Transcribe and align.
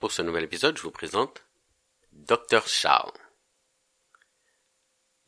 Pour 0.00 0.12
ce 0.12 0.22
nouvel 0.22 0.44
épisode, 0.44 0.78
je 0.78 0.82
vous 0.82 0.90
présente 0.90 1.44
Dr 2.12 2.66
Charles. 2.66 3.12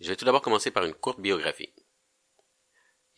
Je 0.01 0.09
vais 0.09 0.17
tout 0.17 0.25
d'abord 0.25 0.41
commencer 0.41 0.71
par 0.71 0.85
une 0.85 0.95
courte 0.95 1.21
biographie. 1.21 1.75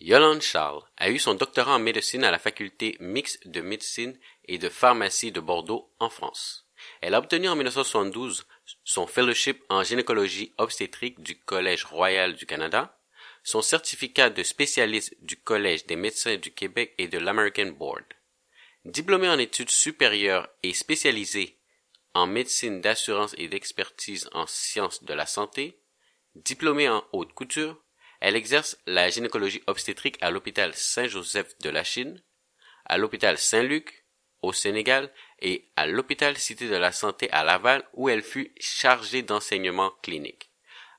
Yolande 0.00 0.42
Charles 0.42 0.82
a 0.96 1.10
eu 1.10 1.20
son 1.20 1.34
doctorat 1.34 1.76
en 1.76 1.78
médecine 1.78 2.24
à 2.24 2.32
la 2.32 2.40
faculté 2.40 2.96
mixte 2.98 3.46
de 3.46 3.60
médecine 3.60 4.18
et 4.46 4.58
de 4.58 4.68
pharmacie 4.68 5.30
de 5.30 5.38
Bordeaux 5.38 5.94
en 6.00 6.10
France. 6.10 6.66
Elle 7.00 7.14
a 7.14 7.20
obtenu 7.20 7.48
en 7.48 7.54
1972 7.54 8.48
son 8.82 9.06
fellowship 9.06 9.62
en 9.68 9.84
gynécologie 9.84 10.52
obstétrique 10.58 11.20
du 11.20 11.38
Collège 11.38 11.84
royal 11.84 12.34
du 12.34 12.46
Canada, 12.46 12.98
son 13.44 13.62
certificat 13.62 14.28
de 14.28 14.42
spécialiste 14.42 15.14
du 15.20 15.36
Collège 15.36 15.86
des 15.86 15.94
médecins 15.94 16.36
du 16.36 16.52
Québec 16.52 16.94
et 16.98 17.06
de 17.06 17.18
l'American 17.18 17.70
Board. 17.70 18.04
Diplômée 18.84 19.30
en 19.30 19.38
études 19.38 19.70
supérieures 19.70 20.46
et 20.62 20.74
spécialisée 20.74 21.58
en 22.12 22.26
médecine 22.26 22.82
d'assurance 22.82 23.34
et 23.38 23.48
d'expertise 23.48 24.28
en 24.32 24.46
sciences 24.46 25.04
de 25.04 25.14
la 25.14 25.24
santé, 25.24 25.80
diplômée 26.34 26.90
en 26.90 27.02
haute 27.12 27.32
couture, 27.32 27.82
elle 28.20 28.36
exerce 28.36 28.76
la 28.86 29.08
gynécologie 29.08 29.62
obstétrique 29.66 30.18
à 30.20 30.30
l'hôpital 30.30 30.74
Saint-Joseph 30.74 31.58
de 31.60 31.70
la 31.70 31.82
Chine, 31.82 32.22
à 32.84 32.98
l'hôpital 32.98 33.38
Saint-Luc 33.38 34.04
au 34.42 34.52
Sénégal 34.52 35.10
et 35.40 35.72
à 35.76 35.86
l'hôpital 35.86 36.36
Cité 36.36 36.68
de 36.68 36.76
la 36.76 36.92
Santé 36.92 37.30
à 37.32 37.42
Laval 37.42 37.88
où 37.94 38.10
elle 38.10 38.22
fut 38.22 38.52
chargée 38.60 39.22
d'enseignement 39.22 39.92
clinique. 40.02 40.50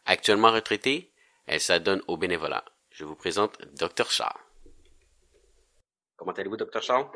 Actuellement 0.06 0.52
retraitée, 0.52 1.14
elle 1.46 1.62
s'adonne 1.62 2.02
au 2.08 2.18
bénévolat. 2.18 2.66
Je 2.90 3.06
vous 3.06 3.16
présente 3.16 3.62
Dr 3.76 4.10
Charles. 4.10 4.42
Comment 6.16 6.32
allez-vous, 6.32 6.58
Dr 6.58 6.82
Charles? 6.82 7.08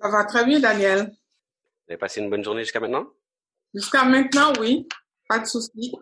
Ça 0.00 0.08
va 0.08 0.24
très 0.24 0.44
bien, 0.44 0.60
Daniel. 0.60 1.06
Vous 1.06 1.92
avez 1.92 1.96
passé 1.96 2.20
une 2.20 2.30
bonne 2.30 2.44
journée 2.44 2.62
jusqu'à 2.62 2.80
maintenant? 2.80 3.06
Jusqu'à 3.74 4.04
maintenant, 4.04 4.52
oui. 4.60 4.86
Pas 5.28 5.38
de 5.38 5.46
souci. 5.46 5.92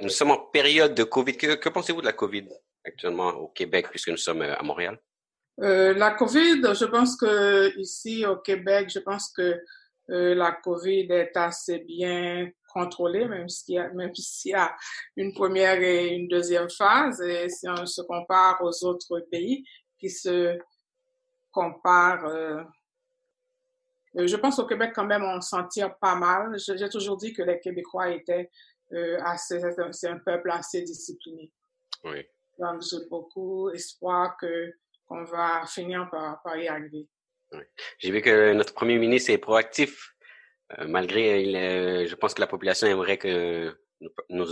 Nous 0.00 0.08
sommes 0.08 0.30
en 0.30 0.38
période 0.38 0.94
de 0.94 1.04
COVID. 1.04 1.36
Que, 1.36 1.68
pensez-vous 1.68 2.00
de 2.00 2.06
la 2.06 2.12
COVID 2.12 2.48
actuellement 2.84 3.28
au 3.30 3.48
Québec, 3.48 3.88
puisque 3.90 4.08
nous 4.08 4.16
sommes 4.16 4.42
euh, 4.42 4.56
à 4.56 4.62
Montréal? 4.62 4.98
Euh, 5.60 5.92
la 5.94 6.12
COVID, 6.12 6.62
je 6.74 6.84
pense 6.84 7.16
que 7.16 7.76
ici 7.78 8.24
au 8.24 8.36
Québec, 8.36 8.90
je 8.92 9.00
pense 9.00 9.32
que 9.32 9.60
euh, 10.10 10.34
la 10.34 10.52
COVID 10.52 11.08
est 11.10 11.36
assez 11.36 11.80
bien 11.80 12.50
contrôlée, 12.72 13.26
même 13.26 13.48
s'il 13.48 13.74
y 13.74 13.78
a, 13.78 13.88
même 13.90 14.14
s'il 14.14 14.52
y 14.52 14.54
a 14.54 14.74
une 15.16 15.34
première 15.34 15.80
et 15.82 16.08
une 16.08 16.28
deuxième 16.28 16.70
phase. 16.70 17.20
Et 17.20 17.48
si 17.48 17.68
on 17.68 17.86
se 17.86 18.02
compare 18.02 18.58
aux 18.62 18.84
autres 18.84 19.20
pays 19.30 19.64
qui 19.98 20.10
se 20.10 20.58
comparent 21.50 22.26
euh, 22.26 22.62
je 24.14 24.36
pense 24.36 24.58
au 24.58 24.66
Québec 24.66 24.92
quand 24.94 25.04
même, 25.04 25.22
on 25.22 25.40
s'en 25.40 25.66
tire 25.66 25.96
pas 25.98 26.14
mal. 26.14 26.56
J'ai 26.58 26.88
toujours 26.88 27.16
dit 27.16 27.32
que 27.32 27.42
les 27.42 27.60
Québécois 27.60 28.10
étaient 28.10 28.50
euh, 28.92 29.18
assez, 29.22 29.60
c'est 29.92 30.08
un 30.08 30.18
peuple 30.18 30.50
assez 30.50 30.82
discipliné. 30.82 31.52
Oui. 32.04 32.24
Donc 32.58 32.82
j'ai 32.82 33.06
beaucoup 33.10 33.70
espoir 33.70 34.36
que 34.36 34.72
qu'on 35.06 35.24
va 35.24 35.64
finir 35.66 36.08
par, 36.10 36.42
par 36.42 36.56
y 36.58 36.68
arriver. 36.68 37.08
Oui. 37.52 37.62
J'ai 37.98 38.10
vu 38.10 38.20
que 38.20 38.52
notre 38.52 38.74
premier 38.74 38.98
ministre 38.98 39.30
est 39.30 39.38
proactif, 39.38 40.14
euh, 40.78 40.86
malgré, 40.86 42.06
je 42.06 42.14
pense 42.14 42.34
que 42.34 42.40
la 42.40 42.46
population 42.46 42.86
aimerait 42.86 43.16
que 43.16 43.74
nous, 44.00 44.10
nous 44.28 44.46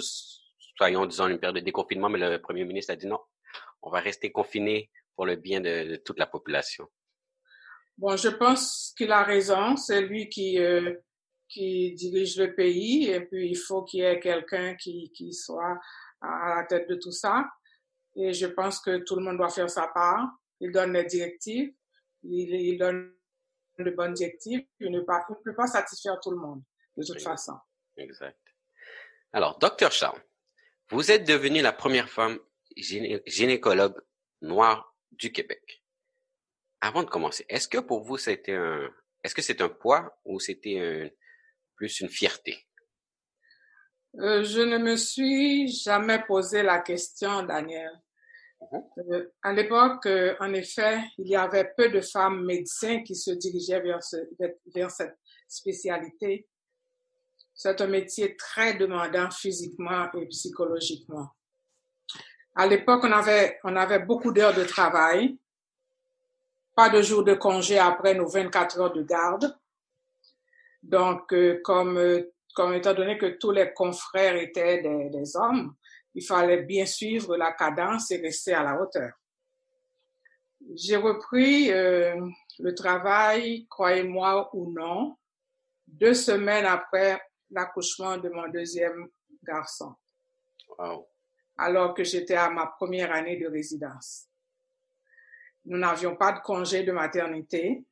soyons, 0.78 1.04
disons, 1.04 1.28
une 1.28 1.38
période 1.38 1.56
de 1.56 1.60
déconfinement, 1.60 2.08
mais 2.08 2.18
le 2.18 2.40
premier 2.40 2.64
ministre 2.64 2.92
a 2.92 2.96
dit 2.96 3.06
non, 3.06 3.20
on 3.82 3.90
va 3.90 4.00
rester 4.00 4.32
confinés 4.32 4.90
pour 5.14 5.26
le 5.26 5.36
bien 5.36 5.60
de, 5.60 5.90
de 5.90 5.96
toute 5.96 6.18
la 6.18 6.26
population. 6.26 6.88
Bon, 7.98 8.16
je 8.16 8.28
pense 8.28 8.92
qu'il 8.96 9.10
a 9.12 9.22
raison. 9.22 9.76
C'est 9.76 10.02
lui 10.02 10.28
qui, 10.28 10.58
euh, 10.60 10.94
qui 11.48 11.94
dirige 11.94 12.38
le 12.38 12.54
pays 12.54 13.08
et 13.08 13.20
puis 13.20 13.48
il 13.50 13.56
faut 13.56 13.82
qu'il 13.84 14.00
y 14.00 14.02
ait 14.02 14.20
quelqu'un 14.20 14.74
qui, 14.74 15.10
qui 15.12 15.32
soit 15.32 15.78
à 16.20 16.56
la 16.56 16.64
tête 16.64 16.88
de 16.88 16.96
tout 16.96 17.12
ça. 17.12 17.46
Et 18.14 18.32
je 18.32 18.46
pense 18.46 18.80
que 18.80 18.98
tout 18.98 19.16
le 19.16 19.22
monde 19.22 19.36
doit 19.36 19.50
faire 19.50 19.70
sa 19.70 19.88
part. 19.88 20.28
Il 20.60 20.72
donne 20.72 20.92
les 20.92 21.04
directives, 21.04 21.72
il, 22.22 22.54
il 22.54 22.78
donne 22.78 23.14
de 23.78 23.90
bonnes 23.90 24.14
directives. 24.14 24.66
Il 24.80 24.90
ne, 24.90 25.00
pas, 25.00 25.24
il 25.28 25.32
ne 25.32 25.42
peut 25.42 25.54
pas 25.54 25.66
satisfaire 25.66 26.18
tout 26.20 26.30
le 26.30 26.38
monde, 26.38 26.62
de 26.96 27.04
toute 27.04 27.22
façon. 27.22 27.58
Exact. 27.96 28.38
Alors, 29.32 29.58
docteur 29.58 29.92
Charles, 29.92 30.22
vous 30.90 31.10
êtes 31.10 31.26
devenue 31.26 31.60
la 31.60 31.72
première 31.72 32.08
femme 32.08 32.38
gynécologue 32.76 34.00
noire 34.40 34.94
du 35.12 35.32
Québec 35.32 35.85
avant 36.80 37.02
de 37.02 37.08
commencer, 37.08 37.44
est-ce 37.48 37.68
que 37.68 37.78
pour 37.78 38.04
vous 38.04 38.18
c'était 38.18 38.54
un, 38.54 38.88
est-ce 39.24 39.34
que 39.34 39.42
c'est 39.42 39.60
un 39.60 39.68
poids 39.68 40.18
ou 40.24 40.40
c'était 40.40 41.14
plus 41.76 42.00
une 42.00 42.08
fierté? 42.08 42.66
Euh, 44.20 44.42
je 44.44 44.62
ne 44.62 44.78
me 44.78 44.96
suis 44.96 45.68
jamais 45.68 46.22
posé 46.26 46.62
la 46.62 46.80
question, 46.80 47.42
Daniel. 47.42 47.90
Mmh 48.60 48.78
euh, 49.12 49.28
à 49.42 49.52
l'époque, 49.52 50.06
euh, 50.06 50.34
en 50.40 50.54
effet, 50.54 50.98
il 51.18 51.28
y 51.28 51.36
avait 51.36 51.72
peu 51.76 51.90
de 51.90 52.00
femmes 52.00 52.46
médecins 52.46 53.02
qui 53.02 53.14
se 53.14 53.30
dirigeaient 53.32 53.80
vers, 53.80 54.02
ce, 54.02 54.16
vers 54.74 54.90
cette 54.90 55.18
spécialité. 55.46 56.48
C'est 57.54 57.80
un 57.82 57.86
métier 57.86 58.34
très 58.36 58.74
demandant 58.74 59.30
physiquement 59.30 60.10
et 60.14 60.26
psychologiquement. 60.28 61.28
À 62.54 62.66
l'époque, 62.66 63.04
on 63.04 63.12
avait, 63.12 63.60
on 63.64 63.76
avait 63.76 63.98
beaucoup 63.98 64.32
d'heures 64.32 64.54
de 64.54 64.64
travail 64.64 65.38
pas 66.76 66.90
de 66.90 67.00
jour 67.00 67.24
de 67.24 67.34
congé 67.34 67.78
après 67.78 68.14
nos 68.14 68.28
24 68.28 68.80
heures 68.80 68.92
de 68.92 69.02
garde. 69.02 69.58
Donc, 70.82 71.32
euh, 71.32 71.60
comme, 71.64 71.96
euh, 71.96 72.34
comme 72.54 72.74
étant 72.74 72.92
donné 72.92 73.16
que 73.16 73.38
tous 73.38 73.50
les 73.50 73.72
confrères 73.72 74.36
étaient 74.36 74.82
des, 74.82 75.08
des, 75.08 75.36
hommes, 75.36 75.74
il 76.14 76.22
fallait 76.22 76.62
bien 76.62 76.84
suivre 76.84 77.36
la 77.36 77.52
cadence 77.52 78.10
et 78.10 78.18
rester 78.18 78.52
à 78.52 78.62
la 78.62 78.80
hauteur. 78.80 79.12
J'ai 80.74 80.96
repris 80.96 81.72
euh, 81.72 82.20
le 82.58 82.74
travail, 82.74 83.66
croyez-moi 83.68 84.50
ou 84.54 84.70
non, 84.70 85.16
deux 85.86 86.14
semaines 86.14 86.66
après 86.66 87.20
l'accouchement 87.50 88.18
de 88.18 88.28
mon 88.28 88.48
deuxième 88.48 89.08
garçon. 89.42 89.94
Wow. 90.78 91.08
Alors 91.56 91.94
que 91.94 92.04
j'étais 92.04 92.34
à 92.34 92.50
ma 92.50 92.66
première 92.66 93.12
année 93.12 93.38
de 93.38 93.46
résidence. 93.46 94.28
Nous 95.66 95.78
n'avions 95.78 96.16
pas 96.16 96.32
de 96.32 96.40
congé 96.40 96.82
de 96.84 96.92
maternité, 96.92 97.84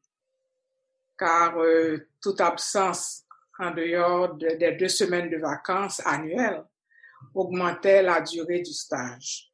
car 1.18 1.58
euh, 1.58 2.08
toute 2.20 2.40
absence 2.40 3.24
en 3.58 3.70
dehors 3.70 4.34
des 4.34 4.72
deux 4.72 4.88
semaines 4.88 5.30
de 5.30 5.36
vacances 5.36 6.00
annuelles 6.04 6.64
augmentait 7.34 8.02
la 8.02 8.20
durée 8.20 8.60
du 8.60 8.72
stage. 8.72 9.50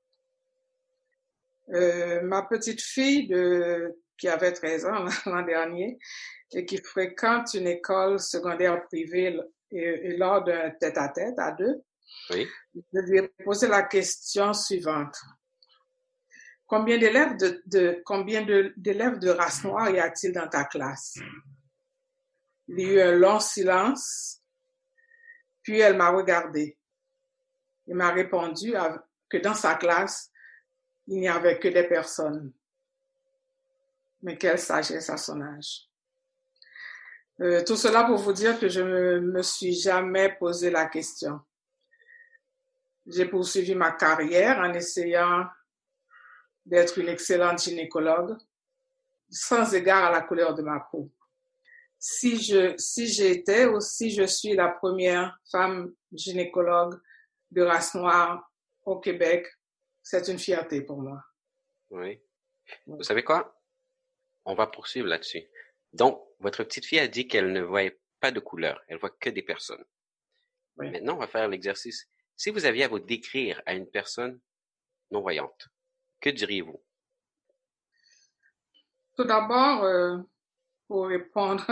Euh, 1.72 2.20
ma 2.22 2.42
petite 2.42 2.80
fille 2.80 3.28
de, 3.28 3.96
qui 4.18 4.28
avait 4.28 4.52
13 4.52 4.86
ans 4.86 5.04
l'an 5.26 5.42
dernier 5.42 5.98
et 6.52 6.64
qui 6.66 6.78
fréquente 6.78 7.54
une 7.54 7.68
école 7.68 8.18
secondaire 8.18 8.84
privée 8.86 9.38
et, 9.70 10.16
lors 10.16 10.42
d'un 10.42 10.70
tête-à-tête 10.70 11.38
à 11.38 11.52
deux, 11.52 11.80
oui. 12.30 12.48
je 12.74 13.00
lui 13.02 13.18
ai 13.18 13.28
posé 13.44 13.68
la 13.68 13.84
question 13.84 14.52
suivante. 14.52 15.16
Combien 16.70 16.98
d'élèves 16.98 17.36
de, 17.36 17.62
de, 17.66 18.02
combien 18.06 18.42
d'élèves 18.42 19.18
de, 19.18 19.30
race 19.30 19.64
noire 19.64 19.90
y 19.90 19.98
a-t-il 19.98 20.32
dans 20.32 20.46
ta 20.46 20.62
classe? 20.66 21.18
Il 22.68 22.78
y 22.78 22.84
a 22.84 22.92
eu 22.92 23.00
un 23.00 23.12
long 23.16 23.40
silence, 23.40 24.40
puis 25.64 25.80
elle 25.80 25.96
m'a 25.96 26.10
regardé. 26.10 26.78
Elle 27.88 27.96
m'a 27.96 28.12
répondu 28.12 28.72
que 29.28 29.38
dans 29.38 29.54
sa 29.54 29.74
classe, 29.74 30.30
il 31.08 31.18
n'y 31.18 31.28
avait 31.28 31.58
que 31.58 31.66
des 31.66 31.88
personnes. 31.88 32.52
Mais 34.22 34.38
quelle 34.38 34.60
sagesse 34.60 35.10
à 35.10 35.16
son 35.16 35.40
âge. 35.40 35.88
Euh, 37.40 37.64
tout 37.64 37.74
cela 37.74 38.04
pour 38.04 38.18
vous 38.18 38.32
dire 38.32 38.60
que 38.60 38.68
je 38.68 38.80
ne 38.80 39.18
me 39.18 39.42
suis 39.42 39.72
jamais 39.72 40.36
posé 40.38 40.70
la 40.70 40.86
question. 40.86 41.40
J'ai 43.06 43.26
poursuivi 43.26 43.74
ma 43.74 43.90
carrière 43.90 44.60
en 44.60 44.72
essayant 44.72 45.48
d'être 46.64 46.98
une 46.98 47.08
excellente 47.08 47.62
gynécologue, 47.62 48.36
sans 49.30 49.74
égard 49.74 50.04
à 50.04 50.10
la 50.10 50.22
couleur 50.22 50.54
de 50.54 50.62
ma 50.62 50.80
peau. 50.80 51.10
Si 51.98 52.42
je, 52.42 52.76
si 52.78 53.06
j'étais 53.06 53.66
ou 53.66 53.80
si 53.80 54.10
je 54.10 54.24
suis 54.24 54.54
la 54.54 54.68
première 54.68 55.38
femme 55.50 55.94
gynécologue 56.12 57.00
de 57.50 57.62
race 57.62 57.94
noire 57.94 58.50
au 58.84 58.98
Québec, 58.98 59.46
c'est 60.02 60.28
une 60.28 60.38
fierté 60.38 60.80
pour 60.80 61.00
moi. 61.02 61.22
Oui. 61.90 62.20
Vous 62.86 63.02
savez 63.02 63.22
quoi? 63.22 63.60
On 64.44 64.54
va 64.54 64.66
poursuivre 64.66 65.08
là-dessus. 65.08 65.44
Donc, 65.92 66.24
votre 66.38 66.64
petite 66.64 66.86
fille 66.86 67.00
a 67.00 67.08
dit 67.08 67.28
qu'elle 67.28 67.52
ne 67.52 67.60
voyait 67.60 68.00
pas 68.20 68.30
de 68.30 68.40
couleur, 68.40 68.82
elle 68.88 68.98
voit 68.98 69.10
que 69.10 69.30
des 69.30 69.42
personnes. 69.42 69.84
Oui. 70.76 70.90
Maintenant, 70.90 71.16
on 71.16 71.20
va 71.20 71.26
faire 71.26 71.48
l'exercice. 71.48 72.08
Si 72.36 72.50
vous 72.50 72.64
aviez 72.64 72.84
à 72.84 72.88
vous 72.88 73.00
décrire 73.00 73.60
à 73.66 73.74
une 73.74 73.90
personne 73.90 74.40
non-voyante, 75.10 75.68
que 76.20 76.30
diriez-vous? 76.30 76.80
Tout 79.16 79.24
d'abord, 79.24 79.84
euh, 79.84 80.18
pour 80.86 81.06
répondre 81.06 81.64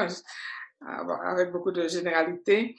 avec 0.80 1.50
beaucoup 1.50 1.72
de 1.72 1.88
généralité. 1.88 2.76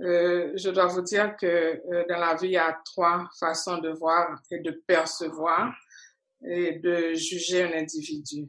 Euh, 0.00 0.52
je 0.54 0.70
dois 0.70 0.86
vous 0.86 1.02
dire 1.02 1.36
que 1.36 1.46
euh, 1.46 2.04
dans 2.08 2.18
la 2.18 2.34
vie, 2.34 2.48
il 2.48 2.52
y 2.52 2.56
a 2.56 2.80
trois 2.84 3.28
façons 3.38 3.78
de 3.78 3.90
voir 3.90 4.40
et 4.50 4.60
de 4.60 4.70
percevoir 4.86 5.74
et 6.42 6.78
de 6.78 7.14
juger 7.14 7.64
un 7.64 7.72
individu. 7.72 8.48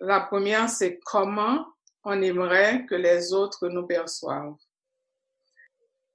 La 0.00 0.20
première, 0.20 0.70
c'est 0.70 0.98
comment 1.04 1.66
on 2.02 2.20
aimerait 2.22 2.86
que 2.86 2.94
les 2.94 3.32
autres 3.34 3.68
nous 3.68 3.86
perçoivent. 3.86 4.56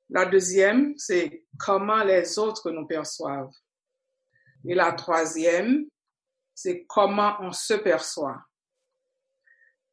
La 0.10 0.26
deuxième, 0.26 0.98
c'est 0.98 1.46
comment 1.60 2.04
les 2.04 2.40
autres 2.40 2.72
nous 2.72 2.88
perçoivent. 2.88 3.54
Et 4.68 4.76
la 4.76 4.92
troisième, 4.94 5.86
c'est 6.54 6.86
comment 6.88 7.36
on 7.42 7.52
se 7.52 7.74
perçoit. 7.74 8.42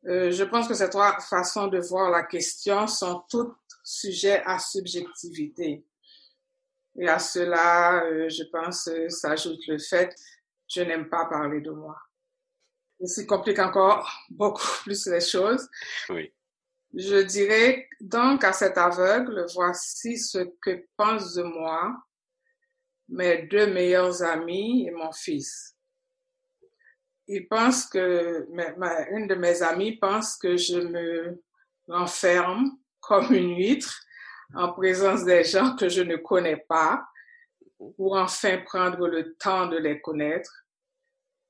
Euh, 0.07 0.31
je 0.31 0.45
pense 0.45 0.67
que 0.67 0.75
ces 0.75 0.91
trois 0.91 1.21
façons 1.21 1.69
de 1.69 1.79
voir 1.79 2.11
la 2.11 2.25
question 2.25 2.87
sont 2.87 3.25
toutes 3.29 3.57
sujets 3.85 4.43
à 4.45 4.59
subjectivité. 4.59 5.85
Et 6.99 7.09
à 7.09 7.19
cela, 7.19 8.05
euh, 8.05 8.29
je 8.29 8.43
pense, 8.51 8.89
euh, 8.89 9.09
s'ajoute 9.09 9.67
le 9.69 9.79
fait 9.79 10.15
je 10.75 10.83
n'aime 10.83 11.09
pas 11.09 11.27
parler 11.27 11.61
de 11.61 11.71
moi. 11.71 11.97
Ce 13.05 13.23
complique 13.23 13.59
encore 13.59 14.11
beaucoup 14.31 14.67
plus 14.83 15.07
les 15.07 15.21
choses. 15.21 15.69
Oui. 16.09 16.33
Je 16.95 17.23
dirais 17.23 17.89
donc 18.01 18.45
à 18.45 18.53
cet 18.53 18.77
aveugle, 18.77 19.47
voici 19.55 20.19
ce 20.19 20.39
que 20.61 20.87
pensent 20.97 21.35
de 21.35 21.43
moi 21.43 21.97
mes 23.13 23.43
deux 23.43 23.73
meilleurs 23.73 24.23
amis 24.23 24.89
et 24.89 24.91
mon 24.91 25.13
fils 25.13 25.73
il 27.29 27.49
pense 27.49 27.87
que, 27.87 28.47
une 29.11 29.27
de 29.27 29.35
mes 29.35 29.63
amies 29.63 29.97
pense 29.97 30.37
que 30.37 30.57
je 30.57 30.79
me 30.79 31.43
renferme 31.89 32.79
comme 33.01 33.33
une 33.33 33.57
huître 33.57 34.01
en 34.55 34.73
présence 34.73 35.25
des 35.25 35.45
gens 35.45 35.75
que 35.77 35.89
je 35.89 36.03
ne 36.03 36.17
connais 36.17 36.59
pas 36.69 37.05
pour 37.97 38.17
enfin 38.17 38.59
prendre 38.59 39.09
le 39.09 39.35
temps 39.37 39.67
de 39.67 39.79
les 39.79 40.01
connaître, 40.01 40.67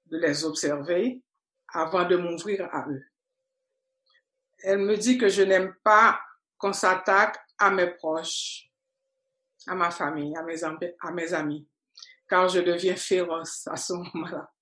de 0.06 0.18
les 0.18 0.44
observer 0.44 1.20
avant 1.68 2.04
de 2.04 2.16
m'ouvrir 2.16 2.68
à 2.72 2.88
eux. 2.88 3.04
Elle 4.62 4.78
me 4.78 4.96
dit 4.96 5.18
que 5.18 5.28
je 5.28 5.42
n'aime 5.42 5.74
pas 5.82 6.20
qu'on 6.58 6.72
s'attaque 6.72 7.38
à 7.58 7.70
mes 7.70 7.90
proches, 7.90 8.70
à 9.66 9.74
ma 9.74 9.90
famille, 9.90 10.34
à 10.36 10.42
mes, 10.42 10.62
à 11.00 11.10
mes 11.12 11.34
amis, 11.34 11.66
car 12.28 12.48
je 12.48 12.60
deviens 12.60 12.96
féroce 12.96 13.66
à 13.68 13.76
ce 13.76 13.92
moment-là 13.92 14.52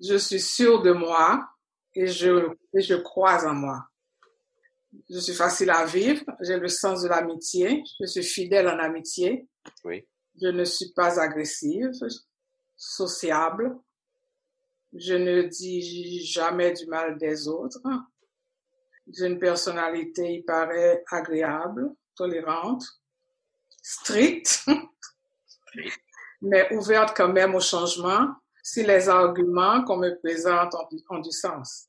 je 0.00 0.16
suis 0.16 0.40
sûre 0.40 0.82
de 0.82 0.92
moi 0.92 1.48
et 1.94 2.06
je, 2.06 2.48
je 2.74 2.94
crois 2.94 3.46
en 3.46 3.54
moi. 3.54 3.84
Je 5.08 5.18
suis 5.18 5.34
facile 5.34 5.70
à 5.70 5.84
vivre, 5.84 6.24
j'ai 6.40 6.58
le 6.58 6.68
sens 6.68 7.02
de 7.02 7.08
l'amitié, 7.08 7.82
je 8.00 8.06
suis 8.06 8.22
fidèle 8.22 8.66
en 8.68 8.78
amitié. 8.78 9.46
Oui. 9.84 10.06
Je 10.40 10.48
ne 10.48 10.64
suis 10.64 10.92
pas 10.92 11.20
agressive, 11.20 11.90
sociable. 12.76 13.76
Je 14.92 15.14
ne 15.14 15.42
dis 15.42 16.24
jamais 16.24 16.72
du 16.72 16.86
mal 16.86 17.18
des 17.18 17.46
autres. 17.46 17.80
J'ai 19.06 19.26
une 19.26 19.38
personnalité, 19.38 20.34
il 20.34 20.44
paraît, 20.44 21.04
agréable, 21.08 21.92
tolérante, 22.16 22.84
stricte, 23.90 24.64
mais 26.42 26.72
ouverte 26.72 27.16
quand 27.16 27.32
même 27.32 27.54
au 27.54 27.60
changement 27.60 28.28
si 28.62 28.84
les 28.84 29.08
arguments 29.08 29.82
qu'on 29.84 29.96
me 29.96 30.16
présente 30.20 30.74
ont, 31.08 31.18
du 31.18 31.32
sens. 31.32 31.88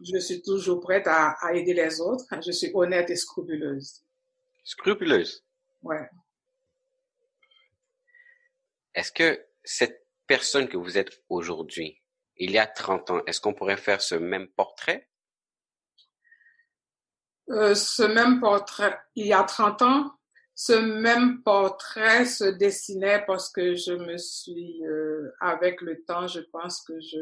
Je 0.00 0.18
suis 0.18 0.42
toujours 0.42 0.80
prête 0.80 1.06
à, 1.06 1.36
aider 1.54 1.72
les 1.72 2.00
autres. 2.00 2.26
Je 2.44 2.52
suis 2.52 2.70
honnête 2.74 3.08
et 3.08 3.16
scrupuleuse. 3.16 4.04
Scrupuleuse? 4.62 5.42
Ouais. 5.82 6.06
Est-ce 8.94 9.12
que 9.12 9.42
cette 9.64 10.06
personne 10.26 10.68
que 10.68 10.76
vous 10.76 10.98
êtes 10.98 11.22
aujourd'hui, 11.30 12.02
il 12.36 12.50
y 12.50 12.58
a 12.58 12.66
30 12.66 13.10
ans, 13.10 13.22
est-ce 13.26 13.40
qu'on 13.40 13.54
pourrait 13.54 13.78
faire 13.78 14.02
ce 14.02 14.16
même 14.16 14.48
portrait? 14.48 15.08
Euh, 17.48 17.74
ce 17.74 18.02
même 18.02 18.40
portrait, 18.40 18.98
il 19.14 19.28
y 19.28 19.32
a 19.32 19.44
30 19.44 19.82
ans, 19.82 20.15
ce 20.58 20.72
même 20.72 21.42
portrait 21.42 22.24
se 22.24 22.44
dessinait 22.44 23.22
parce 23.26 23.50
que 23.50 23.74
je 23.74 23.92
me 23.92 24.16
suis, 24.16 24.82
euh, 24.86 25.30
avec 25.38 25.82
le 25.82 26.02
temps, 26.04 26.26
je 26.26 26.40
pense 26.40 26.80
que 26.80 26.98
je, 26.98 27.18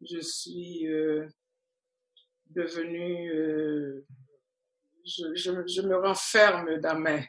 je 0.00 0.18
suis 0.20 0.88
euh, 0.88 1.28
devenue, 2.46 3.30
euh, 3.30 4.06
je, 5.04 5.34
je, 5.34 5.66
je, 5.66 5.82
me 5.82 5.96
renferme 5.96 6.78
dans 6.80 6.98
mes, 6.98 7.28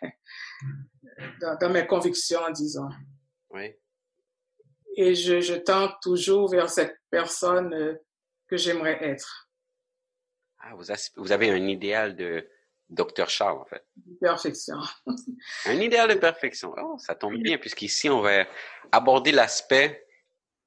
dans, 1.41 1.57
dans, 1.57 1.69
mes 1.71 1.85
convictions, 1.85 2.49
disons. 2.51 2.89
Oui. 3.49 3.75
Et 4.95 5.13
je, 5.13 5.41
je 5.41 5.55
tente 5.55 6.01
toujours 6.01 6.49
vers 6.49 6.69
cette 6.69 6.95
personne 7.09 7.73
euh, 7.73 7.95
que 8.47 8.55
j'aimerais 8.55 9.03
être. 9.03 9.49
Ah, 10.59 10.73
vous, 10.73 10.85
vous 11.17 11.31
avez 11.33 11.51
un 11.51 11.67
idéal 11.67 12.15
de, 12.15 12.47
Docteur 12.89 13.29
Charles, 13.29 13.57
en 13.59 13.65
fait. 13.65 13.85
Perfection. 14.21 14.77
Un 15.65 15.79
idéal 15.79 16.09
de 16.09 16.15
perfection. 16.15 16.73
Oh, 16.77 16.97
ça 16.97 17.15
tombe 17.15 17.37
bien, 17.37 17.57
puisqu'ici, 17.57 18.09
on 18.09 18.21
va 18.21 18.47
aborder 18.91 19.31
l'aspect, 19.31 20.07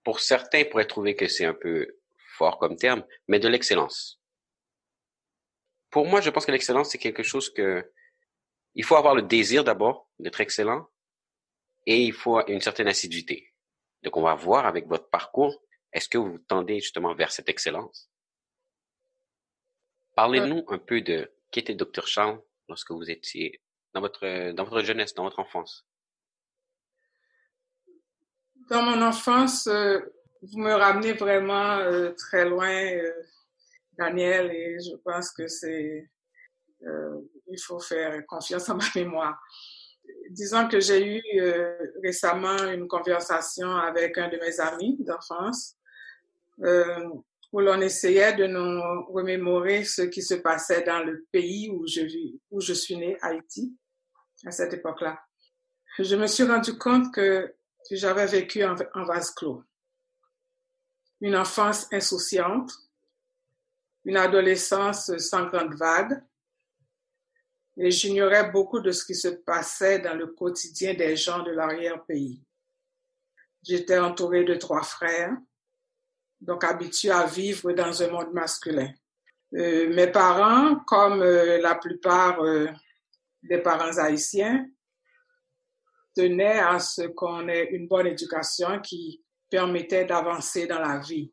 pour 0.04 0.20
certains 0.20 0.64
pourraient 0.64 0.86
trouver 0.86 1.16
que 1.16 1.28
c'est 1.28 1.46
un 1.46 1.54
peu 1.54 1.96
fort 2.36 2.58
comme 2.58 2.76
terme, 2.76 3.04
mais 3.28 3.38
de 3.38 3.48
l'excellence. 3.48 4.20
Pour 5.90 6.06
moi, 6.06 6.20
je 6.20 6.30
pense 6.30 6.46
que 6.46 6.52
l'excellence, 6.52 6.90
c'est 6.90 6.98
quelque 6.98 7.22
chose 7.22 7.52
que, 7.52 7.90
il 8.74 8.84
faut 8.84 8.96
avoir 8.96 9.14
le 9.14 9.22
désir 9.22 9.64
d'abord 9.64 10.08
d'être 10.18 10.40
excellent, 10.40 10.88
et 11.86 12.02
il 12.02 12.12
faut 12.12 12.46
une 12.46 12.60
certaine 12.60 12.88
assiduité. 12.88 13.52
Donc, 14.02 14.16
on 14.16 14.22
va 14.22 14.34
voir 14.34 14.66
avec 14.66 14.86
votre 14.86 15.08
parcours, 15.08 15.62
est-ce 15.92 16.08
que 16.08 16.18
vous 16.18 16.38
tendez 16.38 16.80
justement 16.80 17.14
vers 17.14 17.32
cette 17.32 17.48
excellence? 17.48 18.10
Parlez-nous 20.14 20.64
un 20.68 20.78
peu 20.78 21.00
de 21.00 21.30
qui 21.50 21.60
était 21.60 21.74
Dr 21.74 22.06
Charles 22.06 22.40
lorsque 22.68 22.90
vous 22.90 23.10
étiez 23.10 23.60
dans 23.92 24.00
votre 24.00 24.52
dans 24.52 24.64
votre 24.64 24.82
jeunesse, 24.82 25.14
dans 25.14 25.24
votre 25.24 25.40
enfance? 25.40 25.86
Dans 28.70 28.82
mon 28.82 29.02
enfance, 29.02 29.66
euh, 29.66 29.98
vous 30.42 30.58
me 30.60 30.72
ramenez 30.72 31.12
vraiment 31.14 31.78
euh, 31.78 32.12
très 32.12 32.48
loin, 32.48 32.70
euh, 32.70 33.12
Daniel, 33.98 34.52
et 34.52 34.78
je 34.78 34.94
pense 35.04 35.32
que 35.32 35.48
c'est 35.48 36.08
il 36.82 37.60
faut 37.60 37.80
faire 37.80 38.24
confiance 38.26 38.70
en 38.70 38.76
ma 38.76 38.84
mémoire. 38.94 39.38
Disons 40.30 40.66
que 40.66 40.80
j'ai 40.80 41.18
eu 41.18 41.22
récemment 42.02 42.56
une 42.72 42.88
conversation 42.88 43.70
avec 43.76 44.16
un 44.16 44.28
de 44.28 44.38
mes 44.38 44.58
amis 44.60 44.96
d'enfance 45.00 45.76
où 47.52 47.60
l'on 47.60 47.80
essayait 47.80 48.34
de 48.34 48.46
nous 48.46 49.04
remémorer 49.12 49.84
ce 49.84 50.02
qui 50.02 50.22
se 50.22 50.34
passait 50.34 50.82
dans 50.82 51.02
le 51.02 51.26
pays 51.32 51.68
où 51.70 51.86
je 51.86 52.72
suis 52.72 52.96
née, 52.96 53.16
Haïti, 53.22 53.76
à 54.46 54.50
cette 54.50 54.74
époque-là. 54.74 55.20
Je 55.98 56.16
me 56.16 56.26
suis 56.26 56.44
rendu 56.44 56.78
compte 56.78 57.12
que 57.12 57.54
j'avais 57.90 58.26
vécu 58.26 58.64
en, 58.64 58.74
vase 59.04 59.32
clos. 59.32 59.64
Une 61.20 61.36
enfance 61.36 61.92
insouciante, 61.92 62.72
une 64.04 64.16
adolescence 64.16 65.16
sans 65.18 65.46
grande 65.46 65.74
vague, 65.74 66.22
et 67.76 67.90
j'ignorais 67.90 68.50
beaucoup 68.50 68.80
de 68.80 68.92
ce 68.92 69.04
qui 69.04 69.14
se 69.14 69.28
passait 69.28 69.98
dans 69.98 70.14
le 70.14 70.28
quotidien 70.28 70.94
des 70.94 71.16
gens 71.16 71.42
de 71.42 71.50
l'arrière-pays. 71.50 72.42
J'étais 73.62 73.98
entourée 73.98 74.44
de 74.44 74.54
trois 74.54 74.82
frères, 74.82 75.36
donc 76.40 76.64
habitué 76.64 77.10
à 77.10 77.26
vivre 77.26 77.72
dans 77.72 78.02
un 78.02 78.08
monde 78.08 78.32
masculin. 78.32 78.90
Euh, 79.54 79.92
mes 79.92 80.06
parents, 80.06 80.76
comme 80.86 81.22
euh, 81.22 81.58
la 81.60 81.74
plupart 81.74 82.40
euh, 82.40 82.68
des 83.42 83.58
parents 83.58 83.98
haïtiens, 83.98 84.66
tenaient 86.14 86.60
à 86.60 86.78
ce 86.78 87.02
qu'on 87.02 87.48
ait 87.48 87.68
une 87.70 87.88
bonne 87.88 88.06
éducation 88.06 88.80
qui 88.80 89.22
permettait 89.48 90.04
d'avancer 90.04 90.66
dans 90.66 90.78
la 90.78 90.98
vie. 90.98 91.32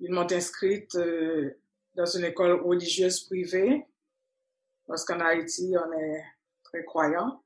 Ils 0.00 0.12
m'ont 0.12 0.30
inscrite 0.30 0.98
dans 1.94 2.06
une 2.06 2.24
école 2.24 2.60
religieuse 2.62 3.20
privée, 3.20 3.86
parce 4.86 5.04
qu'en 5.04 5.20
Haïti, 5.20 5.72
on 5.72 5.92
est 5.92 6.24
très 6.62 6.84
croyant. 6.84 7.42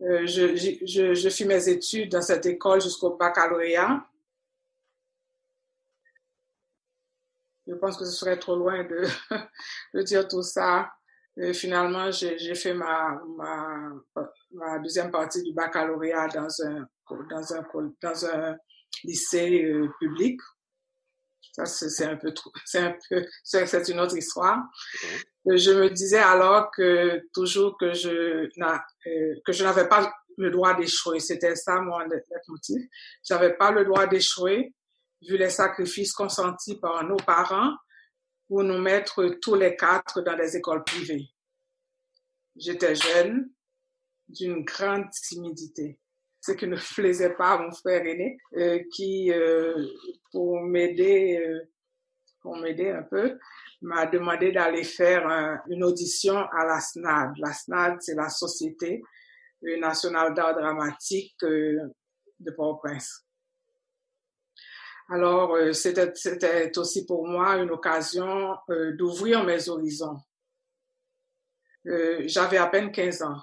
je, 0.00 0.56
je, 0.56 1.14
je 1.14 1.28
fis 1.28 1.44
mes 1.44 1.68
études 1.68 2.10
dans 2.10 2.22
cette 2.22 2.46
école 2.46 2.80
jusqu'au 2.80 3.16
baccalauréat. 3.16 4.04
Je 7.66 7.74
pense 7.74 7.96
que 7.96 8.04
ce 8.04 8.12
serait 8.12 8.38
trop 8.38 8.56
loin 8.56 8.84
de, 8.84 9.06
de 9.94 10.02
dire 10.02 10.26
tout 10.26 10.42
ça. 10.42 10.90
Et 11.36 11.54
finalement, 11.54 12.10
j'ai 12.10 12.54
fait 12.54 12.74
ma, 12.74 13.18
ma, 13.38 13.90
ma, 14.50 14.78
deuxième 14.80 15.10
partie 15.10 15.42
du 15.42 15.54
baccalauréat 15.54 16.28
dans 16.28 16.48
un, 16.62 16.86
dans 17.30 17.54
un, 17.54 17.64
dans 18.02 18.26
un 18.26 18.56
lycée 19.04 19.64
euh, 19.64 19.88
public. 19.98 20.38
Ça, 21.52 21.64
c'est 21.66 22.04
un 22.04 22.16
peu 22.16 22.32
trop, 22.32 22.50
c'est 22.66 22.80
un 22.80 22.96
peu, 23.08 23.24
c'est 23.44 23.88
une 23.88 24.00
autre 24.00 24.16
histoire. 24.16 24.58
Je 25.46 25.70
me 25.72 25.88
disais 25.88 26.18
alors 26.18 26.70
que 26.70 27.22
toujours 27.32 27.78
que 27.78 27.94
je, 27.94 28.10
euh, 28.10 29.34
que 29.44 29.52
je 29.52 29.64
n'avais 29.64 29.88
pas 29.88 30.12
le 30.36 30.50
droit 30.50 30.74
d'échouer. 30.74 31.18
C'était 31.18 31.56
ça 31.56 31.80
mon 31.80 31.98
motif. 32.48 32.82
J'avais 33.24 33.54
pas 33.54 33.70
le 33.70 33.84
droit 33.84 34.06
d'échouer 34.06 34.74
vu 35.26 35.36
les 35.36 35.50
sacrifices 35.50 36.12
consentis 36.12 36.78
par 36.78 37.04
nos 37.04 37.16
parents 37.16 37.74
pour 38.48 38.62
nous 38.62 38.78
mettre 38.78 39.38
tous 39.40 39.54
les 39.54 39.76
quatre 39.76 40.20
dans 40.20 40.36
des 40.36 40.56
écoles 40.56 40.84
privées. 40.84 41.28
J'étais 42.56 42.94
jeune, 42.94 43.50
d'une 44.28 44.64
grande 44.64 45.10
timidité 45.10 45.98
ce 46.42 46.52
qui 46.52 46.66
ne 46.66 46.76
plaisait 46.94 47.34
pas 47.34 47.52
à 47.52 47.58
mon 47.58 47.70
frère 47.70 48.04
aîné, 48.04 48.36
euh, 48.56 48.80
qui, 48.92 49.32
euh, 49.32 49.86
pour 50.32 50.60
m'aider, 50.60 51.38
euh, 51.38 51.70
pour 52.40 52.56
m'aider 52.56 52.90
un 52.90 53.04
peu, 53.04 53.38
m'a 53.80 54.06
demandé 54.06 54.50
d'aller 54.50 54.82
faire 54.82 55.60
une 55.68 55.84
audition 55.84 56.36
à 56.36 56.64
la 56.64 56.80
SNAD. 56.80 57.34
La 57.38 57.52
SNAD, 57.52 57.98
c'est 58.00 58.14
la 58.14 58.28
Société 58.28 59.02
nationale 59.78 60.34
d'art 60.34 60.54
dramatique 60.54 61.36
de 61.40 62.50
Port-au-Prince. 62.56 63.24
Alors, 65.08 65.56
c'était, 65.74 66.12
c'était 66.14 66.76
aussi 66.78 67.04
pour 67.04 67.26
moi 67.26 67.56
une 67.56 67.70
occasion 67.70 68.56
d'ouvrir 68.68 69.44
mes 69.44 69.68
horizons. 69.68 70.18
j'avais 71.84 72.58
à 72.58 72.66
peine 72.68 72.90
15 72.90 73.22
ans 73.22 73.42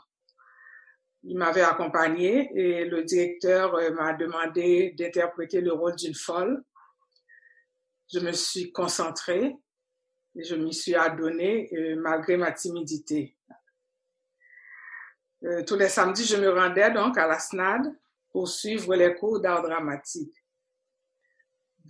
il 1.23 1.37
m'avait 1.37 1.61
accompagné 1.61 2.49
et 2.55 2.85
le 2.85 3.03
directeur 3.03 3.75
euh, 3.75 3.91
m'a 3.91 4.13
demandé 4.13 4.93
d'interpréter 4.97 5.61
le 5.61 5.73
rôle 5.73 5.95
d'une 5.95 6.15
folle. 6.15 6.63
Je 8.11 8.19
me 8.19 8.31
suis 8.31 8.71
concentrée 8.71 9.55
et 10.35 10.43
je 10.43 10.55
m'y 10.55 10.73
suis 10.73 10.95
adonnée 10.95 11.69
euh, 11.73 11.95
malgré 11.97 12.37
ma 12.37 12.51
timidité. 12.51 13.37
Euh, 15.43 15.63
tous 15.63 15.75
les 15.75 15.89
samedis, 15.89 16.25
je 16.25 16.37
me 16.37 16.49
rendais 16.49 16.91
donc 16.91 17.17
à 17.17 17.27
la 17.27 17.39
SNAD 17.39 17.93
pour 18.31 18.47
suivre 18.47 18.95
les 18.95 19.15
cours 19.15 19.39
d'art 19.39 19.61
dramatique. 19.61 20.33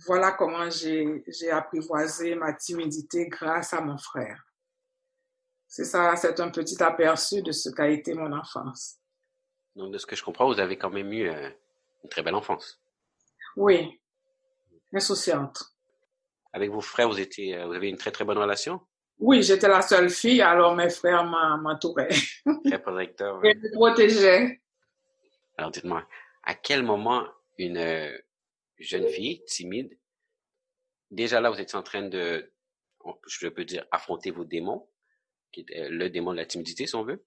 Voilà 0.06 0.32
comment 0.32 0.68
j'ai 0.70 1.50
apprivoisé 1.50 2.34
ma 2.34 2.52
timidité 2.54 3.28
grâce 3.28 3.72
à 3.72 3.80
mon 3.80 3.98
frère. 3.98 4.44
C'est 5.66 5.84
ça, 5.84 6.16
c'est 6.16 6.40
un 6.40 6.50
petit 6.50 6.82
aperçu 6.82 7.42
de 7.42 7.52
ce 7.52 7.70
qu'a 7.70 7.88
été 7.88 8.14
mon 8.14 8.32
enfance. 8.32 8.96
Donc, 9.76 9.92
de 9.92 9.98
ce 9.98 10.06
que 10.06 10.16
je 10.16 10.24
comprends, 10.24 10.52
vous 10.52 10.58
avez 10.58 10.76
quand 10.76 10.90
même 10.90 11.12
eu 11.12 11.28
euh, 11.28 11.48
une 12.02 12.10
très 12.10 12.22
belle 12.22 12.34
enfance. 12.34 12.80
Oui, 13.56 14.00
insouciante. 14.92 15.62
Avec 16.52 16.70
vos 16.70 16.80
frères, 16.80 17.08
vous 17.08 17.20
étiez, 17.20 17.56
euh, 17.56 17.66
vous 17.66 17.74
avez 17.74 17.88
une 17.88 17.96
très 17.96 18.10
très 18.10 18.24
bonne 18.24 18.38
relation? 18.38 18.80
Oui, 19.20 19.42
j'étais 19.42 19.68
la 19.68 19.82
seule 19.82 20.10
fille, 20.10 20.42
alors 20.42 20.74
mes 20.74 20.90
frères 20.90 21.24
m'entouraient. 21.24 22.08
Très 22.64 22.82
protecteur. 22.82 23.40
Ils 23.44 23.60
me 23.60 23.72
protégeaient. 23.74 24.60
Alors, 25.56 25.70
dites-moi, 25.70 26.04
à 26.42 26.54
quel 26.54 26.82
moment 26.82 27.26
une 27.58 27.76
euh, 27.76 28.18
jeune 28.80 29.08
fille 29.08 29.44
timide, 29.44 29.98
déjà 31.10 31.40
là, 31.40 31.50
vous 31.50 31.60
étiez 31.60 31.78
en 31.78 31.82
train 31.82 32.02
de, 32.02 32.52
je 33.28 33.48
peux 33.48 33.64
dire, 33.64 33.86
affronter 33.90 34.30
vos 34.30 34.44
démons, 34.44 34.88
qui 35.52 35.64
est 35.68 35.88
le 35.88 36.10
démon 36.10 36.32
de 36.32 36.38
la 36.38 36.46
timidité, 36.46 36.86
si 36.86 36.94
on 36.94 37.04
veut 37.04 37.24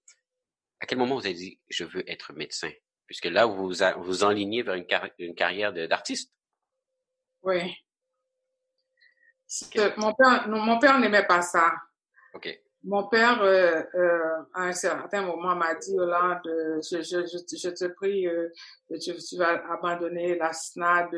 à 0.84 0.86
quel 0.86 0.98
moment 0.98 1.14
vous 1.14 1.24
avez 1.26 1.34
dit 1.34 1.58
je 1.68 1.84
veux 1.84 2.08
être 2.10 2.34
médecin 2.34 2.70
Puisque 3.06 3.26
là, 3.26 3.44
vous 3.46 3.70
vous 3.98 4.24
enlignez 4.24 4.62
vers 4.62 4.74
une, 4.74 4.86
une 5.18 5.34
carrière 5.34 5.74
d'artiste. 5.74 6.32
Oui. 7.42 7.74
Mon 9.98 10.14
père, 10.14 10.48
mon 10.48 10.78
père 10.78 10.98
n'aimait 10.98 11.26
pas 11.26 11.42
ça. 11.42 11.74
OK. 12.32 12.48
Mon 12.86 13.08
père, 13.08 13.40
euh, 13.40 13.82
euh, 13.94 14.42
à 14.52 14.64
un 14.64 14.72
certain 14.72 15.22
moment, 15.22 15.56
m'a 15.56 15.74
dit, 15.74 15.98
Hollande, 15.98 16.40
je, 16.44 17.00
je, 17.00 17.24
je, 17.24 17.56
je 17.56 17.68
te 17.70 17.86
prie, 17.86 18.26
euh, 18.28 18.50
tu, 19.00 19.38
vas 19.38 19.72
abandonner 19.72 20.36
la 20.36 20.52
SNAD, 20.52 21.08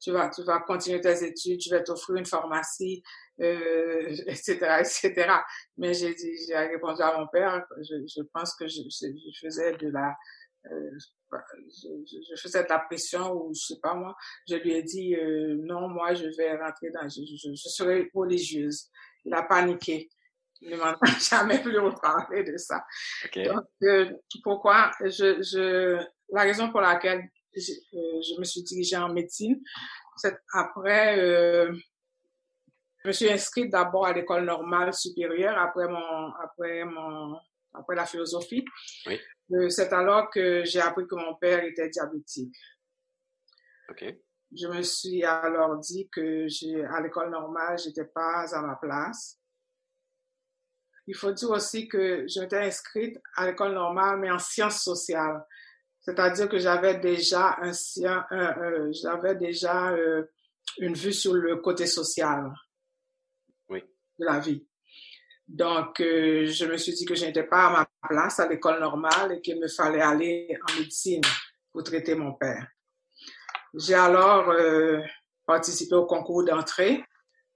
tu 0.00 0.12
vas, 0.12 0.30
tu 0.30 0.44
vas 0.44 0.60
continuer 0.60 1.00
tes 1.00 1.24
études, 1.24 1.60
je 1.60 1.70
vais 1.70 1.82
t'offrir 1.82 2.16
une 2.16 2.24
pharmacie, 2.24 3.02
euh, 3.40 4.08
etc., 4.28 4.58
etc. 4.78 5.32
Mais 5.76 5.92
j'ai 5.92 6.14
dit, 6.14 6.32
j'ai 6.46 6.56
répondu 6.56 7.02
à 7.02 7.18
mon 7.18 7.26
père, 7.26 7.66
je, 7.80 8.22
pense 8.32 8.54
que 8.54 8.68
je, 8.68 8.82
faisais 9.40 9.76
de 9.76 9.88
la, 9.88 10.14
euh, 10.66 10.90
je, 11.32 11.88
je, 12.36 12.40
faisais 12.40 12.62
de 12.62 12.68
la 12.68 12.78
pression 12.78 13.32
ou 13.32 13.52
je 13.54 13.74
sais 13.74 13.80
pas 13.82 13.94
moi. 13.94 14.14
Je 14.48 14.54
lui 14.54 14.72
ai 14.72 14.84
dit, 14.84 15.16
euh, 15.16 15.56
non, 15.64 15.88
moi, 15.88 16.14
je 16.14 16.26
vais 16.36 16.56
rentrer 16.56 16.90
dans, 16.90 17.08
je, 17.08 17.22
je 17.26 17.68
serai 17.68 18.08
religieuse. 18.14 18.88
Il 19.24 19.34
a 19.34 19.42
paniqué. 19.42 20.08
Ne 20.62 20.76
m'en 20.76 20.84
a 21.00 21.18
jamais 21.18 21.60
plus 21.60 21.78
reparlé 21.78 22.44
de 22.44 22.56
ça. 22.56 22.84
Donc, 23.34 23.64
euh, 23.82 24.10
pourquoi 24.42 24.90
je, 25.00 25.42
je, 25.42 26.04
la 26.30 26.42
raison 26.42 26.70
pour 26.70 26.80
laquelle 26.80 27.28
je, 27.54 27.72
euh, 27.94 28.20
je 28.22 28.38
me 28.38 28.44
suis 28.44 28.62
dirigée 28.62 28.96
en 28.96 29.12
médecine, 29.12 29.60
c'est 30.16 30.36
après, 30.52 31.18
euh, 31.18 31.72
je 33.02 33.08
me 33.08 33.12
suis 33.12 33.30
inscrite 33.30 33.70
d'abord 33.70 34.06
à 34.06 34.12
l'école 34.12 34.44
normale 34.44 34.92
supérieure 34.92 35.56
après 35.58 35.88
mon, 35.88 36.32
après 36.42 36.84
mon, 36.84 37.38
après 37.74 37.96
la 37.96 38.04
philosophie. 38.04 38.64
Oui. 39.06 39.20
C'est 39.70 39.92
alors 39.92 40.30
que 40.30 40.64
j'ai 40.64 40.80
appris 40.80 41.06
que 41.06 41.14
mon 41.14 41.34
père 41.36 41.64
était 41.64 41.88
diabétique. 41.88 42.54
Je 44.56 44.66
me 44.66 44.82
suis 44.82 45.24
alors 45.24 45.78
dit 45.78 46.08
que 46.10 46.48
j'ai, 46.48 46.84
à 46.84 47.00
l'école 47.00 47.30
normale, 47.30 47.78
j'étais 47.78 48.04
pas 48.04 48.44
à 48.54 48.62
ma 48.62 48.76
place. 48.76 49.37
Il 51.08 51.14
faut 51.14 51.32
dire 51.32 51.50
aussi 51.50 51.88
que 51.88 52.26
j'étais 52.26 52.58
inscrite 52.58 53.16
à 53.34 53.46
l'école 53.46 53.72
normale, 53.72 54.18
mais 54.18 54.30
en 54.30 54.38
sciences 54.38 54.82
sociales. 54.82 55.42
C'est-à-dire 56.00 56.50
que 56.50 56.58
j'avais 56.58 56.98
déjà 56.98 57.56
un, 57.62 57.72
un, 58.30 58.92
j'avais 58.92 59.34
déjà 59.34 59.90
euh, 59.90 60.24
une 60.76 60.92
vue 60.92 61.14
sur 61.14 61.32
le 61.32 61.56
côté 61.56 61.86
social 61.86 62.52
oui. 63.70 63.82
de 64.18 64.24
la 64.26 64.38
vie. 64.38 64.66
Donc, 65.46 65.98
euh, 66.00 66.44
je 66.44 66.66
me 66.66 66.76
suis 66.76 66.92
dit 66.92 67.06
que 67.06 67.14
je 67.14 67.24
n'étais 67.24 67.44
pas 67.44 67.68
à 67.68 67.70
ma 67.70 67.88
place 68.06 68.38
à 68.38 68.46
l'école 68.46 68.78
normale 68.78 69.32
et 69.32 69.40
qu'il 69.40 69.58
me 69.58 69.68
fallait 69.68 70.02
aller 70.02 70.58
en 70.68 70.78
médecine 70.78 71.22
pour 71.72 71.84
traiter 71.84 72.16
mon 72.16 72.34
père. 72.34 72.68
J'ai 73.72 73.94
alors 73.94 74.50
euh, 74.50 75.00
participé 75.46 75.94
au 75.94 76.04
concours 76.04 76.44
d'entrée 76.44 77.02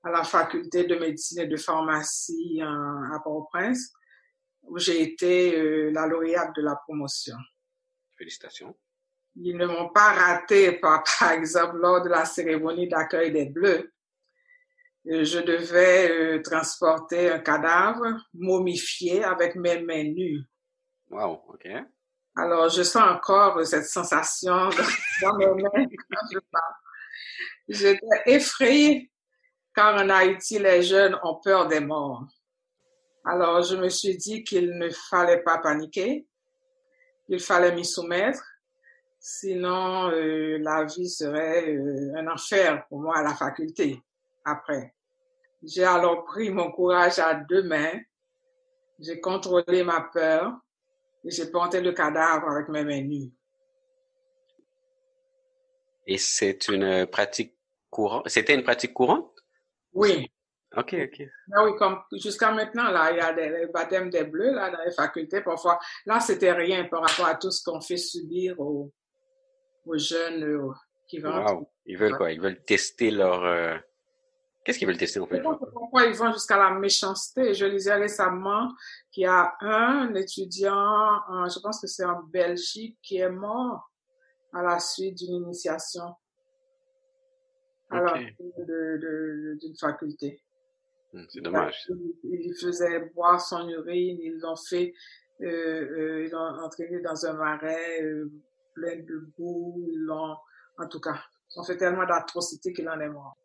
à 0.02 0.11
la 0.11 0.25
faculté 0.25 0.85
de 0.85 0.97
médecine 0.97 1.40
et 1.40 1.47
de 1.47 1.56
pharmacie 1.56 2.61
à 2.62 3.18
Port-au-Prince, 3.23 3.92
où 4.62 4.78
j'ai 4.78 5.02
été 5.02 5.56
euh, 5.59 5.90
la 5.90 6.06
lauréate 6.06 6.54
de 6.56 6.62
la 6.62 6.76
promotion. 6.76 7.37
Félicitations. 8.16 8.76
Ils 9.37 9.56
ne 9.56 9.66
m'ont 9.66 9.88
pas 9.90 10.12
raté, 10.12 10.73
par, 10.73 11.02
par 11.18 11.32
exemple, 11.32 11.76
lors 11.76 12.02
de 12.02 12.09
la 12.09 12.25
cérémonie 12.25 12.88
d'accueil 12.88 13.32
des 13.32 13.47
Bleus. 13.47 13.92
Euh, 15.09 15.25
je 15.25 15.40
devais 15.40 16.11
euh, 16.11 16.42
transporter 16.42 17.30
un 17.30 17.40
cadavre 17.40 18.06
momifié 18.35 19.25
avec 19.25 19.56
mes 19.56 19.80
mains 19.82 20.04
nues. 20.04 20.42
Wow, 21.11 21.42
OK. 21.49 21.68
Alors, 22.37 22.68
je 22.68 22.82
sens 22.82 23.02
encore 23.02 23.64
cette 23.66 23.85
sensation 23.85 24.71
dans 25.23 25.37
mes 25.37 25.47
mains 25.47 25.71
quand 25.75 26.26
je 26.32 26.38
parle. 26.50 26.75
J'étais 27.68 28.23
effrayée 28.26 29.12
car 29.75 29.95
en 29.97 30.09
Haïti, 30.09 30.59
les 30.59 30.83
jeunes 30.83 31.19
ont 31.23 31.37
peur 31.37 31.67
des 31.67 31.81
morts. 31.81 32.26
Alors, 33.25 33.62
je 33.62 33.76
me 33.76 33.88
suis 33.88 34.17
dit 34.17 34.43
qu'il 34.43 34.76
ne 34.76 34.91
fallait 34.91 35.43
pas 35.43 35.59
paniquer, 35.59 36.26
il 37.29 37.41
fallait 37.41 37.75
m'y 37.75 37.85
soumettre, 37.85 38.43
sinon 39.19 40.11
euh, 40.11 40.59
la 40.59 40.85
vie 40.85 41.09
serait 41.09 41.73
euh, 41.73 42.14
un 42.17 42.26
enfer 42.26 42.85
pour 42.88 43.00
moi 43.00 43.19
à 43.19 43.23
la 43.23 43.35
faculté 43.35 44.02
après. 44.45 44.95
J'ai 45.62 45.85
alors 45.85 46.25
pris 46.25 46.50
mon 46.50 46.73
courage 46.73 47.21
à 47.21 47.35
deux 47.35 47.62
mains, 47.62 48.00
j'ai 48.99 49.21
contrôlé 49.21 49.85
ma 49.85 50.00
peur 50.12 50.52
et 51.25 51.31
j'ai 51.31 51.47
porté 51.47 51.81
le 51.81 51.93
cadavre 51.93 52.49
avec 52.50 52.69
mes 52.69 52.83
mains 52.83 53.02
nues. 53.02 53.31
Et 56.05 56.19
c'est 56.19 56.67
une 56.67 57.07
pratique 57.07 57.57
courante, 57.88 58.29
c'était 58.29 58.57
une 58.57 58.64
pratique 58.64 58.93
courante? 58.93 59.42
Oui. 59.93 60.31
OK, 60.75 60.95
OK. 60.95 61.29
Ah 61.55 61.65
oui, 61.65 61.77
comme 61.77 61.99
jusqu'à 62.13 62.51
maintenant, 62.51 62.91
là, 62.91 63.11
il 63.13 63.19
y 63.19 63.21
a 63.21 63.33
des 63.33 63.67
baptêmes 63.67 64.09
des 64.09 64.25
bleus, 64.25 64.55
là, 64.55 64.71
dans 64.71 64.83
les 64.83 64.91
facultés, 64.93 65.43
parfois. 65.43 65.79
Là, 66.07 66.19
c'était 66.21 66.53
rien 66.53 66.85
par 66.85 67.03
rapport 67.03 67.27
à 67.27 67.35
tout 67.35 67.51
ce 67.51 67.63
qu'on 67.63 67.81
fait 67.81 67.99
subir 67.99 68.59
aux, 68.59 68.91
aux 69.85 69.99
jeunes 69.99 70.43
euh, 70.45 70.73
qui 71.09 71.19
vont. 71.19 71.45
Wow. 71.45 71.71
Ils 71.85 71.99
veulent 71.99 72.17
quoi? 72.17 72.33
Ils 72.33 72.41
veulent 72.41 72.65
tester 72.65 73.11
leur, 73.11 73.45
euh... 73.45 73.77
Qu'est-ce 74.65 74.79
qu'ils 74.79 74.87
veulent 74.87 74.97
tester, 74.97 75.21
en 75.21 75.27
fait? 75.27 75.43
Pourquoi 75.43 76.05
ils 76.05 76.15
vont 76.15 76.33
jusqu'à 76.33 76.57
la 76.57 76.71
méchanceté? 76.71 77.53
Je 77.53 77.67
lisais 77.67 77.95
récemment 77.95 78.71
qu'il 79.11 79.25
y 79.25 79.27
a 79.27 79.55
un 79.61 80.15
étudiant, 80.15 81.21
je 81.49 81.59
pense 81.61 81.81
que 81.81 81.87
c'est 81.87 82.05
en 82.05 82.23
Belgique, 82.23 82.97
qui 83.03 83.19
est 83.19 83.29
mort 83.29 83.91
à 84.55 84.63
la 84.63 84.79
suite 84.79 85.19
d'une 85.19 85.35
initiation 85.35 86.15
l'entrée 87.93 88.37
d'une 89.61 89.77
faculté. 89.79 90.43
Hmm, 91.13 91.25
c'est 91.29 91.41
dommage. 91.41 91.87
Ils 92.25 92.49
lui 92.49 92.55
faisaient 92.55 93.01
boire 93.15 93.41
son 93.41 93.69
urine, 93.69 94.19
ils 94.21 94.39
l'ont 94.41 94.57
fait, 94.57 94.95
euh, 95.43 95.47
euh, 95.47 96.25
ils 96.25 96.31
l'ont 96.31 96.63
entraîné 96.63 97.01
dans 97.01 97.27
un 97.27 97.35
marais 97.35 98.03
euh, 98.03 98.31
plein 98.75 98.97
de 98.97 99.29
boue, 99.37 99.89
ils 99.93 100.01
l'ont, 100.01 100.37
en 100.79 100.89
tout 100.89 101.01
cas, 101.01 101.23
ils 101.55 101.61
ont 101.61 101.65
fait 101.65 101.77
tellement 101.77 102.07
d'atrocités 102.07 102.73
qu'il 102.73 102.89
en 102.89 102.99
est 103.01 103.09
mort. 103.09 103.37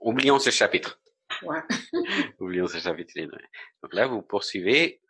Oublions 0.00 0.38
ce 0.38 0.50
chapitre. 0.50 1.00
Ouais. 1.42 1.60
Oublions 2.40 2.66
ce 2.66 2.78
chapitre. 2.78 3.12
Donc 3.82 3.94
là, 3.94 4.06
vous 4.06 4.22
poursuivez. 4.22 5.02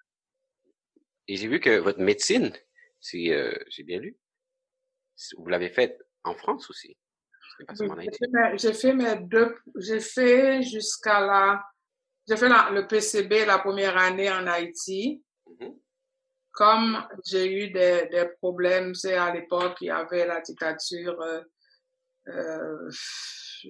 Et 1.28 1.36
j'ai 1.36 1.46
vu 1.46 1.60
que 1.60 1.78
votre 1.78 2.00
médecine, 2.00 2.52
si 3.00 3.32
euh, 3.32 3.54
j'ai 3.68 3.84
bien 3.84 4.00
lu, 4.00 4.16
vous 5.36 5.46
l'avez 5.46 5.70
faite 5.70 6.00
en 6.24 6.34
France 6.34 6.68
aussi. 6.70 6.96
J'ai 8.56 8.72
fait 8.72 8.92
mes 8.92 9.16
deux, 9.16 9.56
j'ai 9.76 10.00
fait 10.00 10.62
jusqu'à 10.62 11.20
la, 11.20 11.64
j'ai 12.28 12.36
fait 12.36 12.48
le 12.48 12.86
PCB 12.86 13.44
la 13.46 13.58
première 13.58 13.96
année 13.96 14.30
en 14.30 14.46
Haïti. 14.46 15.22
Mm-hmm. 15.46 15.76
Comme 16.52 16.98
j'ai 17.24 17.52
eu 17.52 17.70
des, 17.70 18.08
des 18.10 18.28
problèmes, 18.40 18.94
c'est 18.94 19.14
à 19.14 19.32
l'époque, 19.32 19.78
il 19.80 19.86
y 19.86 19.90
avait 19.90 20.26
la 20.26 20.40
dictature, 20.40 21.20
euh, 21.22 21.40
euh, 22.28 22.90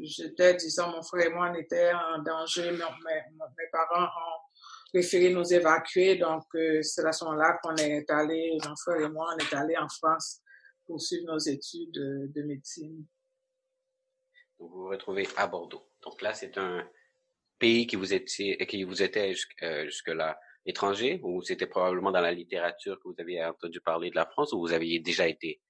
j'étais, 0.02 0.54
disons, 0.54 0.88
mon 0.88 1.02
frère 1.02 1.26
et 1.26 1.30
moi, 1.30 1.50
on 1.50 1.54
était 1.54 1.92
en 1.92 2.22
danger. 2.22 2.70
Mes, 2.72 2.78
mes, 2.78 3.66
parents 3.72 4.04
ont 4.04 4.40
préféré 4.92 5.32
nous 5.32 5.52
évacuer. 5.52 6.16
Donc, 6.16 6.44
euh, 6.54 6.82
c'est 6.82 7.04
à 7.04 7.12
ce 7.12 7.24
moment-là 7.24 7.58
qu'on 7.62 7.76
est 7.76 8.08
allé, 8.10 8.58
mon 8.64 8.76
frère 8.76 9.00
et 9.00 9.08
moi, 9.08 9.34
on 9.34 9.38
est 9.38 9.54
allé 9.54 9.76
en 9.76 9.88
France 9.88 10.40
pour 10.86 11.00
suivre 11.00 11.32
nos 11.32 11.38
études 11.38 11.92
de, 11.92 12.42
médecine. 12.42 13.04
Vous 14.60 14.68
vous 14.68 14.88
retrouvez 14.88 15.26
à 15.36 15.46
Bordeaux. 15.46 15.88
Donc 16.02 16.22
là, 16.22 16.34
c'est 16.34 16.56
un 16.58 16.86
pays 17.58 17.86
qui 17.86 17.96
vous 17.96 18.12
était, 18.12 18.56
qui 18.68 18.84
vous 18.84 19.02
était 19.02 19.34
euh, 19.62 19.84
jusque-là 19.86 20.38
étranger 20.66 21.20
ou 21.22 21.42
c'était 21.42 21.66
probablement 21.66 22.12
dans 22.12 22.20
la 22.20 22.32
littérature 22.32 22.98
que 22.98 23.08
vous 23.08 23.14
aviez 23.18 23.44
entendu 23.44 23.80
parler 23.80 24.10
de 24.10 24.16
la 24.16 24.26
France 24.26 24.52
ou 24.52 24.60
vous 24.60 24.72
aviez 24.72 25.00
déjà 25.00 25.26
été? 25.26 25.60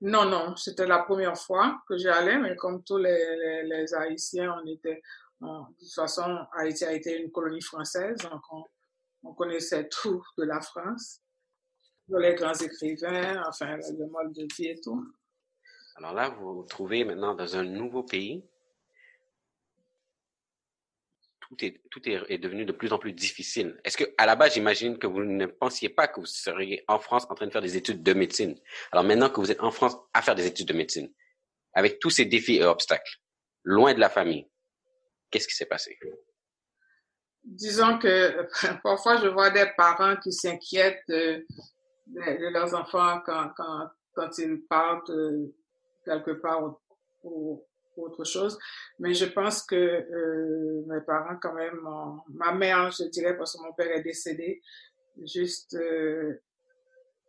Non, 0.00 0.24
non, 0.24 0.56
c'était 0.56 0.86
la 0.86 1.00
première 1.00 1.36
fois 1.36 1.80
que 1.88 1.96
j'y 1.96 2.08
allais, 2.08 2.38
mais 2.38 2.56
comme 2.56 2.82
tous 2.84 2.98
les, 2.98 3.94
Haïtiens, 3.94 4.60
on 4.62 4.66
était, 4.66 5.00
de 5.40 5.78
toute 5.78 5.94
façon, 5.94 6.38
Haïti 6.52 6.84
a 6.84 6.92
été 6.92 7.22
une 7.22 7.30
colonie 7.30 7.62
française, 7.62 8.18
donc 8.18 8.42
on, 8.50 9.34
connaissait 9.34 9.88
tout 9.88 10.22
de 10.36 10.44
la 10.44 10.60
France, 10.60 11.22
les 12.08 12.34
grands 12.34 12.52
écrivains, 12.52 13.42
enfin, 13.48 13.76
le 13.76 14.06
mode 14.06 14.32
de 14.34 14.46
vie 14.54 14.68
et 14.68 14.80
tout. 14.82 15.02
Alors 15.96 16.12
là, 16.12 16.28
vous 16.28 16.54
vous 16.54 16.64
trouvez 16.64 17.04
maintenant 17.04 17.34
dans 17.34 17.56
un 17.56 17.64
nouveau 17.64 18.02
pays 18.02 18.44
tout 21.48 21.64
est, 21.64 21.80
tout 21.90 22.00
est, 22.08 22.38
devenu 22.38 22.64
de 22.64 22.72
plus 22.72 22.92
en 22.92 22.98
plus 22.98 23.12
difficile. 23.12 23.78
Est-ce 23.84 23.96
que, 23.96 24.04
à 24.18 24.26
la 24.26 24.36
base, 24.36 24.54
j'imagine 24.54 24.98
que 24.98 25.06
vous 25.06 25.22
ne 25.22 25.46
pensiez 25.46 25.88
pas 25.88 26.08
que 26.08 26.20
vous 26.20 26.26
seriez 26.26 26.84
en 26.88 26.98
France 26.98 27.26
en 27.28 27.34
train 27.34 27.46
de 27.46 27.52
faire 27.52 27.62
des 27.62 27.76
études 27.76 28.02
de 28.02 28.12
médecine. 28.12 28.58
Alors 28.92 29.04
maintenant 29.04 29.28
que 29.28 29.40
vous 29.40 29.50
êtes 29.50 29.60
en 29.60 29.70
France 29.70 29.96
à 30.12 30.22
faire 30.22 30.34
des 30.34 30.46
études 30.46 30.68
de 30.68 30.72
médecine, 30.72 31.12
avec 31.74 31.98
tous 31.98 32.10
ces 32.10 32.24
défis 32.24 32.56
et 32.56 32.64
obstacles, 32.64 33.18
loin 33.62 33.94
de 33.94 34.00
la 34.00 34.08
famille, 34.08 34.48
qu'est-ce 35.30 35.48
qui 35.48 35.54
s'est 35.54 35.66
passé? 35.66 35.98
Disons 37.42 37.98
que 37.98 38.48
parfois 38.82 39.18
je 39.18 39.28
vois 39.28 39.50
des 39.50 39.66
parents 39.76 40.16
qui 40.16 40.32
s'inquiètent 40.32 41.04
de, 41.08 41.44
leurs 42.50 42.74
enfants 42.74 43.20
quand, 43.24 43.50
quand, 43.56 43.88
quand 44.14 44.38
ils 44.38 44.62
partent 44.66 45.10
euh, 45.10 45.54
quelque 46.04 46.32
part 46.32 46.78
au, 47.22 47.64
autre 47.96 48.24
chose. 48.24 48.58
Mais 48.98 49.14
je 49.14 49.26
pense 49.26 49.62
que 49.62 49.74
euh, 49.76 50.84
mes 50.86 51.00
parents, 51.00 51.36
quand 51.40 51.54
même, 51.54 51.80
ma 52.28 52.52
mère, 52.52 52.90
je 52.90 53.04
dirais, 53.04 53.36
parce 53.36 53.56
que 53.56 53.62
mon 53.62 53.72
père 53.72 53.90
est 53.90 54.02
décédé 54.02 54.60
juste 55.22 55.74
euh, 55.74 56.40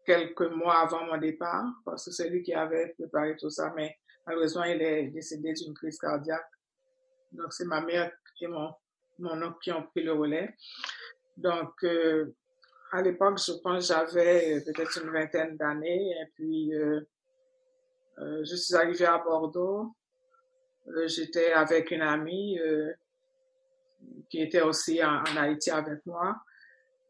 quelques 0.05 0.49
mois 0.51 0.79
avant 0.79 1.05
mon 1.05 1.17
départ, 1.17 1.65
parce 1.83 2.05
que 2.05 2.11
c'est 2.11 2.29
lui 2.29 2.41
qui 2.43 2.53
avait 2.53 2.93
préparé 2.97 3.35
tout 3.37 3.49
ça, 3.49 3.73
mais 3.75 3.95
malheureusement, 4.25 4.63
il 4.63 4.81
est 4.81 5.07
décédé 5.07 5.53
d'une 5.53 5.73
crise 5.73 5.97
cardiaque. 5.99 6.49
Donc, 7.31 7.53
c'est 7.53 7.65
ma 7.65 7.81
mère 7.81 8.11
et 8.41 8.47
mon, 8.47 8.73
mon 9.19 9.41
oncle 9.41 9.57
qui 9.61 9.71
ont 9.71 9.83
pris 9.83 10.03
le 10.03 10.13
relais. 10.13 10.55
Donc, 11.37 11.71
euh, 11.83 12.33
à 12.91 13.01
l'époque, 13.01 13.39
je 13.39 13.53
pense 13.61 13.87
j'avais 13.87 14.61
peut-être 14.61 15.01
une 15.03 15.11
vingtaine 15.11 15.57
d'années, 15.57 16.11
et 16.11 16.25
puis 16.33 16.73
euh, 16.73 17.01
euh, 18.19 18.43
je 18.43 18.55
suis 18.55 18.75
arrivée 18.75 19.05
à 19.05 19.17
Bordeaux. 19.17 19.93
Euh, 20.87 21.07
j'étais 21.07 21.51
avec 21.51 21.91
une 21.91 22.01
amie 22.01 22.59
euh, 22.59 22.91
qui 24.29 24.41
était 24.41 24.61
aussi 24.61 25.03
en, 25.03 25.23
Haïti 25.37 25.71
avec 25.71 26.05
moi. 26.05 26.35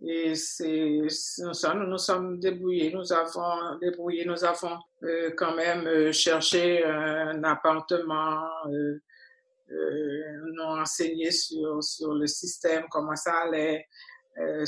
Et 0.01 0.35
c'est 0.35 0.99
nous 0.99 1.87
nous 1.87 1.97
sommes 1.97 2.39
débrouillés, 2.39 2.93
nous 2.93 3.13
avons 3.13 3.77
débrouillé, 3.79 4.25
nous 4.25 4.43
avons 4.43 4.77
quand 5.37 5.55
même 5.55 6.11
cherché 6.11 6.83
un 6.83 7.41
appartement, 7.45 8.45
nous 9.69 10.63
enseigné 10.63 11.31
sur, 11.31 11.81
sur 11.81 12.13
le 12.13 12.27
système, 12.27 12.83
comment 12.89 13.15
ça 13.15 13.35
allait, 13.43 13.87
euh, 14.37 14.65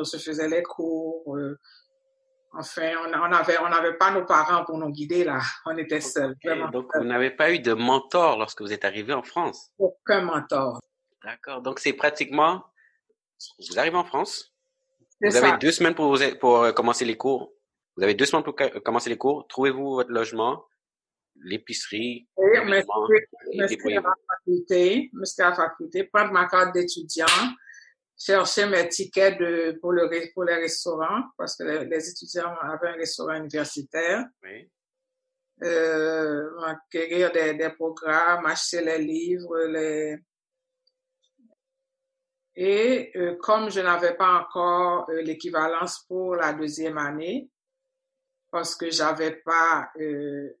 où 0.00 0.04
se 0.04 0.16
faisaient 0.16 0.48
les 0.48 0.64
cours, 0.64 1.38
Enfin, 2.52 2.92
on 3.04 3.28
n'avait 3.28 3.58
on 3.58 3.66
avait 3.66 3.94
pas 3.94 4.10
nos 4.10 4.24
parents 4.24 4.64
pour 4.64 4.78
nous 4.78 4.90
guider 4.90 5.24
là. 5.24 5.40
On 5.66 5.76
était 5.76 6.00
seuls. 6.00 6.34
donc, 6.72 6.90
vous 6.94 7.04
n'avez 7.04 7.30
pas 7.30 7.52
eu 7.52 7.58
de 7.58 7.74
mentor 7.74 8.38
lorsque 8.38 8.62
vous 8.62 8.72
êtes 8.72 8.84
arrivé 8.84 9.12
en 9.12 9.22
France? 9.22 9.70
Aucun 9.78 10.22
mentor. 10.22 10.80
D'accord. 11.24 11.62
Donc, 11.62 11.78
c'est 11.78 11.92
pratiquement... 11.92 12.64
Vous 13.70 13.78
arrivez 13.78 13.96
en 13.96 14.04
France. 14.04 14.52
Vous 15.20 15.36
avez 15.36 15.58
deux 15.58 15.72
semaines 15.72 15.94
pour, 15.94 16.18
pour 16.40 16.62
euh, 16.62 16.72
commencer 16.72 17.04
les 17.04 17.16
cours. 17.16 17.52
Vous 17.96 18.02
avez 18.02 18.14
deux 18.14 18.24
semaines 18.24 18.44
pour 18.44 18.54
commencer 18.84 19.10
les 19.10 19.18
cours. 19.18 19.46
Trouvez-vous 19.48 19.94
votre 19.94 20.10
logement, 20.10 20.64
l'épicerie. 21.42 22.28
Mais 22.38 22.58
à 22.58 22.64
la 22.64 22.82
faculté, 24.28 25.10
à 25.38 25.50
la 25.50 25.54
faculté, 25.54 26.04
prendre 26.04 26.32
ma 26.32 26.46
carte 26.46 26.72
d'étudiant, 26.74 27.26
chercher 28.18 28.66
mes 28.66 28.88
tickets 28.88 29.38
de, 29.38 29.78
pour, 29.80 29.92
le, 29.92 30.32
pour 30.34 30.44
les 30.44 30.56
restaurants, 30.56 31.22
parce 31.36 31.56
que 31.56 31.62
les, 31.62 32.10
étudiants 32.10 32.54
avaient 32.60 32.88
un 32.88 32.96
restaurant 32.96 33.34
universitaire. 33.34 34.26
Oui. 34.42 34.68
Euh, 35.62 36.60
acquérir 36.60 37.32
des, 37.32 37.54
des 37.54 37.70
programmes, 37.70 38.46
acheter 38.46 38.84
les 38.84 38.98
livres, 38.98 39.58
les... 39.66 40.18
Et 42.54 43.12
euh, 43.16 43.36
comme 43.36 43.70
je 43.70 43.80
n'avais 43.80 44.16
pas 44.16 44.40
encore 44.40 45.08
euh, 45.10 45.22
l'équivalence 45.22 46.04
pour 46.06 46.36
la 46.36 46.52
deuxième 46.52 46.98
année, 46.98 47.50
parce 48.50 48.74
que 48.74 48.90
j'avais 48.90 49.36
pas 49.36 49.90
euh, 50.00 50.56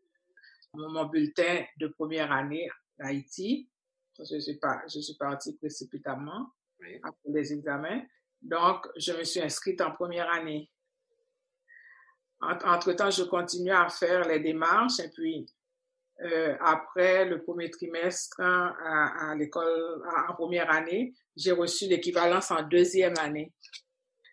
mon 0.74 1.06
bulletin 1.06 1.64
de 1.78 1.88
première 1.88 2.30
année 2.32 2.68
d'Haïti, 2.98 3.68
je 4.18 4.38
suis 4.38 4.58
pas, 4.58 4.82
je 4.92 5.00
suis 5.00 5.16
partie 5.16 5.56
précipitamment 5.56 6.52
après 7.02 7.30
les 7.30 7.52
examens. 7.52 8.02
Donc, 8.40 8.86
je 8.96 9.12
me 9.12 9.24
suis 9.24 9.40
inscrite 9.40 9.80
en 9.80 9.92
première 9.92 10.30
année. 10.30 10.70
Entre-temps, 12.40 13.10
je 13.10 13.24
continue 13.24 13.72
à 13.72 13.88
faire 13.88 14.26
les 14.28 14.38
démarches 14.38 15.00
et 15.00 15.08
puis 15.08 15.46
euh, 16.20 16.56
après 16.60 17.24
le 17.24 17.42
premier 17.42 17.68
trimestre 17.70 18.40
à, 18.40 19.34
l'école 19.36 20.02
en 20.28 20.34
première 20.34 20.70
année, 20.70 21.14
j'ai 21.36 21.52
reçu 21.52 21.86
l'équivalence 21.86 22.50
en 22.50 22.62
deuxième 22.62 23.18
année. 23.18 23.52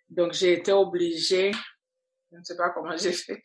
Donc, 0.07 0.33
j'ai 0.33 0.53
été 0.53 0.71
obligée, 0.71 1.51
je 2.31 2.37
ne 2.37 2.43
sais 2.43 2.57
pas 2.57 2.69
comment 2.69 2.95
j'ai 2.95 3.11
fait, 3.11 3.41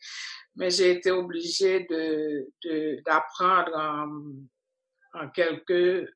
mais 0.55 0.69
j'ai 0.69 0.91
été 0.91 1.09
obligée 1.09 1.87
de 1.89 3.01
d'apprendre 3.03 3.75
en, 3.75 5.19
en 5.19 5.29
quelques 5.29 6.07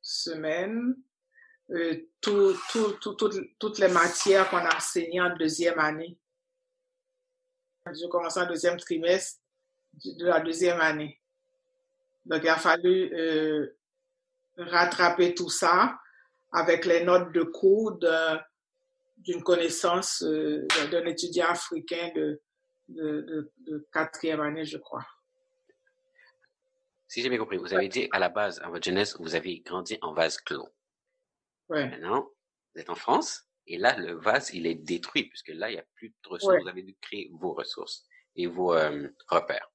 semaines 0.00 0.94
euh, 1.70 1.96
tout, 2.20 2.56
tout, 2.70 2.92
tout, 3.00 3.14
toutes 3.58 3.78
les 3.78 3.88
matières 3.88 4.48
qu'on 4.48 4.56
a 4.56 4.76
enseignées 4.76 5.20
en 5.20 5.36
deuxième 5.36 5.78
année. 5.78 6.18
Je 7.86 8.06
commence 8.08 8.36
en 8.36 8.46
deuxième 8.46 8.78
trimestre 8.78 9.40
de 10.04 10.26
la 10.26 10.40
deuxième 10.40 10.80
année. 10.80 11.20
Donc, 12.24 12.40
il 12.42 12.48
a 12.48 12.56
fallu 12.56 13.12
euh, 13.12 13.76
rattraper 14.56 15.34
tout 15.34 15.50
ça 15.50 15.98
avec 16.52 16.84
les 16.86 17.04
notes 17.04 17.32
de 17.32 17.42
cours 17.42 17.98
d'une 19.18 19.42
connaissance 19.42 20.22
euh, 20.22 20.66
d'un 20.90 21.04
étudiant 21.06 21.48
africain 21.48 22.10
de, 22.14 22.40
de, 22.88 23.52
de, 23.58 23.88
quatrième 23.92 24.40
année, 24.40 24.64
je 24.64 24.78
crois. 24.78 25.06
Si 27.06 27.22
j'ai 27.22 27.28
bien 27.28 27.38
compris, 27.38 27.56
vous 27.56 27.72
avez 27.72 27.88
dit 27.88 28.08
à 28.12 28.18
la 28.18 28.28
base, 28.28 28.60
à 28.62 28.68
votre 28.68 28.84
jeunesse, 28.84 29.16
vous 29.18 29.34
avez 29.34 29.60
grandi 29.60 29.98
en 30.02 30.12
vase 30.12 30.38
clos. 30.38 30.68
Maintenant, 31.68 32.30
vous 32.74 32.80
êtes 32.80 32.90
en 32.90 32.94
France, 32.94 33.48
et 33.66 33.76
là, 33.76 33.96
le 33.98 34.14
vase, 34.14 34.50
il 34.54 34.66
est 34.66 34.74
détruit, 34.74 35.28
puisque 35.28 35.48
là, 35.48 35.70
il 35.70 35.74
n'y 35.74 35.80
a 35.80 35.86
plus 35.94 36.08
de 36.08 36.28
ressources. 36.28 36.62
Vous 36.62 36.68
avez 36.68 36.82
dû 36.82 36.96
créer 37.00 37.30
vos 37.34 37.52
ressources 37.52 38.06
et 38.34 38.46
vos 38.46 38.74
euh, 38.74 39.08
repères. 39.28 39.70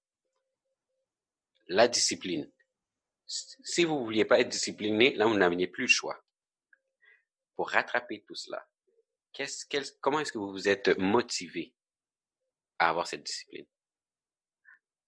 La 1.68 1.88
discipline. 1.88 2.52
si 3.26 3.86
vous 3.86 4.04
vouliez 4.04 4.26
pas 4.26 4.40
être 4.40 4.50
discipliné, 4.50 5.14
là, 5.16 5.28
vous 5.28 5.38
n'aviez 5.38 5.68
plus 5.68 5.84
le 5.84 5.90
choix. 5.90 6.24
Pour 7.56 7.70
rattraper 7.70 8.24
tout 8.28 8.36
cela, 8.36 8.68
qu'est-ce, 9.32 9.94
comment 10.02 10.20
est-ce 10.20 10.34
que 10.34 10.40
vous 10.40 10.52
vous 10.52 10.68
êtes 10.68 10.98
motivé 10.98 11.76
à 12.80 12.90
avoir 12.90 13.06
cette 13.08 13.24
discipline? 13.24 13.68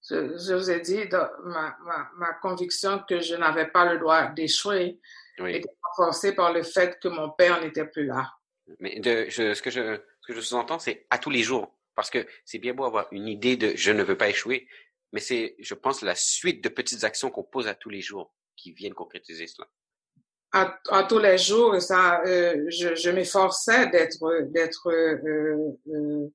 Je, 0.08 0.38
je 0.38 0.54
vous 0.54 0.70
ai 0.70 0.82
dit, 0.82 1.04
ma, 1.44 1.76
ma, 1.82 2.12
ma, 2.14 2.34
conviction 2.36 3.04
que 3.10 3.20
je 3.20 3.34
n'avais 3.36 3.68
pas 3.72 3.92
le 3.92 3.98
droit 3.98 4.28
d'échouer 4.28 5.00
oui. 5.40 5.56
était 5.56 5.70
renforcée 5.82 6.34
par 6.34 6.54
le 6.54 6.64
fait 6.64 7.00
que 7.00 7.08
mon 7.08 7.30
père 7.30 7.62
n'était 7.62 7.86
plus 7.86 8.06
là. 8.06 8.32
Mais 8.80 9.00
de, 9.00 9.26
je, 9.30 9.54
ce 9.54 9.62
que 9.62 9.70
je, 9.70 10.00
ce 10.22 10.28
que 10.28 10.34
je 10.34 10.42
sous-entends, 10.42 10.80
c'est 10.80 11.06
à 11.10 11.18
tous 11.18 11.30
les 11.30 11.44
jours. 11.44 11.78
Parce 11.96 12.10
que 12.10 12.26
c'est 12.44 12.60
bien 12.60 12.74
beau 12.74 12.84
avoir 12.84 13.08
une 13.12 13.28
idée 13.28 13.56
de 13.56 13.74
je 13.76 13.92
ne 13.92 14.04
veux 14.04 14.18
pas 14.18 14.28
échouer, 14.28 14.68
mais 15.14 15.22
c'est, 15.22 15.56
je 15.60 15.74
pense, 15.74 16.02
la 16.02 16.16
suite 16.16 16.62
de 16.62 16.70
petites 16.70 17.06
actions 17.06 17.30
qu'on 17.30 17.44
pose 17.44 17.68
à 17.68 17.76
tous 17.76 17.90
les 17.90 18.02
jours 18.02 18.34
qui 18.58 18.74
viennent 18.74 18.94
concrétiser 18.94 19.48
cela. 19.48 19.68
À, 20.52 20.78
à 20.90 21.04
tous 21.04 21.20
les 21.20 21.38
jours, 21.38 21.82
ça, 21.82 22.22
euh, 22.26 22.66
je, 22.68 22.96
je 22.96 23.10
m'efforçais 23.10 23.88
d'être, 23.88 24.44
d'être, 24.52 24.90
euh, 24.90 25.78
euh, 25.88 26.28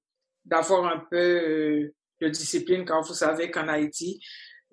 d'avoir 0.44 0.86
un 0.86 0.98
peu 0.98 1.16
euh, 1.16 1.94
de 2.20 2.28
discipline 2.28 2.84
quand 2.84 3.02
vous 3.02 3.14
savez 3.14 3.50
qu'en 3.50 3.68
Haïti, 3.68 4.20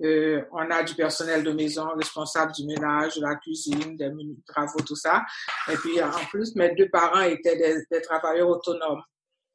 euh, 0.03 0.43
on 0.51 0.69
a 0.69 0.83
du 0.83 0.93
personnel 0.93 1.43
de 1.43 1.51
maison 1.51 1.89
responsable 1.95 2.51
du 2.51 2.65
ménage, 2.65 3.15
de 3.15 3.21
la 3.21 3.35
cuisine, 3.35 3.97
des 3.97 4.11
travaux, 4.45 4.79
tout 4.85 4.95
ça. 4.95 5.25
Et 5.71 5.75
puis, 5.75 6.01
en 6.01 6.25
plus, 6.29 6.55
mes 6.55 6.75
deux 6.75 6.89
parents 6.89 7.21
étaient 7.21 7.57
des, 7.57 7.83
des 7.89 8.01
travailleurs 8.01 8.49
autonomes. 8.49 9.01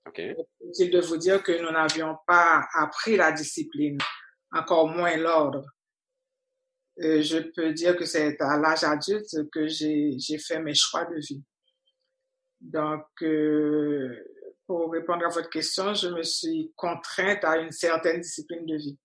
Okay. 0.09 0.35
C'est 0.73 0.89
de 0.89 1.01
vous 1.01 1.17
dire 1.17 1.43
que 1.43 1.53
nous 1.63 1.71
n'avions 1.71 2.17
pas 2.27 2.67
appris 2.75 3.17
la 3.17 3.31
discipline, 3.31 3.99
encore 4.51 4.89
moins 4.89 5.17
l'ordre. 5.17 5.65
Euh, 7.01 7.23
je 7.23 7.39
peux 7.39 7.73
dire 7.73 7.97
que 7.97 8.05
c'est 8.05 8.41
à 8.41 8.59
l'âge 8.59 8.85
adulte 8.85 9.49
que 9.51 9.67
j'ai 9.67 10.39
fait 10.39 10.61
mes 10.61 10.75
choix 10.75 11.05
de 11.05 11.17
vie. 11.17 11.43
Donc, 12.61 13.07
euh, 13.23 14.25
pour 14.67 14.93
répondre 14.93 15.25
à 15.25 15.31
votre 15.31 15.51
question, 15.51 15.95
je 15.95 16.09
me 16.09 16.23
suis 16.23 16.73
contrainte 16.77 17.45
à 17.45 17.59
une 17.59 17.73
certaine 17.73 18.21
discipline 18.21 18.67
de 18.67 18.77
vie. 18.77 18.99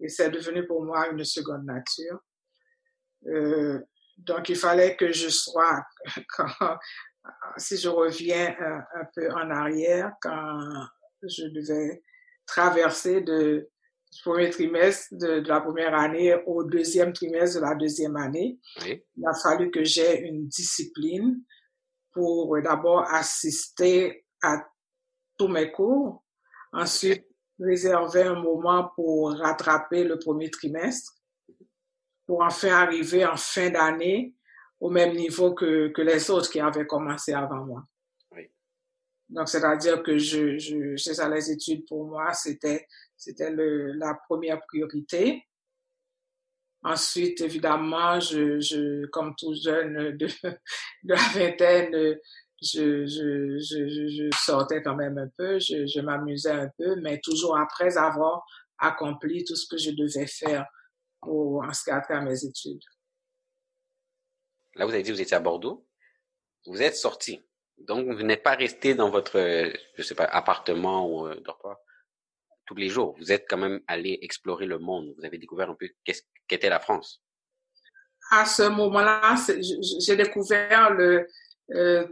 Et 0.00 0.08
c'est 0.08 0.30
devenu 0.30 0.66
pour 0.66 0.84
moi 0.84 1.08
une 1.08 1.24
seconde 1.24 1.64
nature. 1.64 2.20
Euh, 3.26 3.80
donc, 4.16 4.48
il 4.48 4.56
fallait 4.56 4.96
que 4.96 5.12
je 5.12 5.28
sois, 5.28 5.82
quand, 6.36 6.78
si 7.56 7.76
je 7.76 7.88
reviens 7.88 8.54
un, 8.58 9.00
un, 9.00 9.04
peu 9.14 9.30
en 9.30 9.50
arrière, 9.50 10.12
quand 10.20 10.60
je 11.22 11.46
devais 11.46 12.02
traverser 12.46 13.20
de, 13.20 13.68
du 14.12 14.22
premier 14.22 14.50
trimestre 14.50 15.08
de, 15.12 15.40
de, 15.40 15.48
la 15.48 15.60
première 15.60 15.94
année 15.94 16.34
au 16.46 16.64
deuxième 16.64 17.12
trimestre 17.12 17.60
de 17.60 17.64
la 17.64 17.74
deuxième 17.74 18.16
année, 18.16 18.58
oui. 18.82 19.04
il 19.16 19.26
a 19.26 19.34
fallu 19.42 19.70
que 19.70 19.84
j'ai 19.84 20.20
une 20.20 20.48
discipline 20.48 21.42
pour 22.12 22.60
d'abord 22.62 23.02
assister 23.12 24.24
à 24.42 24.64
tous 25.36 25.48
mes 25.48 25.70
cours, 25.70 26.24
ensuite 26.72 27.27
réserver 27.58 28.22
un 28.22 28.40
moment 28.40 28.92
pour 28.94 29.32
rattraper 29.32 30.04
le 30.04 30.18
premier 30.18 30.50
trimestre, 30.50 31.14
pour 32.26 32.42
enfin 32.42 32.70
arriver 32.70 33.24
en 33.26 33.36
fin 33.36 33.70
d'année 33.70 34.34
au 34.80 34.90
même 34.90 35.14
niveau 35.16 35.54
que, 35.54 35.88
que 35.88 36.02
les 36.02 36.30
autres 36.30 36.50
qui 36.50 36.60
avaient 36.60 36.86
commencé 36.86 37.32
avant 37.32 37.64
moi. 37.64 37.84
Oui. 38.32 38.50
Donc, 39.28 39.48
c'est-à-dire 39.48 40.02
que 40.02 40.18
je, 40.18 40.58
je, 40.58 40.96
c'est 40.96 41.14
ça, 41.14 41.28
les 41.28 41.50
études 41.50 41.86
pour 41.86 42.06
moi, 42.06 42.32
c'était, 42.32 42.86
c'était 43.16 43.50
le, 43.50 43.92
la 43.92 44.14
première 44.28 44.60
priorité. 44.66 45.44
Ensuite, 46.84 47.40
évidemment, 47.40 48.20
je, 48.20 48.60
je, 48.60 49.06
comme 49.06 49.34
tout 49.36 49.54
jeune 49.54 50.16
de, 50.16 50.26
de 51.02 51.14
la 51.14 51.28
vingtaine, 51.34 52.18
je, 52.62 53.06
je, 53.06 53.58
je, 53.58 53.88
je, 53.88 54.30
sortais 54.36 54.82
quand 54.82 54.96
même 54.96 55.18
un 55.18 55.28
peu, 55.36 55.58
je, 55.58 55.86
je 55.86 56.00
m'amusais 56.00 56.50
un 56.50 56.68
peu, 56.76 56.96
mais 56.96 57.20
toujours 57.20 57.56
après 57.56 57.96
avoir 57.96 58.44
accompli 58.78 59.44
tout 59.44 59.56
ce 59.56 59.66
que 59.66 59.78
je 59.78 59.90
devais 59.90 60.26
faire 60.26 60.66
pour, 61.20 61.62
en 61.62 61.72
ce 61.72 61.84
qui 61.84 61.90
a 61.90 62.00
trait 62.00 62.14
à 62.14 62.20
mes 62.20 62.44
études. 62.44 62.82
Là, 64.74 64.86
vous 64.86 64.92
avez 64.92 65.02
dit 65.02 65.10
que 65.10 65.14
vous 65.14 65.22
étiez 65.22 65.36
à 65.36 65.40
Bordeaux. 65.40 65.86
Vous 66.66 66.82
êtes 66.82 66.96
sorti. 66.96 67.40
Donc, 67.78 68.08
vous 68.08 68.22
n'êtes 68.22 68.42
pas 68.42 68.54
resté 68.54 68.94
dans 68.94 69.10
votre, 69.10 69.38
je 69.96 70.02
sais 70.02 70.14
pas, 70.14 70.24
appartement 70.24 71.08
ou 71.08 71.26
euh, 71.26 71.40
dortoir 71.40 71.78
tous 72.66 72.74
les 72.74 72.88
jours. 72.88 73.16
Vous 73.18 73.32
êtes 73.32 73.46
quand 73.48 73.56
même 73.56 73.80
allé 73.86 74.18
explorer 74.20 74.66
le 74.66 74.78
monde. 74.78 75.14
Vous 75.16 75.24
avez 75.24 75.38
découvert 75.38 75.70
un 75.70 75.74
peu 75.74 75.88
qu'est-ce 76.04 76.22
qu'était 76.46 76.68
la 76.68 76.80
France. 76.80 77.22
À 78.30 78.44
ce 78.44 78.64
moment-là, 78.64 79.36
j'ai 80.00 80.16
découvert 80.16 80.90
le, 80.90 81.26
euh, 81.70 82.06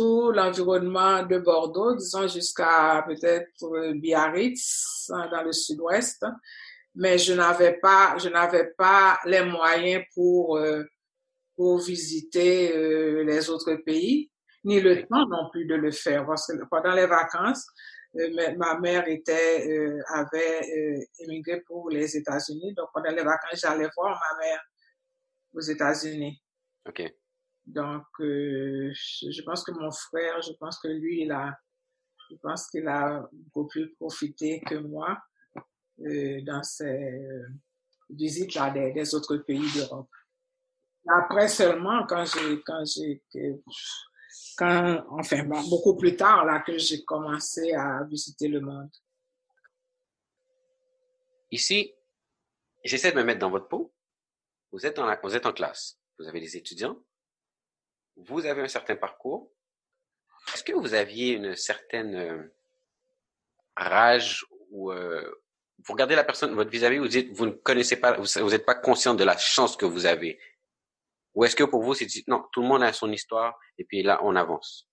tout 0.00 0.32
l'environnement 0.32 1.22
de 1.24 1.38
Bordeaux, 1.38 1.94
disons 1.94 2.26
jusqu'à 2.26 3.04
peut-être 3.06 3.92
Biarritz, 3.96 5.10
dans 5.30 5.42
le 5.42 5.52
sud-ouest. 5.52 6.24
Mais 6.94 7.18
je 7.18 7.34
n'avais 7.34 7.74
pas, 7.74 8.16
je 8.18 8.30
n'avais 8.30 8.72
pas 8.78 9.18
les 9.26 9.44
moyens 9.44 10.02
pour, 10.14 10.56
euh, 10.56 10.84
pour 11.54 11.78
visiter 11.80 12.74
euh, 12.74 13.22
les 13.24 13.50
autres 13.50 13.74
pays, 13.84 14.30
ni 14.64 14.80
le 14.80 15.06
temps 15.06 15.26
non 15.28 15.50
plus 15.52 15.66
de 15.66 15.74
le 15.74 15.92
faire. 15.92 16.26
Parce 16.26 16.46
que 16.46 16.64
pendant 16.70 16.94
les 16.94 17.06
vacances, 17.06 17.66
euh, 18.16 18.56
ma 18.56 18.78
mère 18.80 19.06
était, 19.06 19.68
euh, 19.68 20.00
avait 20.08 20.62
euh, 20.62 21.04
émigré 21.18 21.60
pour 21.60 21.90
les 21.90 22.16
États-Unis. 22.16 22.74
Donc, 22.74 22.88
pendant 22.94 23.10
les 23.10 23.22
vacances, 23.22 23.60
j'allais 23.60 23.88
voir 23.94 24.18
ma 24.18 24.38
mère 24.38 24.60
aux 25.52 25.60
États-Unis. 25.60 26.42
OK. 26.88 27.02
Donc, 27.72 28.04
euh, 28.20 28.92
je, 28.92 29.42
pense 29.42 29.62
que 29.62 29.70
mon 29.72 29.92
frère, 29.92 30.42
je 30.42 30.52
pense 30.54 30.78
que 30.80 30.88
lui, 30.88 31.22
il 31.22 31.30
a, 31.30 31.56
je 32.28 32.36
pense 32.42 32.68
qu'il 32.68 32.88
a 32.88 33.28
beaucoup 33.32 33.68
plus 33.68 33.94
profité 33.94 34.60
que 34.60 34.74
moi 34.74 35.18
euh, 36.00 36.40
dans 36.42 36.62
ses 36.64 37.22
visites 38.08 38.54
là, 38.54 38.70
des, 38.70 38.92
des 38.92 39.14
autres 39.14 39.36
pays 39.36 39.70
d'Europe. 39.72 40.10
Après 41.08 41.46
seulement, 41.48 42.04
quand 42.06 42.24
j'ai, 42.24 42.60
quand 42.62 42.84
j'ai, 42.84 43.22
quand, 44.56 45.04
enfin, 45.10 45.44
beaucoup 45.44 45.96
plus 45.96 46.16
tard, 46.16 46.44
là, 46.44 46.60
que 46.60 46.76
j'ai 46.76 47.04
commencé 47.04 47.72
à 47.72 48.02
visiter 48.04 48.48
le 48.48 48.60
monde. 48.60 48.90
Ici, 51.52 51.94
j'essaie 52.84 53.12
de 53.12 53.16
me 53.16 53.24
mettre 53.24 53.40
dans 53.40 53.50
votre 53.50 53.68
peau. 53.68 53.94
Vous 54.72 54.84
êtes, 54.86 54.98
en, 54.98 55.16
vous 55.22 55.36
êtes 55.36 55.46
en 55.46 55.52
classe. 55.52 55.98
Vous 56.18 56.26
avez 56.26 56.40
des 56.40 56.56
étudiants. 56.56 56.98
Vous 58.26 58.46
avez 58.46 58.62
un 58.62 58.68
certain 58.68 58.96
parcours. 58.96 59.50
Est-ce 60.54 60.64
que 60.64 60.72
vous 60.72 60.94
aviez 60.94 61.34
une 61.34 61.54
certaine 61.54 62.14
euh, 62.14 62.54
rage 63.76 64.44
ou 64.70 64.92
euh, 64.92 65.30
vous 65.84 65.92
regardez 65.92 66.14
la 66.14 66.24
personne, 66.24 66.54
votre 66.54 66.70
vis-à-vis, 66.70 66.98
vous 66.98 67.08
dites, 67.08 67.32
vous 67.32 67.46
ne 67.46 67.52
connaissez 67.52 67.96
pas, 67.96 68.12
vous 68.18 68.50
n'êtes 68.50 68.66
pas 68.66 68.74
conscient 68.74 69.14
de 69.14 69.24
la 69.24 69.36
chance 69.36 69.76
que 69.76 69.86
vous 69.86 70.06
avez. 70.06 70.38
Ou 71.34 71.44
est-ce 71.44 71.56
que 71.56 71.64
pour 71.64 71.82
vous, 71.82 71.94
c'est 71.94 72.06
non, 72.26 72.44
tout 72.52 72.60
le 72.60 72.68
monde 72.68 72.82
a 72.82 72.92
son 72.92 73.10
histoire 73.12 73.58
et 73.78 73.84
puis 73.84 74.02
là, 74.02 74.20
on 74.22 74.36
avance? 74.36 74.88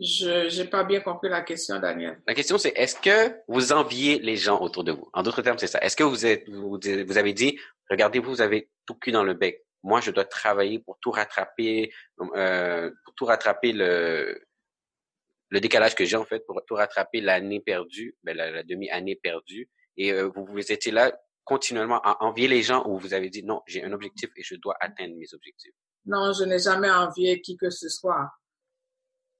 Je 0.00 0.56
n'ai 0.56 0.68
pas 0.68 0.84
bien 0.84 1.00
compris 1.00 1.28
la 1.28 1.42
question, 1.42 1.80
Daniel. 1.80 2.22
La 2.26 2.34
question, 2.34 2.56
c'est 2.56 2.72
est-ce 2.76 2.94
que 2.94 3.34
vous 3.48 3.72
enviez 3.72 4.20
les 4.20 4.36
gens 4.36 4.60
autour 4.60 4.84
de 4.84 4.92
vous? 4.92 5.10
En 5.12 5.24
d'autres 5.24 5.42
termes, 5.42 5.58
c'est 5.58 5.66
ça. 5.66 5.80
Est-ce 5.80 5.96
que 5.96 6.04
vous, 6.04 6.24
êtes, 6.24 6.48
vous, 6.48 6.78
vous 6.78 7.18
avez 7.18 7.32
dit, 7.32 7.58
regardez-vous, 7.90 8.30
vous 8.30 8.40
avez 8.40 8.70
tout 8.86 8.94
cul 8.94 9.12
dans 9.12 9.24
le 9.24 9.34
bec. 9.34 9.64
Moi, 9.82 10.00
je 10.00 10.10
dois 10.10 10.24
travailler 10.24 10.80
pour 10.80 10.98
tout 11.00 11.10
rattraper, 11.10 11.92
euh, 12.34 12.90
pour 13.04 13.14
tout 13.14 13.24
rattraper 13.24 13.72
le, 13.72 14.40
décalage 15.52 15.94
que 15.94 16.04
j'ai 16.04 16.16
en 16.16 16.24
fait, 16.24 16.44
pour 16.46 16.60
tout 16.66 16.74
rattraper 16.74 17.20
l'année 17.20 17.60
perdue, 17.60 18.16
ben, 18.24 18.36
la, 18.36 18.62
demi-année 18.62 19.16
perdue. 19.16 19.68
Et 19.96 20.12
euh, 20.12 20.30
vous, 20.34 20.44
vous 20.44 20.72
étiez 20.72 20.92
là 20.92 21.12
continuellement 21.44 22.00
à 22.02 22.22
envier 22.22 22.46
les 22.46 22.62
gens 22.62 22.86
ou 22.86 22.98
vous 22.98 23.14
avez 23.14 23.30
dit 23.30 23.42
non, 23.42 23.62
j'ai 23.66 23.82
un 23.82 23.92
objectif 23.92 24.30
et 24.36 24.42
je 24.42 24.54
dois 24.56 24.76
atteindre 24.80 25.14
mes 25.16 25.32
objectifs? 25.32 25.72
Non, 26.04 26.32
je 26.32 26.44
n'ai 26.44 26.58
jamais 26.58 26.90
envié 26.90 27.40
qui 27.40 27.56
que 27.56 27.70
ce 27.70 27.88
soit. 27.88 28.30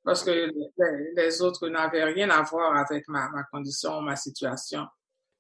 Parce 0.05 0.25
que 0.25 0.51
les, 1.17 1.43
autres 1.43 1.69
n'avaient 1.69 2.05
rien 2.05 2.31
à 2.31 2.43
voir 2.43 2.75
avec 2.77 3.07
ma, 3.09 3.29
condition, 3.53 4.01
ma 4.01 4.17
situation. 4.17 4.87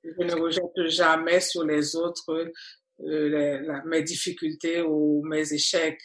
Je 0.04 0.22
ne 0.22 0.34
rejette 0.34 0.88
jamais 0.88 1.40
sur 1.40 1.64
les 1.64 1.96
autres 1.96 2.52
les, 2.98 3.60
la, 3.60 3.84
mes 3.84 4.02
difficultés 4.02 4.82
ou 4.82 5.22
mes 5.24 5.52
échecs. 5.52 6.00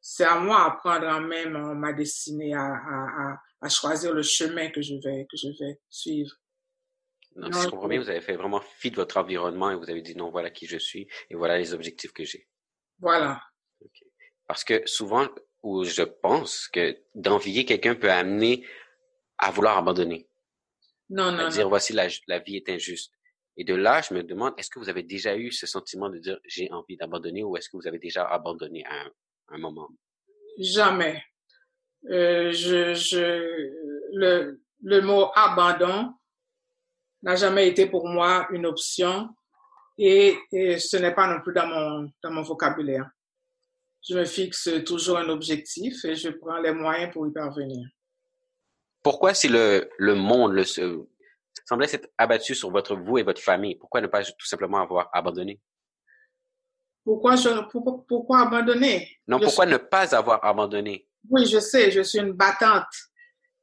C'est 0.00 0.24
à 0.24 0.40
moi 0.40 0.64
à 0.64 0.70
prendre 0.70 1.06
en 1.06 1.20
main 1.20 1.74
ma 1.74 1.92
destinée, 1.92 2.54
à, 2.54 2.64
à, 2.64 3.36
à, 3.60 3.68
choisir 3.68 4.14
le 4.14 4.22
chemin 4.22 4.70
que 4.70 4.80
je 4.80 4.94
vais, 4.94 5.26
que 5.30 5.36
je 5.36 5.48
vais 5.48 5.78
suivre. 5.90 6.32
Donc, 7.36 7.54
si 7.54 7.62
je 7.62 7.68
comprends 7.68 7.88
bien, 7.88 8.00
vous 8.00 8.08
avez 8.08 8.20
fait 8.20 8.36
vraiment 8.36 8.60
fi 8.60 8.90
de 8.90 8.96
votre 8.96 9.18
environnement 9.18 9.70
et 9.70 9.76
vous 9.76 9.88
avez 9.88 10.02
dit 10.02 10.16
non, 10.16 10.30
voilà 10.30 10.50
qui 10.50 10.66
je 10.66 10.78
suis 10.78 11.06
et 11.28 11.34
voilà 11.34 11.58
les 11.58 11.74
objectifs 11.74 12.12
que 12.12 12.24
j'ai. 12.24 12.48
Voilà. 12.98 13.40
Okay. 13.80 14.06
Parce 14.46 14.64
que 14.64 14.82
souvent, 14.86 15.28
où 15.62 15.84
je 15.84 16.02
pense 16.02 16.68
que 16.68 16.98
d'envier 17.14 17.64
quelqu'un 17.64 17.94
peut 17.94 18.10
amener 18.10 18.66
à 19.38 19.50
vouloir 19.50 19.78
abandonner. 19.78 20.28
Non, 21.08 21.32
non. 21.32 21.46
À 21.46 21.48
dire, 21.48 21.68
voici 21.68 21.92
la, 21.92 22.08
la 22.26 22.38
vie 22.38 22.56
est 22.56 22.68
injuste. 22.68 23.12
Et 23.60 23.64
de 23.64 23.74
là, 23.74 24.00
je 24.00 24.14
me 24.14 24.22
demande, 24.22 24.54
est-ce 24.56 24.70
que 24.70 24.78
vous 24.78 24.88
avez 24.88 25.02
déjà 25.02 25.36
eu 25.36 25.52
ce 25.52 25.66
sentiment 25.66 26.08
de 26.08 26.16
dire 26.16 26.40
j'ai 26.46 26.72
envie 26.72 26.96
d'abandonner 26.96 27.44
ou 27.44 27.58
est-ce 27.58 27.68
que 27.68 27.76
vous 27.76 27.86
avez 27.86 27.98
déjà 27.98 28.26
abandonné 28.26 28.86
à 28.86 29.04
un, 29.48 29.58
moment? 29.58 29.90
Jamais. 30.58 31.22
Euh, 32.08 32.52
je, 32.52 32.94
je, 32.94 33.68
le, 34.14 34.62
le 34.82 35.00
mot 35.02 35.30
abandon 35.34 36.14
n'a 37.22 37.36
jamais 37.36 37.68
été 37.68 37.84
pour 37.84 38.08
moi 38.08 38.48
une 38.50 38.64
option 38.64 39.28
et, 39.98 40.38
et 40.52 40.78
ce 40.78 40.96
n'est 40.96 41.14
pas 41.14 41.26
non 41.26 41.42
plus 41.42 41.52
dans 41.52 41.66
mon, 41.66 42.10
dans 42.22 42.30
mon 42.30 42.40
vocabulaire. 42.40 43.10
Je 44.08 44.14
me 44.14 44.24
fixe 44.24 44.70
toujours 44.86 45.18
un 45.18 45.28
objectif 45.28 46.02
et 46.06 46.14
je 46.14 46.30
prends 46.30 46.60
les 46.60 46.72
moyens 46.72 47.12
pour 47.12 47.26
y 47.26 47.30
parvenir. 47.30 47.86
Pourquoi 49.02 49.34
si 49.34 49.48
le, 49.48 49.90
le 49.98 50.14
monde 50.14 50.54
le, 50.54 50.64
semblait 51.64 51.88
s'être 51.88 52.08
abattu 52.18 52.54
sur 52.54 52.70
votre 52.70 52.96
vous 52.96 53.18
et 53.18 53.22
votre 53.22 53.40
famille, 53.40 53.76
pourquoi 53.76 54.00
ne 54.00 54.06
pas 54.06 54.22
tout 54.24 54.46
simplement 54.46 54.78
avoir 54.78 55.10
abandonné? 55.12 55.60
Pourquoi, 57.04 57.36
je, 57.36 57.48
pourquoi, 57.70 58.04
pourquoi 58.06 58.40
abandonner? 58.40 59.18
Non, 59.26 59.40
pourquoi 59.40 59.66
ne 59.66 59.78
pas 59.78 60.14
avoir 60.14 60.44
abandonné? 60.44 61.08
Oui, 61.28 61.46
je 61.46 61.58
sais, 61.58 61.90
je 61.90 62.02
suis 62.02 62.18
une 62.18 62.32
battante. 62.32 62.84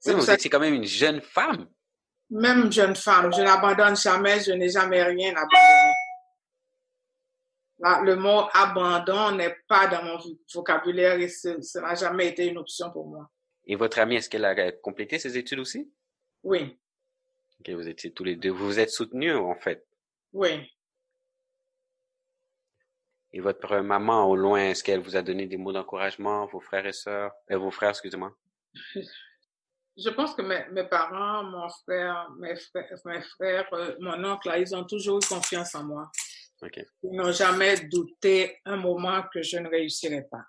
Oui, 0.06 0.14
vous 0.14 0.30
étiez 0.30 0.50
quand 0.50 0.60
même 0.60 0.74
une 0.74 0.86
jeune 0.86 1.22
femme. 1.22 1.68
Même 2.30 2.72
jeune 2.72 2.96
femme, 2.96 3.32
je 3.34 3.42
n'abandonne 3.42 3.96
jamais, 3.96 4.40
je 4.42 4.52
n'ai 4.52 4.70
jamais 4.70 5.02
rien 5.04 5.34
abandonné. 5.36 5.94
le 8.06 8.16
mot 8.16 8.48
abandon 8.54 9.32
n'est 9.36 9.56
pas 9.68 9.88
dans 9.88 10.04
mon 10.04 10.18
vocabulaire 10.54 11.20
et 11.20 11.30
ça 11.30 11.82
n'a 11.82 11.96
jamais 11.96 12.28
été 12.28 12.48
une 12.48 12.58
option 12.58 12.92
pour 12.92 13.08
moi. 13.08 13.30
Et 13.66 13.76
votre 13.76 14.00
amie, 14.00 14.16
est-ce 14.16 14.30
qu'elle 14.30 14.46
a 14.46 14.72
complété 14.72 15.20
ses 15.20 15.38
études 15.38 15.60
aussi? 15.60 15.92
Oui. 16.44 16.78
Ok, 17.60 17.70
vous 17.72 17.88
étiez 17.88 18.14
tous 18.14 18.24
les 18.24 18.36
deux, 18.36 18.50
vous 18.50 18.66
vous 18.66 18.80
êtes 18.80 18.92
soutenus 18.92 19.36
en 19.36 19.56
fait? 19.56 19.86
Oui. 20.34 20.72
Et 23.34 23.40
votre 23.40 23.78
maman 23.78 24.30
au 24.30 24.36
loin, 24.36 24.70
est-ce 24.70 24.84
qu'elle 24.84 25.02
vous 25.02 25.16
a 25.16 25.22
donné 25.22 25.48
des 25.48 25.58
mots 25.58 25.74
d'encouragement, 25.74 26.46
vos 26.48 26.60
frères 26.60 26.86
et 26.86 26.94
sœurs, 26.94 27.32
euh, 27.52 27.58
vos 27.58 27.72
frères, 27.72 27.90
excusez-moi? 27.90 28.36
Je 29.98 30.10
pense 30.12 30.36
que 30.36 30.44
mes, 30.44 30.64
mes, 30.72 30.88
parents, 30.88 31.44
mon 31.44 31.68
frère, 31.70 32.30
mes 32.40 32.56
frères, 32.56 33.00
mes 33.06 33.22
frères 33.22 33.74
euh, 33.74 33.96
mon 34.00 34.24
oncle, 34.24 34.54
ils 34.58 34.76
ont 34.76 34.86
toujours 34.86 35.18
eu 35.18 35.28
confiance 35.28 35.74
en 35.74 35.86
moi. 35.86 36.12
Okay. 36.62 36.86
Ils 37.04 37.16
n'ont 37.16 37.32
jamais 37.32 37.80
douté 37.88 38.60
un 38.66 38.78
moment 38.78 39.24
que 39.34 39.42
je 39.42 39.58
ne 39.58 39.68
réussirais 39.68 40.28
pas. 40.30 40.44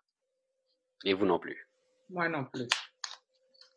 Et 1.04 1.14
vous 1.14 1.24
non 1.24 1.38
plus? 1.38 1.66
Moi 2.10 2.28
non 2.28 2.44
plus. 2.44 2.66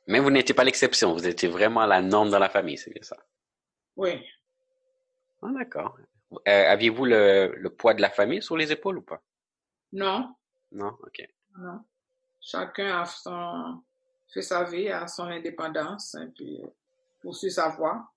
Mais 0.07 0.19
vous 0.19 0.31
n'étiez 0.31 0.55
pas 0.55 0.63
l'exception, 0.63 1.13
vous 1.13 1.27
étiez 1.27 1.47
vraiment 1.47 1.85
la 1.85 2.01
norme 2.01 2.29
dans 2.29 2.39
la 2.39 2.49
famille, 2.49 2.77
c'est 2.77 2.91
bien 2.91 3.03
ça? 3.03 3.17
Oui. 3.95 4.25
Ah, 5.41 5.49
d'accord. 5.53 5.97
Euh, 6.47 6.71
aviez-vous 6.71 7.05
le, 7.05 7.53
le, 7.55 7.69
poids 7.69 7.93
de 7.93 8.01
la 8.01 8.09
famille 8.09 8.41
sur 8.41 8.57
les 8.57 8.71
épaules 8.71 8.97
ou 8.97 9.01
pas? 9.01 9.21
Non. 9.91 10.33
Non, 10.71 10.97
ok. 11.03 11.27
Non. 11.57 11.83
Chacun 12.39 13.01
a 13.01 13.05
son, 13.05 13.83
fait 14.33 14.41
sa 14.41 14.63
vie, 14.63 14.89
a 14.89 15.07
son 15.07 15.25
indépendance, 15.25 16.15
et 16.15 16.27
puis 16.27 16.61
poursuit 17.21 17.51
sa 17.51 17.69
voie. 17.69 18.09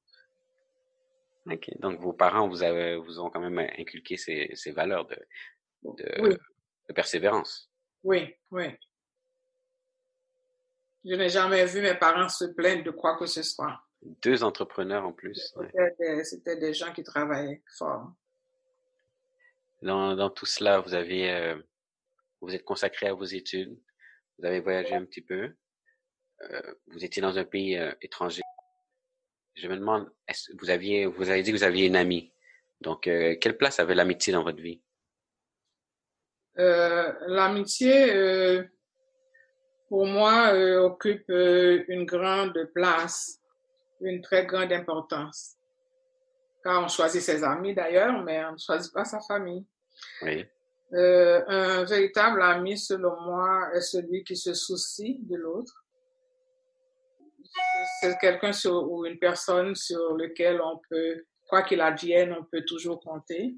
Ok. 1.50 1.70
Donc 1.80 2.00
vos 2.00 2.12
parents 2.12 2.48
vous 2.48 2.62
avez, 2.62 2.96
vous 2.96 3.20
ont 3.20 3.28
quand 3.30 3.40
même 3.40 3.58
inculqué 3.78 4.16
ces, 4.16 4.50
ces 4.54 4.70
valeurs 4.70 5.06
de, 5.06 5.16
de, 5.82 6.38
de 6.88 6.92
persévérance. 6.94 7.70
Oui, 8.02 8.34
oui. 8.50 8.66
Je 11.04 11.14
n'ai 11.14 11.28
jamais 11.28 11.66
vu 11.66 11.80
mes 11.80 11.94
parents 11.94 12.28
se 12.28 12.44
plaindre 12.46 12.84
de 12.84 12.90
quoi 12.90 13.16
que 13.16 13.26
ce 13.26 13.42
soit. 13.42 13.80
Deux 14.22 14.42
entrepreneurs 14.42 15.04
en 15.04 15.12
plus. 15.12 15.54
C'était 16.24 16.56
des, 16.56 16.74
gens 16.74 16.92
qui 16.92 17.02
travaillaient 17.02 17.62
fort. 17.78 18.12
Dans, 19.82 20.16
dans 20.16 20.30
tout 20.30 20.46
cela, 20.46 20.80
vous 20.80 20.94
avez, 20.94 21.30
euh, 21.30 21.56
vous 22.40 22.54
êtes 22.54 22.64
consacré 22.64 23.06
à 23.06 23.14
vos 23.14 23.24
études, 23.24 23.78
vous 24.38 24.46
avez 24.46 24.60
voyagé 24.60 24.94
un 24.94 25.04
petit 25.04 25.20
peu, 25.20 25.54
euh, 26.50 26.74
vous 26.88 27.04
étiez 27.04 27.22
dans 27.22 27.38
un 27.38 27.44
pays 27.44 27.76
euh, 27.76 27.92
étranger. 28.02 28.42
Je 29.54 29.68
me 29.68 29.76
demande, 29.76 30.10
est-ce, 30.28 30.50
vous 30.58 30.70
aviez, 30.70 31.06
vous 31.06 31.30
avez 31.30 31.42
dit 31.42 31.52
que 31.52 31.56
vous 31.56 31.64
aviez 31.64 31.86
une 31.86 31.96
amie. 31.96 32.32
Donc, 32.80 33.06
euh, 33.06 33.36
quelle 33.40 33.56
place 33.56 33.78
avait 33.78 33.94
l'amitié 33.94 34.32
dans 34.32 34.42
votre 34.42 34.60
vie? 34.60 34.82
L'amitié, 36.56 38.12
pour 39.94 40.06
moi, 40.06 40.52
occupe 40.82 41.28
une 41.28 42.04
grande 42.04 42.68
place 42.74 43.38
une 44.00 44.20
très 44.20 44.44
grande 44.44 44.72
importance. 44.72 45.56
Car 46.64 46.82
on 46.82 46.88
choisit 46.88 47.22
ses 47.22 47.44
amis 47.44 47.74
d'ailleurs, 47.76 48.20
mais 48.24 48.44
on 48.44 48.52
ne 48.54 48.58
choisit 48.58 48.92
pas 48.92 49.04
sa 49.04 49.20
famille. 49.20 49.64
Oui. 50.22 50.44
Euh, 50.94 51.44
un 51.46 51.84
véritable 51.84 52.42
ami, 52.42 52.76
selon 52.76 53.20
moi, 53.20 53.70
est 53.72 53.82
celui 53.82 54.24
qui 54.24 54.36
se 54.36 54.52
soucie 54.52 55.20
de 55.22 55.36
l'autre. 55.36 55.84
C'est 58.00 58.18
quelqu'un 58.18 58.50
ou 58.68 59.06
une 59.06 59.20
personne 59.20 59.76
sur 59.76 60.14
lequel 60.14 60.60
on 60.60 60.80
peut, 60.90 61.24
quoi 61.48 61.62
qu'il 61.62 61.80
advienne, 61.80 62.34
on 62.36 62.42
peut 62.42 62.64
toujours 62.64 63.00
compter. 63.00 63.54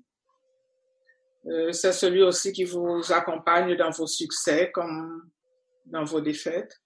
Euh, 1.46 1.72
c'est 1.72 1.92
celui 1.92 2.22
aussi 2.22 2.52
qui 2.52 2.64
vous 2.64 3.00
accompagne 3.10 3.74
dans 3.74 3.90
vos 3.90 4.06
succès 4.06 4.70
comme 4.70 5.30
dans 5.86 6.04
vos 6.04 6.20
défaites. 6.20 6.80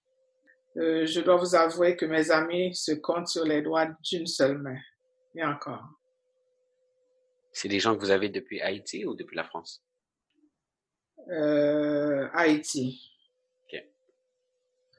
Euh, 0.77 1.05
je 1.05 1.21
dois 1.21 1.37
vous 1.37 1.55
avouer 1.55 1.97
que 1.97 2.07
mes 2.07 2.31
amis 2.31 2.75
se 2.75 2.93
comptent 2.93 3.29
sur 3.29 3.45
les 3.45 3.61
doigts 3.63 3.89
d'une 4.11 4.27
seule 4.27 4.59
main. 4.59 4.79
Et 5.35 5.45
encore. 5.45 5.85
C'est 7.53 7.69
des 7.69 7.81
gens 7.81 7.95
que 7.95 8.01
vous 8.01 8.11
avez 8.11 8.29
depuis 8.29 8.61
Haïti 8.61 9.05
ou 9.05 9.15
depuis 9.15 9.37
la 9.37 9.45
France? 9.45 9.85
Euh, 11.29 12.29
Haïti. 12.33 13.07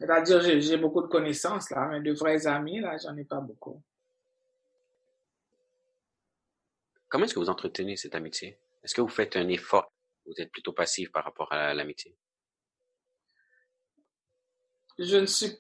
C'est-à-dire, 0.02 0.42
j'ai 0.42 0.78
beaucoup 0.78 1.04
de 1.04 1.08
connaissances 1.08 1.70
là, 1.70 1.88
mais 1.92 2.02
de 2.02 2.12
vrais 2.14 2.48
amis, 2.48 2.80
là, 2.80 2.98
j'en 2.98 3.16
ai 3.18 3.24
pas 3.24 3.40
beaucoup. 3.40 3.84
Comment 7.08 7.26
est-ce 7.26 7.36
que 7.36 7.40
vous 7.40 7.50
entretenez 7.50 7.96
cette 7.98 8.16
amitié? 8.16 8.58
Est-ce 8.84 8.96
que 8.96 9.02
vous 9.02 9.10
faites 9.10 9.36
un 9.36 9.48
effort? 9.50 9.94
Vous 10.26 10.34
êtes 10.40 10.52
plutôt 10.52 10.74
passif 10.74 11.12
par 11.12 11.24
rapport 11.24 11.54
à 11.54 11.76
l'amitié? 11.76 12.16
Je 15.02 15.18
ne 15.18 15.26
suis 15.26 15.58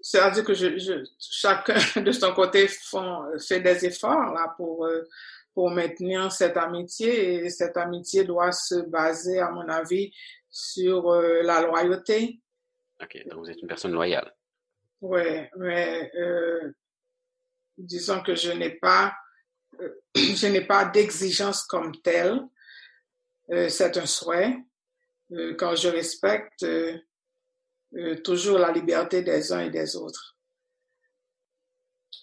c'est-à-dire 0.00 0.44
que 0.44 0.54
je, 0.54 0.78
je, 0.78 1.04
chacun 1.18 1.74
de 2.00 2.12
son 2.12 2.32
côté 2.32 2.68
font, 2.68 3.26
fait 3.40 3.60
des 3.60 3.86
efforts 3.86 4.32
là 4.32 4.54
pour 4.56 4.86
euh, 4.86 5.02
pour 5.56 5.70
maintenir 5.70 6.30
cette 6.30 6.58
amitié 6.58 7.46
et 7.46 7.48
cette 7.48 7.78
amitié 7.78 8.24
doit 8.24 8.52
se 8.52 8.74
baser 8.74 9.38
à 9.38 9.50
mon 9.50 9.66
avis 9.70 10.12
sur 10.50 11.10
euh, 11.10 11.40
la 11.42 11.62
loyauté. 11.62 12.42
Ok, 13.02 13.26
donc 13.26 13.38
vous 13.38 13.50
êtes 13.50 13.62
une 13.62 13.66
personne 13.66 13.92
loyale. 13.92 14.34
Oui, 15.00 15.22
mais 15.56 16.12
euh, 16.14 16.72
disons 17.78 18.22
que 18.22 18.34
je 18.34 18.52
n'ai 18.52 18.72
pas 18.72 19.14
euh, 19.80 19.88
je 20.14 20.46
n'ai 20.46 20.60
pas 20.60 20.84
d'exigence 20.84 21.64
comme 21.64 21.98
telle. 22.02 22.38
c'est 23.48 23.96
un 23.96 24.06
souhait. 24.06 24.58
quand 25.58 25.74
je 25.74 25.88
respecte 25.88 26.66
euh, 27.96 28.16
toujours 28.22 28.58
la 28.58 28.72
liberté 28.72 29.22
des 29.22 29.52
uns 29.52 29.60
et 29.60 29.70
des 29.70 29.96
autres. 29.96 30.36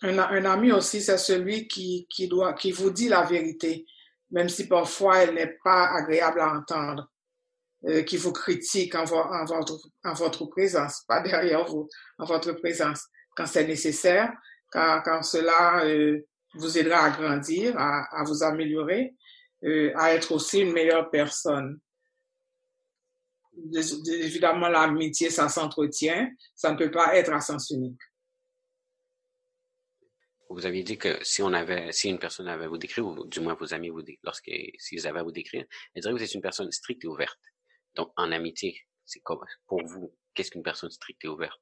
Un, 0.02 0.18
ami 0.20 0.72
aussi, 0.72 1.02
c'est 1.02 1.18
celui 1.18 1.68
qui, 1.68 2.06
qui, 2.10 2.28
doit, 2.28 2.54
qui 2.54 2.72
vous 2.72 2.92
dit 2.92 3.08
la 3.08 3.24
vérité, 3.24 3.86
même 4.32 4.50
si 4.50 4.68
parfois 4.68 5.20
elle 5.20 5.34
n'est 5.34 5.58
pas 5.64 5.88
agréable 5.96 6.42
à 6.42 6.54
entendre, 6.54 7.10
euh, 7.86 8.04
qui 8.04 8.18
vous 8.18 8.34
critique 8.34 8.94
en, 8.96 9.06
votre, 9.06 9.80
en 10.04 10.14
votre 10.14 10.46
présence, 10.46 11.04
pas 11.08 11.22
derrière 11.22 11.66
vous, 11.66 11.88
en 12.18 12.26
votre 12.26 12.52
présence, 12.52 13.08
quand 13.36 13.48
c'est 13.48 13.66
nécessaire, 13.66 14.32
quand, 14.70 15.02
quand 15.06 15.24
cela 15.24 15.86
euh, 15.86 16.20
vous 16.56 16.78
aidera 16.78 17.06
à 17.06 17.10
grandir, 17.10 17.76
à, 17.78 18.24
vous 18.26 18.44
améliorer, 18.44 19.16
à 19.96 20.14
être 20.14 20.34
aussi 20.34 20.60
une 20.60 20.74
meilleure 20.74 21.10
personne 21.10 21.80
évidemment, 23.74 24.70
l'amitié, 24.70 25.30
ça 25.30 25.50
s'entretient. 25.50 26.30
Ça 26.56 26.72
ne 26.72 26.78
peut 26.78 26.92
pas 26.92 27.16
être 27.16 27.32
à 27.32 27.40
sens 27.40 27.70
unique. 27.70 28.00
Vous 30.50 30.66
aviez 30.68 30.84
dit 30.84 30.98
que 31.00 31.18
si 31.24 31.42
on 31.42 31.52
avait, 31.52 31.92
si 31.92 32.10
une 32.10 32.20
personne 32.20 32.48
avait 32.48 32.66
à 32.66 32.68
vous 32.68 32.78
décrire, 32.78 33.08
ou 33.08 33.26
du 33.26 33.40
moins 33.40 33.56
vos 33.56 33.74
amis 33.74 33.90
vous, 33.90 34.04
s'ils 34.78 35.08
avaient 35.08 35.20
à 35.20 35.24
vous 35.24 35.32
décrire, 35.32 35.66
elle 35.96 36.02
dirait 36.02 36.14
que 36.14 36.20
vous 36.20 36.24
êtes 36.24 36.34
une 36.36 36.42
personne 36.42 36.72
stricte 36.72 37.04
et 37.04 37.08
ouverte. 37.08 37.40
Donc, 37.96 38.12
en 38.18 38.32
amitié, 38.32 38.80
c'est 39.06 39.20
comme, 39.22 39.40
pour 39.68 39.84
vous, 39.84 40.16
qu'est-ce 40.34 40.52
qu'une 40.52 40.64
personne 40.64 40.92
stricte 40.92 41.26
et 41.26 41.28
ouverte? 41.28 41.60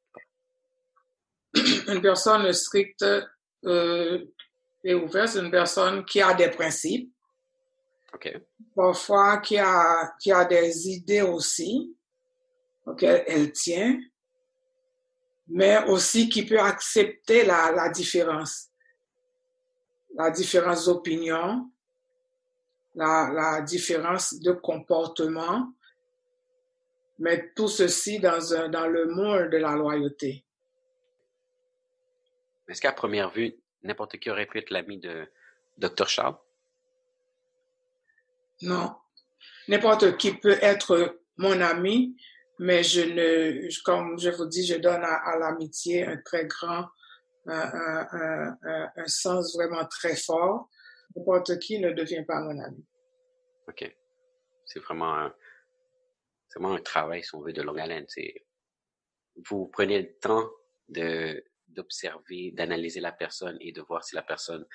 Une 1.88 2.01
personne 2.01 2.51
stricte 2.51 3.06
euh, 3.65 4.25
et 4.84 4.93
ouverte, 4.93 5.30
c'est 5.30 5.39
une 5.39 5.51
personne 5.51 6.04
qui 6.04 6.21
a 6.21 6.34
des 6.34 6.49
principes, 6.49 7.13
Parfois, 8.76 9.38
qui 9.39 9.58
a, 9.58 10.13
qui 10.19 10.32
a 10.32 10.45
des 10.45 10.89
idées 10.89 11.21
aussi, 11.21 11.95
auxquelles 12.86 13.24
elle 13.28 13.52
tient, 13.52 14.00
mais 15.47 15.84
aussi 15.86 16.30
qui 16.30 16.45
peut 16.45 16.60
accepter 16.60 17.43
la, 17.43 17.71
la 17.71 17.89
différence. 17.89 18.69
la 20.15 20.30
différence 20.30 20.86
d'opinion, 20.86 21.69
la, 22.95 23.30
la 23.34 23.62
différence 23.62 24.34
de 24.39 24.52
comportement, 24.52 25.71
mais 27.19 27.52
tout 27.56 27.67
ceci 27.67 28.19
dans, 28.19 28.54
un, 28.54 28.69
dans 28.69 28.88
le 28.88 29.06
monde 29.06 29.50
de 29.50 29.58
la 29.58 29.76
loyauté. 29.76 30.43
Est-ce 32.67 32.82
qu'à 32.82 32.93
première 32.93 33.30
vue, 33.30 33.56
n'importe 33.84 34.17
qui 34.17 34.30
aurait 34.30 34.45
pu 34.45 34.60
être 34.60 34.69
l'ami 34.69 35.00
de 35.00 35.28
Dr. 35.78 36.08
Charles? 36.08 36.38
Non. 38.62 38.95
N'importe 39.67 40.17
qui 40.17 40.34
peut 40.34 40.58
être 40.62 41.19
mon 41.38 41.60
ami, 41.62 42.15
mais 42.60 42.84
je 42.84 43.02
ne, 43.02 43.84
comme 43.84 44.19
je 44.19 44.30
vous 44.30 44.45
dis, 44.45 44.65
je 44.65 44.76
donne 44.76 45.04
à, 45.04 45.38
l'amitié 45.39 46.06
un 46.06 46.17
très 46.17 46.45
grand, 46.45 46.88
un, 47.47 48.08
un, 48.12 48.58
un, 48.95 49.08
sens 49.08 49.56
vraiment 49.56 49.86
très 49.86 50.15
fort. 50.15 50.69
N'importe 51.15 51.60
qui 51.60 51.80
ne 51.80 51.91
devient 51.91 52.24
pas 52.26 52.39
mon 52.41 52.60
ami. 52.60 52.86
OK. 53.67 53.95
C'est 54.65 54.80
vraiment 54.80 55.15
un, 55.15 55.34
vraiment 56.56 56.76
un 56.76 56.82
travail, 56.82 57.24
si 57.24 57.36
on 57.36 57.41
veut, 57.41 57.54
de 57.54 57.62
longue 57.62 57.80
haleine. 57.80 58.06
C'est, 58.08 58.45
vous 59.50 59.67
prenez 59.67 60.02
le 60.02 60.13
temps 60.19 60.50
de, 60.89 61.43
d'observer, 61.67 62.52
d'analyser 62.52 63.00
la 63.00 63.12
personne 63.12 63.58
et 63.60 63.71
de 63.71 63.82
voir 63.82 64.04
si 64.04 64.15
la 64.15 64.21
personne, 64.21 64.65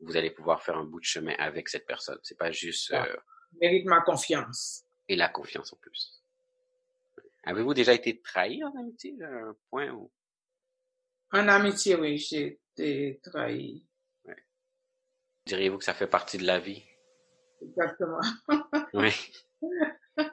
vous 0.00 0.16
allez 0.16 0.30
pouvoir 0.30 0.62
faire 0.62 0.76
un 0.76 0.84
bout 0.84 1.00
de 1.00 1.04
chemin 1.04 1.34
avec 1.38 1.68
cette 1.68 1.86
personne. 1.86 2.18
C'est 2.22 2.38
pas 2.38 2.50
juste. 2.50 2.92
Euh, 2.92 3.16
Mérite 3.60 3.86
ma 3.86 4.00
confiance. 4.02 4.84
Et 5.08 5.16
la 5.16 5.28
confiance 5.28 5.72
en 5.72 5.76
plus. 5.76 6.22
Avez-vous 7.44 7.74
déjà 7.74 7.94
été 7.94 8.20
trahi 8.20 8.62
en 8.64 8.76
amitié, 8.76 9.16
un 9.22 9.56
point 9.70 9.88
où... 9.90 10.10
En 11.32 11.46
amitié, 11.48 11.94
oui, 11.94 12.18
j'ai 12.18 12.60
été 12.72 13.20
trahi. 13.22 13.86
Ouais. 14.24 14.36
Diriez-vous 15.46 15.78
que 15.78 15.84
ça 15.84 15.94
fait 15.94 16.08
partie 16.08 16.38
de 16.38 16.44
la 16.44 16.58
vie? 16.58 16.82
Exactement. 17.62 18.20
oui. 18.94 19.12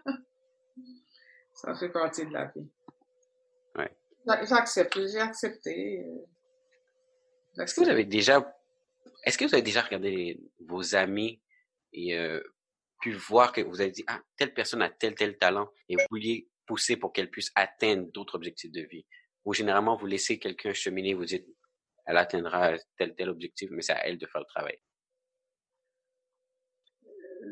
ça 1.53 1.75
fait 1.75 1.89
partie 1.89 2.25
de 2.25 2.33
la 2.33 2.45
vie. 2.45 2.67
Oui. 3.75 3.85
J'accepte, 4.25 4.99
j'ai 5.07 5.19
accepté. 5.19 6.05
Est-ce 7.59 7.75
que 7.75 7.81
vous 7.81 7.89
avez 7.89 8.05
déjà, 8.05 8.55
est-ce 9.23 9.37
que 9.37 9.45
vous 9.45 9.53
avez 9.53 9.63
déjà 9.63 9.81
regardé 9.81 10.39
vos 10.59 10.95
amis 10.95 11.41
et 11.91 12.17
euh, 12.17 12.41
pu 13.01 13.13
voir 13.13 13.51
que 13.51 13.61
vous 13.61 13.81
avez 13.81 13.91
dit, 13.91 14.03
ah, 14.07 14.21
telle 14.37 14.53
personne 14.53 14.81
a 14.81 14.89
tel, 14.89 15.15
tel 15.15 15.37
talent 15.37 15.69
et 15.89 15.95
vous 15.95 16.05
vouliez 16.09 16.49
pousser 16.65 16.97
pour 16.97 17.13
qu'elle 17.13 17.29
puisse 17.29 17.51
atteindre 17.55 18.11
d'autres 18.11 18.35
objectifs 18.35 18.71
de 18.71 18.81
vie? 18.81 19.05
Ou 19.45 19.53
généralement, 19.53 19.95
vous 19.95 20.05
laissez 20.05 20.39
quelqu'un 20.39 20.73
cheminer, 20.73 21.13
vous 21.13 21.25
dites, 21.25 21.45
elle 22.05 22.17
atteindra 22.17 22.75
tel, 22.97 23.15
tel 23.15 23.29
objectif, 23.29 23.69
mais 23.71 23.81
c'est 23.81 23.93
à 23.93 24.07
elle 24.07 24.17
de 24.17 24.25
faire 24.25 24.41
le 24.41 24.47
travail? 24.47 24.77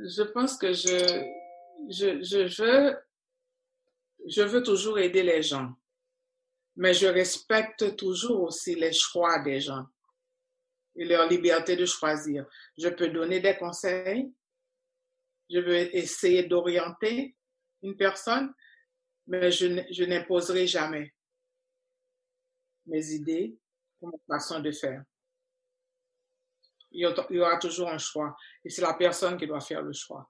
Je 0.05 0.23
pense 0.23 0.57
que 0.57 0.73
je, 0.73 1.23
je, 1.89 2.21
je 2.23 2.63
veux, 2.63 2.97
je 4.27 4.41
veux 4.41 4.63
toujours 4.63 4.99
aider 4.99 5.23
les 5.23 5.41
gens 5.41 5.73
mais 6.75 6.93
je 6.93 7.07
respecte 7.07 7.95
toujours 7.95 8.43
aussi 8.43 8.75
les 8.75 8.93
choix 8.93 9.39
des 9.39 9.59
gens 9.59 9.85
et 10.95 11.05
leur 11.05 11.27
liberté 11.27 11.75
de 11.75 11.85
choisir. 11.85 12.45
Je 12.77 12.89
peux 12.89 13.09
donner 13.09 13.39
des 13.39 13.57
conseils, 13.57 14.33
je 15.49 15.59
veux 15.59 15.95
essayer 15.95 16.43
d'orienter 16.43 17.35
une 17.81 17.95
personne, 17.95 18.53
mais 19.27 19.51
je, 19.51 20.03
n'imposerai 20.03 20.67
jamais 20.67 21.13
mes 22.85 23.11
idées 23.11 23.57
ou 24.01 24.09
ma 24.09 24.37
façon 24.37 24.59
de 24.59 24.71
faire. 24.71 25.03
Il 26.91 27.01
y 27.29 27.39
aura 27.39 27.57
toujours 27.57 27.87
un 27.87 27.97
choix 27.97 28.35
et 28.65 28.69
c'est 28.69 28.81
la 28.81 28.93
personne 28.93 29.37
qui 29.37 29.47
doit 29.47 29.61
faire 29.61 29.81
le 29.81 29.93
choix. 29.93 30.29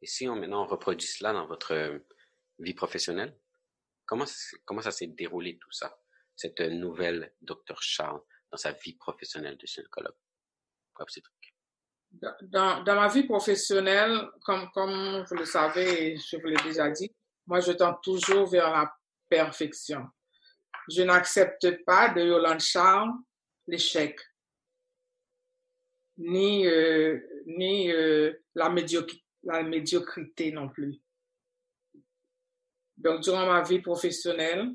Et 0.00 0.06
si 0.06 0.28
on 0.28 0.36
maintenant 0.36 0.66
reproduit 0.66 1.08
cela 1.08 1.32
dans 1.32 1.46
votre 1.46 2.00
vie 2.58 2.74
professionnelle, 2.74 3.36
Comment, 4.06 4.24
comment 4.64 4.80
ça 4.80 4.92
s'est 4.92 5.08
déroulé 5.08 5.58
tout 5.58 5.72
ça, 5.72 5.98
cette 6.36 6.60
nouvelle 6.60 7.32
Dr 7.40 7.80
Charles 7.80 8.20
dans 8.50 8.58
sa 8.58 8.72
vie 8.72 8.94
professionnelle 8.94 9.56
de 9.56 9.66
gynécologue? 9.66 10.14
Dans, 12.42 12.82
dans 12.84 12.94
ma 12.94 13.08
vie 13.08 13.24
professionnelle, 13.24 14.28
comme, 14.42 14.70
comme 14.72 15.24
vous 15.28 15.34
le 15.34 15.44
savez 15.44 16.16
je 16.16 16.36
vous 16.36 16.46
l'ai 16.46 16.62
déjà 16.62 16.90
dit, 16.90 17.14
moi 17.46 17.60
je 17.60 17.72
tends 17.72 17.94
toujours 18.02 18.46
vers 18.46 18.70
la 18.70 18.94
perfection. 19.28 20.06
Je 20.88 21.02
n'accepte 21.02 21.84
pas 21.84 22.10
de 22.10 22.22
Yolande 22.22 22.60
Charles 22.60 23.10
l'échec, 23.66 24.20
ni, 26.18 26.66
euh, 26.66 27.20
ni 27.46 27.90
euh, 27.90 28.32
la, 28.54 28.72
la 29.42 29.62
médiocrité 29.62 30.52
non 30.52 30.68
plus. 30.68 31.00
Donc, 32.96 33.20
durant 33.20 33.46
ma 33.46 33.62
vie 33.62 33.80
professionnelle, 33.80 34.72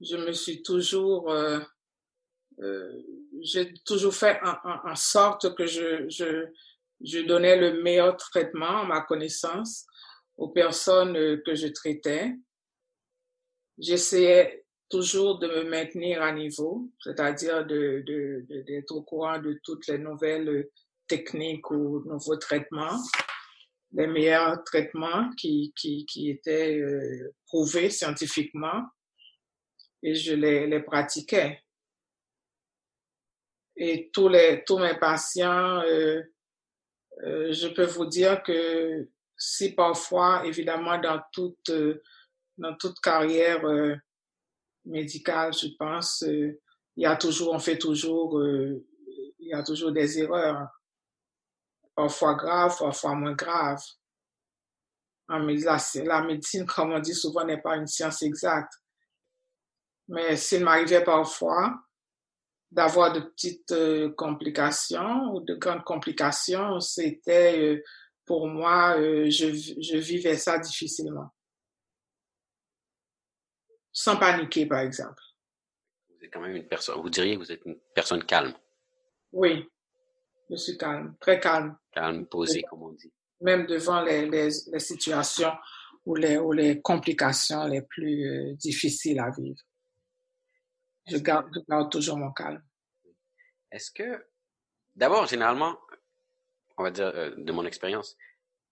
je 0.00 0.16
me 0.16 0.32
suis 0.32 0.62
toujours, 0.62 1.30
euh, 1.30 1.60
euh, 2.60 3.02
j'ai 3.42 3.72
toujours 3.84 4.14
fait 4.14 4.38
en, 4.42 4.94
sorte 4.94 5.54
que 5.54 5.66
je, 5.66 6.08
je, 6.08 6.46
je 7.00 7.20
donnais 7.20 7.56
le 7.56 7.82
meilleur 7.82 8.16
traitement, 8.16 8.84
ma 8.84 9.02
connaissance, 9.02 9.86
aux 10.36 10.48
personnes 10.48 11.16
euh, 11.16 11.42
que 11.44 11.54
je 11.54 11.68
traitais. 11.68 12.32
J'essayais 13.78 14.64
toujours 14.88 15.38
de 15.38 15.46
me 15.46 15.64
maintenir 15.64 16.22
à 16.22 16.32
niveau, 16.32 16.90
c'est-à-dire 17.00 17.64
de, 17.64 18.02
de, 18.06 18.44
d'être 18.66 18.90
au 18.90 19.02
courant 19.02 19.38
de 19.38 19.58
toutes 19.62 19.86
les 19.86 19.98
nouvelles 19.98 20.68
techniques 21.06 21.70
ou 21.70 22.02
nouveaux 22.06 22.36
traitements 22.36 22.98
les 23.92 24.06
meilleurs 24.06 24.62
traitements 24.64 25.30
qui, 25.36 25.72
qui, 25.76 26.06
qui 26.06 26.30
étaient 26.30 26.78
euh, 26.78 27.34
prouvés 27.46 27.90
scientifiquement 27.90 28.84
et 30.02 30.14
je 30.14 30.34
les, 30.34 30.66
les 30.66 30.80
pratiquais. 30.80 31.62
Et 33.76 34.10
tous, 34.12 34.28
les, 34.28 34.62
tous 34.66 34.78
mes 34.78 34.98
patients, 34.98 35.80
euh, 35.82 36.22
euh, 37.24 37.52
je 37.52 37.68
peux 37.68 37.86
vous 37.86 38.06
dire 38.06 38.42
que 38.42 39.08
si 39.36 39.72
parfois, 39.72 40.44
évidemment, 40.44 40.98
dans 40.98 41.20
toute, 41.32 41.70
euh, 41.70 42.02
dans 42.58 42.74
toute 42.76 43.00
carrière 43.00 43.64
euh, 43.66 43.96
médicale, 44.84 45.52
je 45.52 45.68
pense, 45.78 46.22
il 46.26 46.56
y 46.96 47.06
a 47.06 47.16
toujours, 47.16 47.54
on 47.54 47.58
fait 47.58 47.78
toujours, 47.78 48.42
il 48.42 49.48
y 49.48 49.54
a 49.54 49.62
toujours 49.62 49.92
des 49.92 50.18
erreurs 50.18 50.68
parfois 51.94 52.34
grave, 52.34 52.76
parfois 52.78 53.14
moins 53.14 53.34
grave. 53.34 53.80
La, 55.28 55.78
la 56.04 56.22
médecine, 56.22 56.66
comme 56.74 56.92
on 56.92 56.98
dit 56.98 57.14
souvent, 57.14 57.44
n'est 57.44 57.60
pas 57.60 57.76
une 57.76 57.86
science 57.86 58.22
exacte. 58.22 58.72
Mais 60.10 60.36
s'il 60.36 60.64
m'arrivait 60.64 61.04
parfois 61.04 61.72
d'avoir 62.70 63.12
de 63.12 63.20
petites 63.20 63.70
euh, 63.70 64.10
complications 64.10 65.32
ou 65.32 65.40
de 65.40 65.54
grandes 65.54 65.84
complications, 65.84 66.80
c'était 66.80 67.58
euh, 67.58 67.82
pour 68.26 68.48
moi, 68.48 68.96
euh, 68.98 69.30
je, 69.30 69.52
je 69.52 69.96
vivais 69.96 70.36
ça 70.36 70.58
difficilement. 70.58 71.30
Sans 73.92 74.16
paniquer, 74.16 74.66
par 74.66 74.80
exemple. 74.80 75.22
Vous 76.08 76.24
êtes 76.24 76.32
quand 76.32 76.40
même 76.40 76.56
une 76.56 76.68
personne, 76.68 77.00
vous 77.00 77.10
diriez 77.10 77.34
que 77.34 77.40
vous 77.40 77.52
êtes 77.52 77.64
une 77.64 77.78
personne 77.94 78.24
calme. 78.24 78.54
Oui, 79.32 79.68
je 80.48 80.56
suis 80.56 80.76
calme, 80.76 81.14
très 81.20 81.38
calme. 81.38 81.76
Calme, 81.92 82.26
posé, 82.26 82.62
comme 82.62 82.82
on 82.82 82.92
dit. 82.92 83.12
Même 83.40 83.66
devant 83.66 84.02
les, 84.02 84.26
les, 84.28 84.48
les 84.72 84.80
situations 84.80 85.52
ou 86.04 86.16
les, 86.16 86.36
ou 86.36 86.50
les 86.52 86.80
complications 86.80 87.64
les 87.66 87.82
plus 87.82 88.26
euh, 88.26 88.54
difficiles 88.54 89.20
à 89.20 89.30
vivre. 89.30 89.60
Je 91.10 91.16
garde, 91.18 91.50
je 91.54 91.60
garde 91.68 91.90
toujours 91.90 92.16
mon 92.16 92.32
calme. 92.32 92.62
Est-ce 93.72 93.90
que, 93.90 94.26
d'abord, 94.94 95.26
généralement, 95.26 95.78
on 96.78 96.82
va 96.82 96.90
dire 96.90 97.06
euh, 97.06 97.34
de 97.36 97.52
mon 97.52 97.64
expérience, 97.66 98.16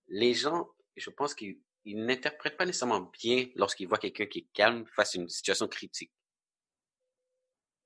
les 0.08 0.34
gens, 0.34 0.68
je 0.96 1.10
pense 1.10 1.34
qu'ils 1.34 1.58
n'interprètent 1.84 2.56
pas 2.56 2.66
nécessairement 2.66 3.10
bien 3.22 3.48
lorsqu'ils 3.54 3.86
voient 3.86 3.98
quelqu'un 3.98 4.26
qui 4.26 4.40
est 4.40 4.48
calme 4.52 4.86
face 4.94 5.14
à 5.14 5.18
une 5.18 5.28
situation 5.28 5.68
critique. 5.68 6.12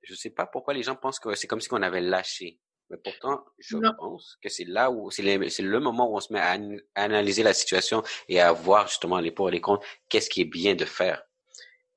Je 0.02 0.12
ne 0.12 0.16
sais 0.16 0.30
pas 0.30 0.46
pourquoi 0.46 0.74
les 0.74 0.82
gens 0.82 0.96
pensent 0.96 1.20
que 1.20 1.34
c'est 1.34 1.46
comme 1.46 1.60
si 1.60 1.68
on 1.72 1.82
avait 1.82 2.00
lâché. 2.00 2.60
Mais 2.90 2.98
pourtant, 2.98 3.44
je 3.58 3.78
pense 3.96 4.36
que 4.42 4.48
c'est 4.48 4.64
là 4.64 4.90
où, 4.90 5.10
c'est 5.10 5.22
le, 5.22 5.80
moment 5.80 6.10
où 6.10 6.16
on 6.16 6.20
se 6.20 6.32
met 6.32 6.40
à, 6.40 6.58
analyser 6.94 7.42
la 7.42 7.54
situation 7.54 8.02
et 8.28 8.40
à 8.40 8.52
voir 8.52 8.88
justement 8.88 9.18
les 9.18 9.30
pour 9.30 9.48
et 9.48 9.52
les 9.52 9.60
contre, 9.60 9.86
qu'est-ce 10.08 10.28
qui 10.28 10.42
est 10.42 10.46
bien 10.46 10.74
de 10.74 10.84
faire. 10.84 11.22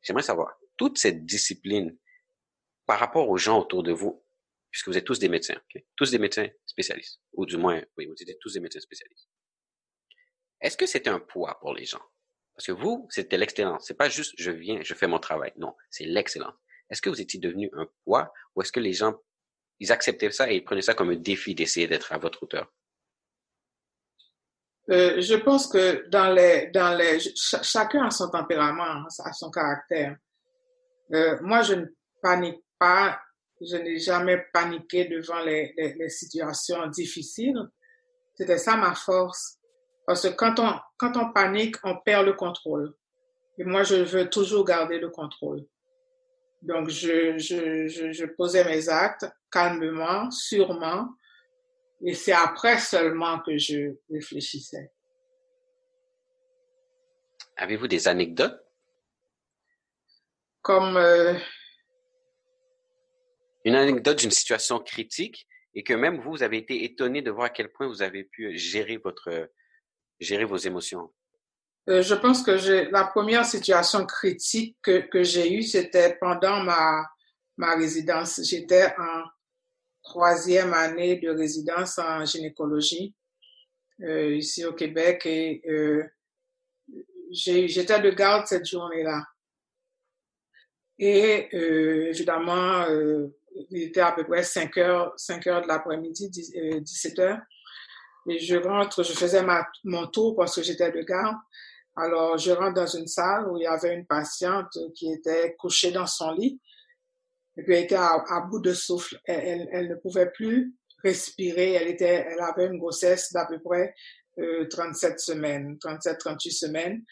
J'aimerais 0.01 0.24
savoir, 0.24 0.58
toute 0.78 0.97
cette 0.97 1.26
discipline, 1.26 1.97
par 2.86 3.00
rapport 3.00 3.30
aux 3.30 3.38
gens 3.38 3.60
autour 3.60 3.84
de 3.84 3.92
vous, 3.92 4.24
puisque 4.72 4.88
vous 4.88 4.98
êtes 4.98 5.06
tous 5.06 5.20
des 5.20 5.30
médecins, 5.30 5.60
tous 5.96 6.12
des 6.12 6.20
médecins 6.20 6.48
spécialistes, 6.66 7.22
ou 7.34 7.46
du 7.46 7.58
moins, 7.58 7.82
oui, 7.98 8.06
vous 8.08 8.14
êtes 8.14 8.40
tous 8.40 8.54
des 8.54 8.60
médecins 8.60 8.80
spécialistes. 8.80 9.30
Est-ce 10.62 10.78
que 10.78 10.86
c'est 10.86 11.08
un 11.08 11.20
poids 11.20 11.58
pour 11.60 11.74
les 11.74 11.86
gens? 11.86 12.02
Parce 12.56 12.68
que 12.68 12.72
vous, 12.72 13.08
c'était 13.10 13.38
l'excellence. 13.38 13.86
C'est 13.88 13.98
pas 13.98 14.10
juste 14.10 14.34
je 14.38 14.52
viens, 14.52 14.82
je 14.82 14.94
fais 14.94 15.08
mon 15.08 15.20
travail. 15.20 15.52
Non, 15.58 15.76
c'est 15.90 16.06
l'excellence. 16.06 16.56
Est-ce 16.90 17.02
que 17.02 17.10
vous 17.10 17.20
étiez 17.20 17.40
devenu 17.40 17.70
un 17.74 17.88
poids 18.04 18.32
ou 18.56 18.62
est-ce 18.62 18.72
que 18.72 18.80
les 18.80 18.94
gens 18.94 19.16
ils 19.80 19.92
acceptaient 19.92 20.32
ça 20.32 20.50
et 20.50 20.56
ils 20.56 20.64
prenaient 20.64 20.82
ça 20.82 20.94
comme 20.94 21.10
un 21.10 21.16
défi 21.16 21.54
d'essayer 21.54 21.88
d'être 21.88 22.14
à 22.14 22.18
votre 22.18 22.44
hauteur? 22.44 22.72
Euh, 24.92 25.20
je 25.20 25.36
pense 25.36 25.68
que 25.68 26.08
dans 26.10 26.32
les, 26.32 26.68
dans 26.68 26.96
les, 26.96 27.20
chacun 27.36 28.06
a 28.06 28.12
son 28.12 28.30
tempérament, 28.30 28.84
hein, 28.84 29.06
a 29.26 29.34
son 29.34 29.50
caractère. 29.50 30.16
Euh, 31.14 31.38
moi, 31.42 31.64
je 31.64 31.74
ne 31.74 31.86
panique 32.22 32.64
pas, 32.80 33.20
je 33.62 33.78
n'ai 33.78 34.00
jamais 34.00 34.46
paniqué 34.54 35.06
devant 35.06 35.42
les, 35.42 35.74
les, 35.78 35.94
les 35.94 36.10
situations 36.10 36.88
difficiles. 36.88 37.62
C'était 38.36 38.58
ça 38.58 38.76
ma 38.76 38.96
force. 38.96 39.58
Parce 40.06 40.24
que 40.24 40.36
quand 40.36 40.60
on, 40.60 40.80
quand 40.98 41.18
on 41.18 41.32
panique, 41.32 41.78
on 41.84 41.98
perd 41.98 42.26
le 42.26 42.34
contrôle. 42.34 42.94
Et 43.58 43.64
moi, 43.64 43.84
je 43.84 43.96
veux 43.96 44.30
toujours 44.30 44.66
garder 44.66 45.00
le 45.00 45.10
contrôle. 45.10 45.66
Donc, 46.62 46.90
je, 46.90 47.38
je, 47.38 47.88
je, 47.88 48.12
je 48.12 48.26
posais 48.26 48.64
mes 48.66 48.90
actes 48.90 49.26
calmement, 49.52 50.30
sûrement, 50.32 51.10
et 52.04 52.14
c'est 52.14 52.34
après 52.34 52.78
seulement 52.78 53.40
que 53.40 53.58
je 53.58 53.96
réfléchissais. 54.12 54.92
Avez-vous 57.56 57.88
des 57.88 58.08
anecdotes? 58.08 58.62
Comme 60.62 60.98
euh, 60.98 61.36
une 63.66 63.76
anecdote 63.76 64.20
d'une 64.20 64.32
situation 64.32 64.80
critique 64.80 65.47
et 65.74 65.84
que 65.84 65.93
même 65.93 66.20
vous, 66.22 66.32
vous 66.32 66.43
avez 66.43 66.57
été 66.57 66.86
étonné 66.86 67.22
de 67.22 67.32
voir 67.32 67.47
à 67.47 67.49
quel 67.49 67.72
point 67.72 67.88
vous 67.88 68.01
avez 68.01 68.24
pu 68.24 68.57
gérer 68.57 68.97
votre 68.97 69.49
gérer 70.22 70.45
vos 70.45 70.55
émotions. 70.55 71.13
Euh, 71.89 72.01
je 72.01 72.16
pense 72.16 72.41
que 72.41 72.89
la 72.91 73.03
première 73.03 73.45
situation 73.45 74.05
critique 74.05 74.78
que, 74.82 75.24
j'ai 75.24 75.53
eue, 75.53 75.61
c'était 75.61 76.16
pendant 76.22 76.63
ma 76.63 77.05
ma 77.57 77.76
résidence. 77.76 78.41
J'étais 78.43 78.88
en 78.97 79.24
troisième 80.03 80.74
année 80.74 81.18
de 81.18 81.30
résidence 81.30 81.97
en 81.97 82.24
gynécologie 82.26 83.13
euh, 84.01 84.36
ici 84.36 84.66
au 84.66 84.74
Québec 84.74 85.26
et 85.26 85.61
euh, 85.68 86.03
j'étais 87.32 87.99
de 87.99 88.11
garde 88.11 88.45
cette 88.45 88.66
journée-là. 88.66 89.24
Et 90.99 91.49
euh, 91.53 92.09
évidemment, 92.09 92.86
il 93.70 93.84
était 93.84 94.01
à 94.01 94.12
peu 94.12 94.26
près 94.26 94.43
5 94.43 94.78
heures, 94.78 95.14
5 95.18 95.47
heures 95.47 95.62
de 95.62 95.68
l'après-midi, 95.68 96.30
17 96.30 97.20
euh, 97.20 97.22
heures. 97.22 97.39
Et 98.28 98.39
je 98.39 98.56
rentre, 98.56 99.03
je 99.03 99.14
faisais 99.14 99.43
ma, 99.43 99.68
mon 99.84 100.08
tour 100.08 100.36
parce 100.36 100.56
que 100.56 100.64
j'étais 100.64 100.91
de 100.91 101.01
garde. 101.01 101.38
Alors, 101.95 102.38
je 102.38 102.51
rentre 102.51 102.74
dans 102.74 102.88
une 102.88 103.08
salle 103.08 103.47
où 103.47 103.58
il 103.58 103.64
y 103.64 103.68
avait 103.68 103.93
une 103.93 104.06
patiente 104.06 104.78
qui 104.95 105.12
était 105.14 105.56
couchée 105.58 105.91
dans 105.91 106.08
son 106.08 106.32
lit. 106.32 106.60
Et 107.58 107.64
puis, 107.64 107.74
elle 107.74 107.84
était 107.86 107.95
à, 107.95 108.41
bout 108.49 108.60
de 108.60 108.74
souffle. 108.74 109.20
Elle, 109.26 109.39
elle, 109.39 109.70
elle, 109.72 109.89
ne 109.89 109.95
pouvait 109.95 110.30
plus 110.32 110.74
respirer. 111.03 111.74
Elle 111.74 111.88
était, 111.88 112.28
elle 112.30 112.41
avait 112.41 112.66
une 112.66 112.80
grossesse 112.80 113.32
d'à 113.32 113.45
peu 113.45 113.60
près 113.60 113.93
euh, 114.39 114.68
37 114.68 115.20
semaines, 115.20 115.78
37, 115.80 116.18
38 116.18 116.51
semaines. 116.51 117.03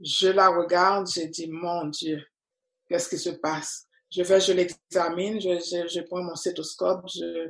Je 0.00 0.28
la 0.28 0.48
regarde, 0.48 1.06
j'ai 1.08 1.26
dit, 1.26 1.48
mon 1.50 1.86
Dieu, 1.86 2.24
qu'est-ce 2.88 3.08
qui 3.08 3.18
se 3.18 3.30
passe? 3.30 3.86
Je 4.14 4.22
vais, 4.22 4.40
je 4.40 4.52
l'examine, 4.52 5.40
je, 5.40 5.58
je, 5.58 5.88
je, 5.88 6.00
prends 6.02 6.22
mon 6.22 6.34
stéthoscope, 6.34 7.06
je, 7.08 7.48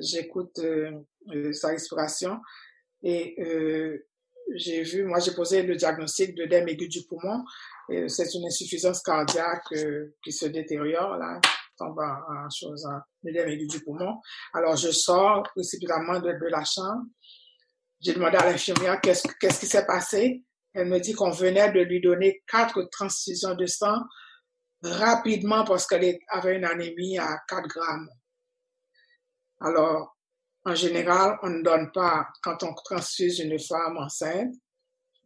j'écoute 0.00 0.58
euh, 0.58 0.90
euh, 1.32 1.52
sa 1.52 1.68
respiration 1.68 2.40
et 3.02 3.36
euh, 3.40 4.06
j'ai 4.54 4.82
vu, 4.82 5.04
moi 5.04 5.20
j'ai 5.20 5.32
posé 5.32 5.62
le 5.62 5.76
diagnostic 5.76 6.34
de 6.34 6.42
l'œdème 6.42 6.68
aigu 6.68 6.88
du 6.88 7.04
poumon. 7.04 7.44
C'est 8.08 8.34
une 8.34 8.46
insuffisance 8.46 9.02
cardiaque 9.02 9.64
euh, 9.72 10.14
qui 10.24 10.32
se 10.32 10.46
détériore 10.46 11.16
là, 11.16 11.40
tombe 11.78 11.98
en, 11.98 12.50
chose, 12.50 12.84
en 12.86 13.00
l'œdème 13.22 13.48
aigu 13.48 13.66
du 13.66 13.80
poumon. 13.80 14.20
Alors 14.52 14.76
je 14.76 14.90
sors 14.90 15.42
précipitamment 15.54 16.18
de, 16.20 16.32
de 16.32 16.50
la 16.50 16.64
chambre. 16.64 17.04
J'ai 18.00 18.14
demandé 18.14 18.36
à 18.36 18.50
l'infirmière 18.50 19.00
qu'est-ce 19.00 19.28
qu'est-ce 19.40 19.60
qui 19.60 19.66
s'est 19.66 19.86
passé. 19.86 20.42
Elle 20.74 20.88
me 20.88 20.98
dit 20.98 21.12
qu'on 21.12 21.30
venait 21.30 21.70
de 21.70 21.80
lui 21.80 22.00
donner 22.00 22.42
quatre 22.48 22.82
transfusions 22.90 23.54
de 23.54 23.66
sang 23.66 23.98
rapidement 24.82 25.64
parce 25.64 25.86
qu'elle 25.86 26.18
avait 26.28 26.56
une 26.56 26.64
anémie 26.64 27.18
à 27.18 27.38
4 27.48 27.68
grammes. 27.68 28.08
Alors, 29.60 30.16
en 30.64 30.74
général, 30.74 31.38
on 31.42 31.50
ne 31.50 31.62
donne 31.62 31.90
pas, 31.92 32.28
quand 32.42 32.62
on 32.62 32.74
transfuse 32.74 33.38
une 33.40 33.58
femme 33.58 33.96
enceinte, 33.96 34.54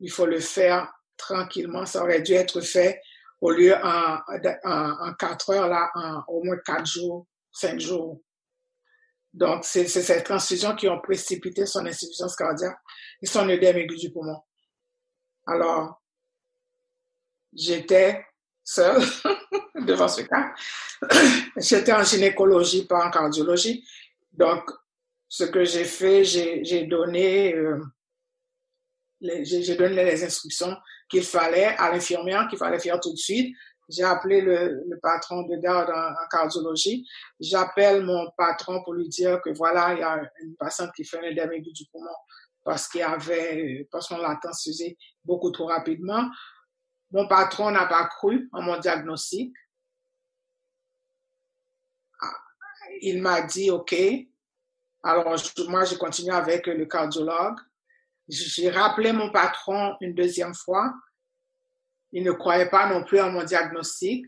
il 0.00 0.10
faut 0.10 0.26
le 0.26 0.40
faire 0.40 0.92
tranquillement. 1.16 1.86
Ça 1.86 2.02
aurait 2.02 2.22
dû 2.22 2.32
être 2.32 2.60
fait 2.60 3.00
au 3.40 3.50
lieu 3.50 3.74
en, 3.74 4.18
en, 4.64 5.08
en 5.08 5.14
4 5.14 5.50
heures, 5.50 5.68
là, 5.68 5.90
au 6.28 6.42
moins 6.42 6.58
4 6.64 6.86
jours, 6.86 7.26
5 7.52 7.80
jours. 7.80 8.20
Donc, 9.32 9.64
c'est 9.64 9.86
ces 9.86 10.22
transfusions 10.22 10.74
qui 10.74 10.88
ont 10.88 11.00
précipité 11.00 11.66
son 11.66 11.84
insuffisance 11.84 12.34
cardiaque 12.36 12.78
et 13.20 13.26
son 13.26 13.46
œdème 13.48 13.76
aigu 13.76 13.96
du 13.96 14.10
poumon. 14.10 14.40
Alors, 15.46 16.00
j'étais 17.52 18.24
seule 18.64 19.02
devant 19.86 20.08
ce 20.08 20.22
cas. 20.22 20.52
j'étais 21.56 21.92
en 21.92 22.02
gynécologie, 22.02 22.86
pas 22.86 23.06
en 23.06 23.10
cardiologie. 23.10 23.86
Donc, 24.32 24.70
ce 25.28 25.44
que 25.44 25.64
j'ai 25.64 25.84
fait, 25.84 26.24
j'ai 26.24 26.84
donné, 26.84 27.54
euh, 27.54 27.82
donné 29.20 30.04
les 30.04 30.24
instructions 30.24 30.76
qu'il 31.08 31.22
fallait 31.22 31.74
à 31.78 31.90
l'infirmière, 31.90 32.46
qu'il 32.48 32.58
fallait 32.58 32.78
faire 32.78 33.00
tout 33.00 33.12
de 33.12 33.18
suite. 33.18 33.54
J'ai 33.88 34.02
appelé 34.02 34.40
le, 34.40 34.98
patron 35.00 35.42
de 35.42 35.56
garde 35.56 35.90
en, 35.90 36.28
cardiologie. 36.28 37.06
J'appelle 37.38 38.02
mon 38.04 38.28
patron 38.36 38.82
pour 38.82 38.94
lui 38.94 39.08
dire 39.08 39.40
que 39.42 39.50
voilà, 39.50 39.94
il 39.94 40.00
y 40.00 40.02
a 40.02 40.20
une 40.42 40.56
patiente 40.56 40.90
qui 40.94 41.04
fait 41.04 41.18
un 41.18 41.22
édème 41.22 41.50
du 41.60 41.84
poumon 41.92 42.10
parce 42.64 42.88
qu'il 42.88 43.02
avait, 43.02 43.86
parce 43.92 44.08
qu'on 44.08 44.18
l'a 44.18 44.36
transfusé 44.42 44.98
beaucoup 45.24 45.52
trop 45.52 45.66
rapidement. 45.66 46.28
Mon 47.12 47.28
patron 47.28 47.70
n'a 47.70 47.86
pas 47.86 48.06
cru 48.06 48.48
en 48.52 48.62
mon 48.62 48.78
diagnostic. 48.78 49.54
Il 53.02 53.22
m'a 53.22 53.42
dit 53.42 53.70
OK. 53.70 53.94
Alors 55.02 55.36
moi, 55.68 55.84
j'ai 55.84 55.96
continué 55.96 56.34
avec 56.34 56.66
le 56.66 56.84
cardiologue. 56.86 57.58
J'ai 58.28 58.70
rappelé 58.70 59.12
mon 59.12 59.30
patron 59.30 59.94
une 60.00 60.14
deuxième 60.14 60.54
fois. 60.54 60.92
Il 62.12 62.24
ne 62.24 62.32
croyait 62.32 62.68
pas 62.68 62.88
non 62.92 63.04
plus 63.04 63.18
à 63.18 63.28
mon 63.28 63.44
diagnostic. 63.44 64.26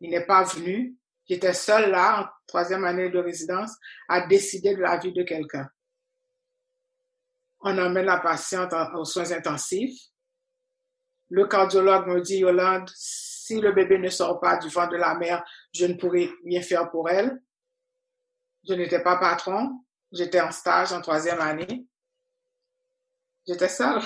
Il 0.00 0.10
n'est 0.10 0.26
pas 0.26 0.44
venu. 0.44 0.96
J'étais 1.28 1.52
seule 1.52 1.90
là, 1.90 2.22
en 2.22 2.26
troisième 2.46 2.84
année 2.84 3.10
de 3.10 3.18
résidence, 3.18 3.72
à 4.08 4.26
décider 4.26 4.74
de 4.74 4.80
la 4.80 4.96
vie 4.98 5.12
de 5.12 5.22
quelqu'un. 5.22 5.68
On 7.60 7.76
emmène 7.76 8.06
la 8.06 8.18
patiente 8.18 8.72
aux 8.94 9.04
soins 9.04 9.30
intensifs. 9.32 10.00
Le 11.30 11.46
cardiologue 11.46 12.06
me 12.06 12.20
dit, 12.20 12.38
Yolande, 12.38 12.90
si 12.94 13.60
le 13.60 13.72
bébé 13.72 13.98
ne 13.98 14.08
sort 14.08 14.40
pas 14.40 14.56
du 14.56 14.68
ventre 14.68 14.92
de 14.92 14.96
la 14.96 15.14
mère, 15.14 15.44
je 15.74 15.86
ne 15.86 15.94
pourrai 15.94 16.30
rien 16.44 16.62
faire 16.62 16.90
pour 16.90 17.08
elle. 17.10 17.42
Je 18.68 18.74
n'étais 18.74 19.02
pas 19.02 19.16
patron. 19.16 19.82
J'étais 20.12 20.40
en 20.40 20.52
stage 20.52 20.92
en 20.92 21.00
troisième 21.00 21.40
année. 21.40 21.86
J'étais 23.46 23.68
seule. 23.68 24.02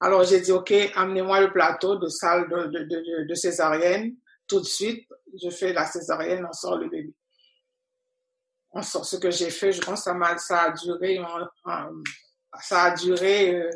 Alors 0.00 0.24
j'ai 0.24 0.40
dit, 0.40 0.52
OK, 0.52 0.72
amenez-moi 0.94 1.40
le 1.40 1.52
plateau 1.52 1.96
de 1.96 2.08
salle 2.08 2.48
de, 2.48 3.34
césarienne. 3.34 4.16
Tout 4.46 4.60
de 4.60 4.66
suite, 4.66 5.08
je 5.42 5.50
fais 5.50 5.72
la 5.72 5.86
césarienne, 5.86 6.46
on 6.48 6.52
sort 6.52 6.78
le 6.78 6.88
bébé. 6.88 7.14
On 8.72 8.82
sort 8.82 9.06
ce 9.06 9.16
que 9.16 9.30
j'ai 9.30 9.50
fait, 9.50 9.72
je 9.72 9.80
pense 9.80 10.04
que 10.04 10.10
ça, 10.38 10.62
a, 10.62 10.70
duré, 12.90 13.54
euh, 13.54 13.70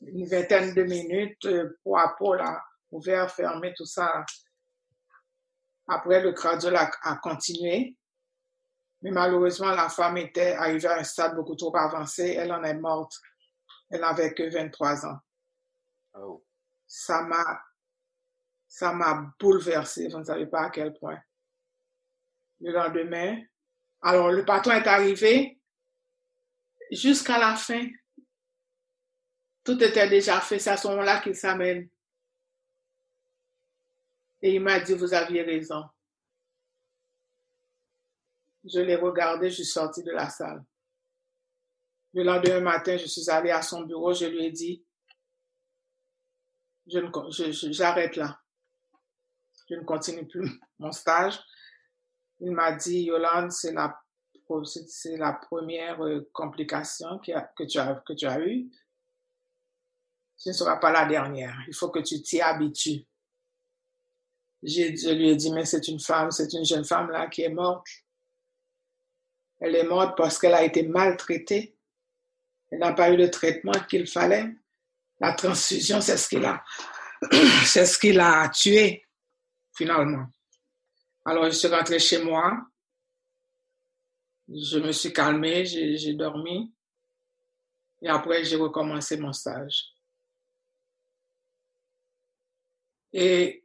une 0.00 0.26
vingtaine 0.26 0.74
de 0.74 0.82
minutes, 0.84 1.44
euh, 1.46 1.76
peau 1.82 1.96
à 1.96 2.14
peau, 2.16 2.34
là, 2.34 2.62
ouvert, 2.90 3.30
fermé, 3.30 3.74
tout 3.76 3.86
ça. 3.86 4.24
Après, 5.88 6.22
le 6.22 6.32
cardiologue 6.32 6.92
a 7.02 7.16
continué. 7.16 7.96
Mais 9.04 9.10
malheureusement, 9.10 9.70
la 9.72 9.90
femme 9.90 10.16
était 10.16 10.54
arrivée 10.54 10.88
à 10.88 10.98
un 10.98 11.04
stade 11.04 11.36
beaucoup 11.36 11.54
trop 11.56 11.76
avancé. 11.76 12.36
Elle 12.38 12.50
en 12.50 12.64
est 12.64 12.72
morte. 12.72 13.20
Elle 13.90 14.00
n'avait 14.00 14.32
que 14.32 14.50
23 14.50 15.04
ans. 15.04 15.18
Oh. 16.14 16.42
Ça 16.86 17.20
m'a, 17.20 17.62
ça 18.66 18.94
m'a 18.94 19.30
bouleversé. 19.38 20.08
Vous 20.08 20.20
ne 20.20 20.24
savez 20.24 20.46
pas 20.46 20.62
à 20.62 20.70
quel 20.70 20.94
point. 20.94 21.20
Le 22.60 22.72
lendemain, 22.72 23.42
alors 24.00 24.30
le 24.32 24.42
patron 24.42 24.72
est 24.72 24.86
arrivé 24.86 25.60
jusqu'à 26.90 27.38
la 27.38 27.56
fin. 27.56 27.86
Tout 29.64 29.82
était 29.82 30.08
déjà 30.08 30.40
fait. 30.40 30.58
C'est 30.58 30.70
à 30.70 30.78
ce 30.78 30.88
moment-là 30.88 31.20
qu'il 31.20 31.36
s'amène. 31.36 31.90
Et 34.40 34.54
il 34.54 34.62
m'a 34.62 34.80
dit, 34.80 34.94
vous 34.94 35.12
aviez 35.12 35.42
raison. 35.42 35.84
Je 38.64 38.80
l'ai 38.80 38.96
regardé, 38.96 39.50
je 39.50 39.56
suis 39.56 39.64
sortie 39.64 40.02
de 40.02 40.12
la 40.12 40.28
salle. 40.28 40.64
Le 42.12 42.22
lendemain 42.22 42.60
matin, 42.60 42.96
je 42.96 43.06
suis 43.06 43.28
allée 43.28 43.50
à 43.50 43.60
son 43.60 43.82
bureau, 43.82 44.14
je 44.14 44.26
lui 44.26 44.46
ai 44.46 44.50
dit, 44.50 44.84
je 46.86 47.70
j'arrête 47.72 48.16
là. 48.16 48.40
Je 49.68 49.74
ne 49.74 49.84
continue 49.84 50.26
plus 50.26 50.48
mon 50.78 50.92
stage. 50.92 51.40
Il 52.40 52.52
m'a 52.52 52.72
dit, 52.72 53.04
Yolande, 53.04 53.50
c'est 53.52 53.72
la 53.72 53.98
la 55.16 55.32
première 55.32 56.04
euh, 56.04 56.28
complication 56.32 57.18
que, 57.18 57.32
que, 57.56 57.64
tu 57.64 57.78
as, 57.78 58.02
que 58.06 58.12
tu 58.12 58.26
as 58.26 58.40
eue. 58.40 58.70
Ce 60.36 60.50
ne 60.50 60.54
sera 60.54 60.78
pas 60.78 60.92
la 60.92 61.06
dernière. 61.06 61.56
Il 61.68 61.74
faut 61.74 61.88
que 61.88 62.00
tu 62.00 62.20
t'y 62.20 62.40
habitues. 62.40 63.06
Je 64.62 65.14
lui 65.14 65.30
ai 65.30 65.36
dit, 65.36 65.52
mais 65.52 65.64
c'est 65.64 65.88
une 65.88 66.00
femme, 66.00 66.30
c'est 66.30 66.52
une 66.52 66.64
jeune 66.64 66.84
femme 66.84 67.10
là 67.10 67.26
qui 67.28 67.42
est 67.42 67.50
morte. 67.50 67.86
Elle 69.60 69.76
est 69.76 69.84
morte 69.84 70.16
parce 70.16 70.38
qu'elle 70.38 70.54
a 70.54 70.64
été 70.64 70.82
maltraitée. 70.82 71.76
Elle 72.70 72.80
n'a 72.80 72.92
pas 72.92 73.10
eu 73.10 73.16
le 73.16 73.30
traitement 73.30 73.72
qu'il 73.88 74.06
fallait. 74.06 74.54
La 75.20 75.32
transfusion, 75.32 76.00
c'est 76.00 76.16
ce 76.16 76.28
qui 76.28 76.40
l'a, 76.40 76.62
c'est 77.64 77.86
ce 77.86 77.98
qui 77.98 78.12
l'a 78.12 78.48
tué, 78.48 79.06
finalement. 79.76 80.26
Alors, 81.24 81.46
je 81.46 81.50
suis 81.50 81.68
rentrée 81.68 81.98
chez 81.98 82.22
moi. 82.22 82.66
Je 84.48 84.78
me 84.78 84.92
suis 84.92 85.12
calmée, 85.12 85.64
j'ai 85.64 86.14
dormi. 86.14 86.74
Et 88.02 88.08
après, 88.08 88.44
j'ai 88.44 88.56
recommencé 88.56 89.16
mon 89.16 89.32
stage. 89.32 89.94
Et 93.12 93.63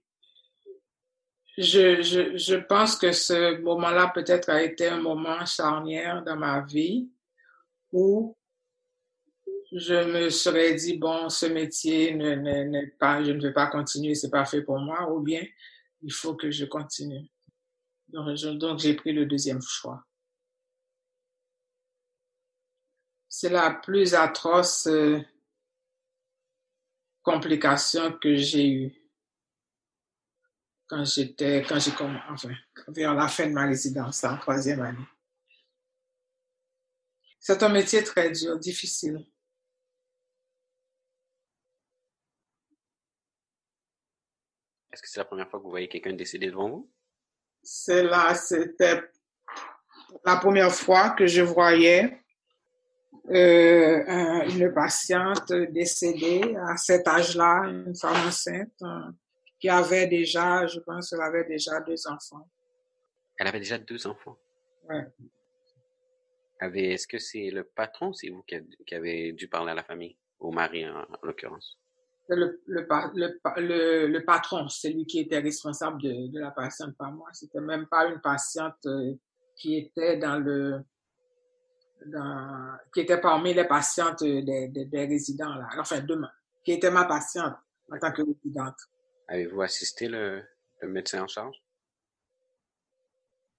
je, 1.59 2.01
je, 2.01 2.37
je 2.37 2.55
pense 2.55 2.95
que 2.95 3.11
ce 3.11 3.59
moment-là 3.59 4.11
peut-être 4.15 4.49
a 4.49 4.63
été 4.63 4.87
un 4.87 5.01
moment 5.01 5.45
charnière 5.45 6.23
dans 6.23 6.37
ma 6.37 6.61
vie 6.61 7.09
où 7.91 8.37
je 9.71 9.93
me 9.93 10.29
serais 10.29 10.73
dit, 10.75 10.97
bon, 10.97 11.27
ce 11.27 11.47
métier 11.47 12.15
n'est 12.15 12.87
pas, 12.97 13.21
je 13.23 13.31
ne 13.31 13.41
vais 13.41 13.51
pas 13.51 13.67
continuer, 13.67 14.15
c'est 14.15 14.29
pas 14.29 14.45
fait 14.45 14.61
pour 14.61 14.79
moi, 14.79 15.11
ou 15.11 15.19
bien 15.19 15.45
il 16.01 16.13
faut 16.13 16.33
que 16.33 16.49
je 16.49 16.63
continue. 16.63 17.29
Donc, 18.07 18.79
j'ai 18.79 18.93
pris 18.95 19.11
le 19.11 19.25
deuxième 19.25 19.61
choix. 19.61 20.03
C'est 23.27 23.49
la 23.49 23.71
plus 23.71 24.15
atroce 24.15 24.87
euh, 24.87 25.19
complication 27.21 28.13
que 28.13 28.35
j'ai 28.35 28.67
eue 28.67 28.98
quand 30.89 31.05
j'étais, 31.05 31.63
quand 31.67 31.79
j'ai 31.79 31.91
commencé, 31.91 32.23
enfin, 32.29 32.49
vers 32.87 33.13
la 33.13 33.27
fin 33.27 33.45
de 33.47 33.53
ma 33.53 33.67
résidence, 33.67 34.23
en 34.23 34.37
troisième 34.37 34.81
année. 34.81 34.97
C'est 37.39 37.61
un 37.61 37.69
métier 37.69 38.03
très 38.03 38.31
dur, 38.31 38.57
difficile. 38.57 39.25
Est-ce 44.91 45.01
que 45.03 45.07
c'est 45.07 45.19
la 45.19 45.25
première 45.25 45.49
fois 45.49 45.59
que 45.59 45.63
vous 45.63 45.69
voyez 45.69 45.87
quelqu'un 45.87 46.13
décédé 46.13 46.47
devant 46.47 46.69
vous? 46.69 46.91
C'est 47.61 48.03
là, 48.03 48.33
c'était 48.33 49.03
la 50.25 50.37
première 50.37 50.73
fois 50.73 51.11
que 51.11 51.27
je 51.27 51.41
voyais 51.41 52.19
euh, 53.29 54.49
une 54.49 54.73
patiente 54.73 55.53
décédée 55.53 56.55
à 56.67 56.77
cet 56.77 57.07
âge-là, 57.07 57.65
une 57.67 57.95
femme 57.95 58.27
enceinte, 58.27 58.81
qui 59.59 59.69
avait 59.69 60.07
déjà, 60.07 60.65
je 60.65 60.79
pense 60.79 61.09
qu'elle 61.09 61.21
avait 61.21 61.45
déjà 61.45 61.79
deux 61.81 62.07
enfants. 62.07 62.49
Elle 63.37 63.47
avait 63.47 63.59
déjà 63.59 63.77
deux 63.77 64.07
enfants? 64.07 64.37
Oui. 64.89 64.97
Est-ce 66.61 67.07
que 67.07 67.19
c'est 67.19 67.49
le 67.51 67.63
patron, 67.63 68.13
c'est 68.13 68.29
vous 68.29 68.43
qui, 68.43 68.93
avez 68.93 69.31
dû 69.31 69.47
parler 69.47 69.71
à 69.71 69.75
la 69.75 69.83
famille, 69.83 70.17
au 70.39 70.51
mari 70.51 70.87
en, 70.87 71.05
l'occurrence? 71.23 71.79
Le, 72.27 72.61
le, 72.67 72.85
le, 73.15 74.07
le, 74.07 74.25
patron, 74.25 74.67
c'est 74.67 74.89
lui 74.89 75.05
qui 75.05 75.19
était 75.19 75.39
responsable 75.39 76.01
de, 76.01 76.27
de 76.27 76.39
la 76.39 76.51
patiente, 76.51 76.95
pas 76.95 77.09
moi. 77.09 77.29
C'était 77.33 77.61
même 77.61 77.87
pas 77.87 78.05
une 78.05 78.21
patiente 78.21 78.85
euh, 78.85 79.15
qui 79.55 79.77
était 79.77 80.17
dans 80.17 80.37
le, 80.37 80.83
dans, 82.05 82.77
qui 82.93 83.01
était 83.01 83.19
parmi 83.19 83.53
les 83.53 83.65
patientes 83.65 84.23
des, 84.23 84.67
des, 84.67 85.05
résidents 85.07 85.55
là. 85.55 85.69
Enfin, 85.79 86.01
demain, 86.01 86.29
qui 86.63 86.73
était 86.73 86.91
ma 86.91 87.05
patiente 87.05 87.55
en 87.91 87.97
tant 87.97 88.11
que 88.11 88.21
résidente. 88.21 88.77
Avez-vous 89.29 89.61
assisté 89.61 90.07
le, 90.07 90.43
le 90.81 90.87
médecin 90.87 91.23
en 91.23 91.27
charge? 91.27 91.63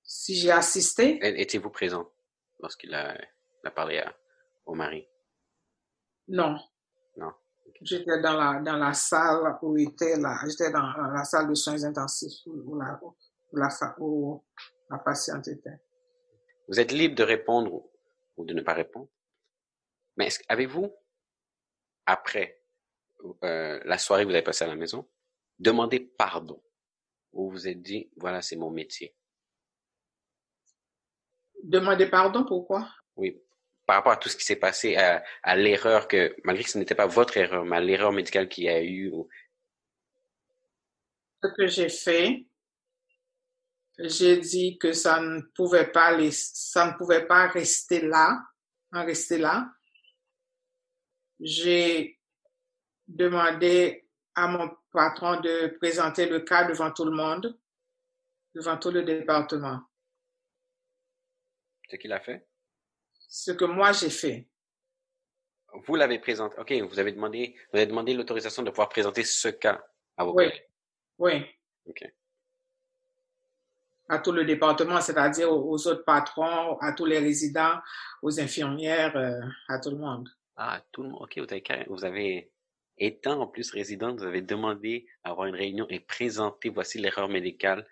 Si 0.03 0.35
j'ai 0.35 0.51
assisté? 0.51 1.21
Étiez-vous 1.23 1.71
présent 1.71 2.11
lorsqu'il 2.59 2.93
a, 2.93 3.17
a, 3.65 3.71
parlé 3.71 4.05
au 4.67 4.75
mari? 4.75 5.07
Non. 6.27 6.59
Non. 7.17 7.33
J'étais 7.83 8.21
dans 8.21 8.37
la, 8.37 8.61
dans 8.61 8.77
la 8.77 8.93
salle 8.93 9.59
où 9.63 9.79
était 9.79 10.17
là. 10.19 10.41
J'étais 10.49 10.73
dans, 10.73 10.91
la 11.15 11.23
salle 11.23 11.49
de 11.49 11.55
soins 11.55 11.85
intensifs 11.85 12.45
où 12.47 12.77
la, 12.77 13.01
où 13.53 13.57
la, 13.57 13.69
où 13.99 14.45
la 14.91 14.99
patiente 14.99 15.47
était. 15.47 15.81
Vous 16.67 16.81
êtes 16.81 16.91
libre 16.91 17.15
de 17.15 17.23
répondre 17.23 17.89
ou 18.37 18.45
de 18.45 18.55
ne 18.55 18.63
pas 18.63 18.75
répondre. 18.75 19.09
Mais 20.17 20.29
avez-vous, 20.49 20.93
après 22.07 22.61
euh, 23.45 23.81
la 23.85 23.99
soirée 23.99 24.25
que 24.25 24.29
vous 24.29 24.35
avez 24.35 24.43
passée 24.43 24.65
à 24.65 24.69
la 24.69 24.75
maison, 24.75 25.09
demandé 25.61 26.01
pardon 26.01 26.61
ou 27.33 27.45
vous 27.45 27.51
vous 27.51 27.69
êtes 27.69 27.81
dit, 27.81 28.11
voilà, 28.17 28.43
c'est 28.43 28.57
mon 28.57 28.71
métier? 28.71 29.15
Demander 31.63 32.07
pardon, 32.07 32.45
pourquoi? 32.45 32.89
Oui, 33.17 33.41
par 33.87 33.97
rapport 33.97 34.13
à 34.13 34.17
tout 34.17 34.29
ce 34.29 34.37
qui 34.37 34.45
s'est 34.45 34.57
passé, 34.57 34.97
à, 34.97 35.23
à 35.43 35.55
l'erreur 35.55 36.09
que, 36.09 36.35
malgré 36.43 36.65
que 36.65 36.71
ce 36.71 36.79
n'était 36.79 36.95
pas 36.95 37.07
votre 37.07 37.37
erreur, 37.37 37.65
mais 37.65 37.81
l'erreur 37.81 38.13
médicale 38.13 38.49
qu'il 38.49 38.65
y 38.65 38.69
a 38.69 38.83
eu. 38.83 39.13
Ce 41.43 41.49
que 41.49 41.67
j'ai 41.67 41.89
fait, 41.89 42.47
j'ai 43.99 44.39
dit 44.39 44.79
que 44.79 44.93
ça 44.93 45.21
ne 45.21 45.43
pouvait 45.55 45.91
pas 45.91 46.17
les, 46.17 46.31
ça 46.33 46.91
ne 46.91 46.97
pouvait 46.97 47.27
pas 47.27 47.47
rester 47.49 48.01
là, 48.01 48.43
en 48.93 49.05
rester 49.05 49.39
là. 49.39 49.71
J'ai 51.39 52.19
demandé 53.07 54.00
à 54.35 54.49
mon 54.49 54.71
patron 54.93 55.41
de 55.41 55.77
présenter 55.79 56.27
le 56.27 56.41
cas 56.41 56.65
devant 56.65 56.91
tout 56.91 57.05
le 57.05 57.11
monde, 57.11 57.59
devant 58.55 58.77
tout 58.77 58.91
le 58.91 59.03
département. 59.03 59.81
Ce 61.89 61.97
qu'il 61.97 62.13
a 62.13 62.21
fait? 62.21 62.47
Ce 63.29 63.53
que 63.53 63.65
moi 63.65 63.93
j'ai 63.93 64.11
fait. 64.11 64.49
Vous 65.87 65.95
l'avez 65.95 66.19
présenté. 66.19 66.59
OK, 66.59 66.73
vous 66.91 66.99
avez 66.99 67.13
demandé, 67.13 67.55
vous 67.73 67.79
avez 67.79 67.87
demandé 67.87 68.15
l'autorisation 68.15 68.63
de 68.63 68.71
pouvoir 68.71 68.89
présenter 68.89 69.23
ce 69.25 69.49
cas 69.49 69.85
à 70.17 70.25
vos 70.25 70.33
oui. 70.35 70.45
collègues. 70.45 70.67
Oui. 71.19 71.47
OK 71.87 72.05
à 74.11 74.19
tout 74.19 74.33
le 74.33 74.45
département, 74.45 75.01
c'est-à-dire 75.01 75.51
aux, 75.53 75.87
autres 75.87 76.05
patrons, 76.05 76.77
à 76.81 76.93
tous 76.93 77.07
les 77.07 77.21
résidents, 77.21 77.79
aux 78.23 78.41
infirmières, 78.41 79.17
euh, 79.17 79.41
à 79.69 79.79
tout 79.79 79.91
le 79.91 79.99
monde. 79.99 80.29
Ah, 80.57 80.83
tout 80.91 81.05
le 81.05 81.11
monde. 81.11 81.23
OK, 81.23 81.39
vous 81.39 81.45
avez, 81.45 81.87
vous 81.89 82.05
avez, 82.05 82.51
étant 83.01 83.41
en 83.41 83.47
plus 83.47 83.71
résident, 83.71 84.15
vous 84.15 84.25
avez 84.25 84.43
demandé 84.43 85.07
à 85.25 85.31
avoir 85.31 85.47
une 85.47 85.57
réunion 85.57 85.87
et 85.89 86.01
présenter, 86.01 86.69
voici 86.69 86.99
l'erreur 86.99 87.29
médicale 87.29 87.87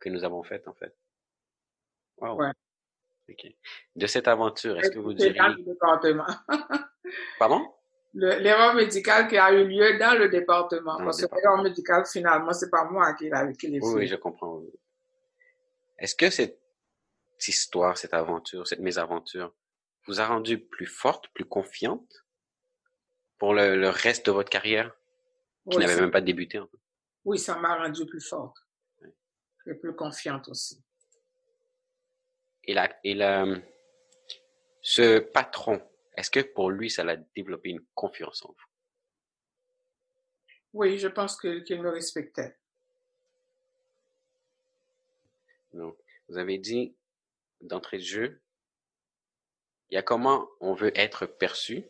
que 0.00 0.08
nous 0.08 0.24
avons 0.24 0.42
faite, 0.42 0.66
en 0.66 0.74
fait. 0.74 0.96
Wow. 2.16 2.36
Ouais. 2.36 2.50
OK. 3.30 3.46
De 3.94 4.06
cette 4.06 4.26
aventure, 4.26 4.78
est-ce 4.78 4.90
que 4.90 4.98
vous 4.98 5.12
diriez... 5.12 5.38
Dans 5.38 5.48
le 5.48 5.62
département. 5.62 6.26
Pardon? 7.38 7.72
L'erreur 8.14 8.74
médicale 8.74 9.28
qui 9.28 9.36
a 9.36 9.52
eu 9.52 9.68
lieu 9.68 9.98
dans 9.98 10.18
le 10.18 10.28
département. 10.30 10.96
parce 10.96 11.24
que 11.24 11.34
l'erreur 11.34 11.62
médicale, 11.62 12.04
finalement, 12.10 12.52
c'est 12.52 12.70
pas 12.70 12.84
moi 12.84 13.12
qui 13.14 13.24
l'ai 13.24 13.30
fait. 13.30 13.86
Oui, 13.86 13.94
oui, 13.94 14.06
je 14.06 14.16
comprends. 14.16 14.62
Est-ce 15.98 16.14
que 16.14 16.30
cette 16.30 16.58
histoire, 17.46 17.98
cette 17.98 18.14
aventure, 18.14 18.66
cette 18.66 18.80
mésaventure 18.80 19.54
vous 20.06 20.20
a 20.20 20.26
rendu 20.26 20.58
plus 20.58 20.86
forte, 20.86 21.28
plus 21.34 21.44
confiante? 21.44 22.24
Pour 23.38 23.54
le, 23.54 23.88
reste 23.88 24.26
de 24.26 24.32
votre 24.32 24.50
carrière? 24.50 24.94
Qui 25.70 25.78
n'avait 25.78 26.00
même 26.00 26.10
pas 26.10 26.20
débuté? 26.20 26.58
En 26.58 26.66
fait? 26.66 26.78
Oui, 27.24 27.38
ça 27.38 27.56
m'a 27.58 27.76
rendu 27.76 28.06
plus 28.06 28.26
forte 28.26 28.56
et 29.66 29.74
plus 29.74 29.94
confiante 29.94 30.48
aussi. 30.48 30.82
Et, 32.64 32.74
la, 32.74 32.88
et 33.04 33.14
la, 33.14 33.44
ce 34.80 35.18
patron, 35.18 35.82
est-ce 36.16 36.30
que 36.30 36.40
pour 36.40 36.70
lui, 36.70 36.90
ça 36.90 37.04
l'a 37.04 37.16
développé 37.16 37.70
une 37.70 37.84
confiance 37.94 38.44
en 38.44 38.48
vous? 38.48 38.64
Oui, 40.72 40.98
je 40.98 41.08
pense 41.08 41.38
qu'il 41.38 41.82
me 41.82 41.90
respectait. 41.90 42.56
Donc, 45.72 45.96
vous 46.28 46.38
avez 46.38 46.58
dit 46.58 46.94
d'entrée 47.60 47.98
de 47.98 48.02
jeu, 48.02 48.40
il 49.90 49.94
y 49.94 49.98
a 49.98 50.02
comment 50.02 50.48
on 50.60 50.74
veut 50.74 50.92
être 50.98 51.26
perçu, 51.26 51.84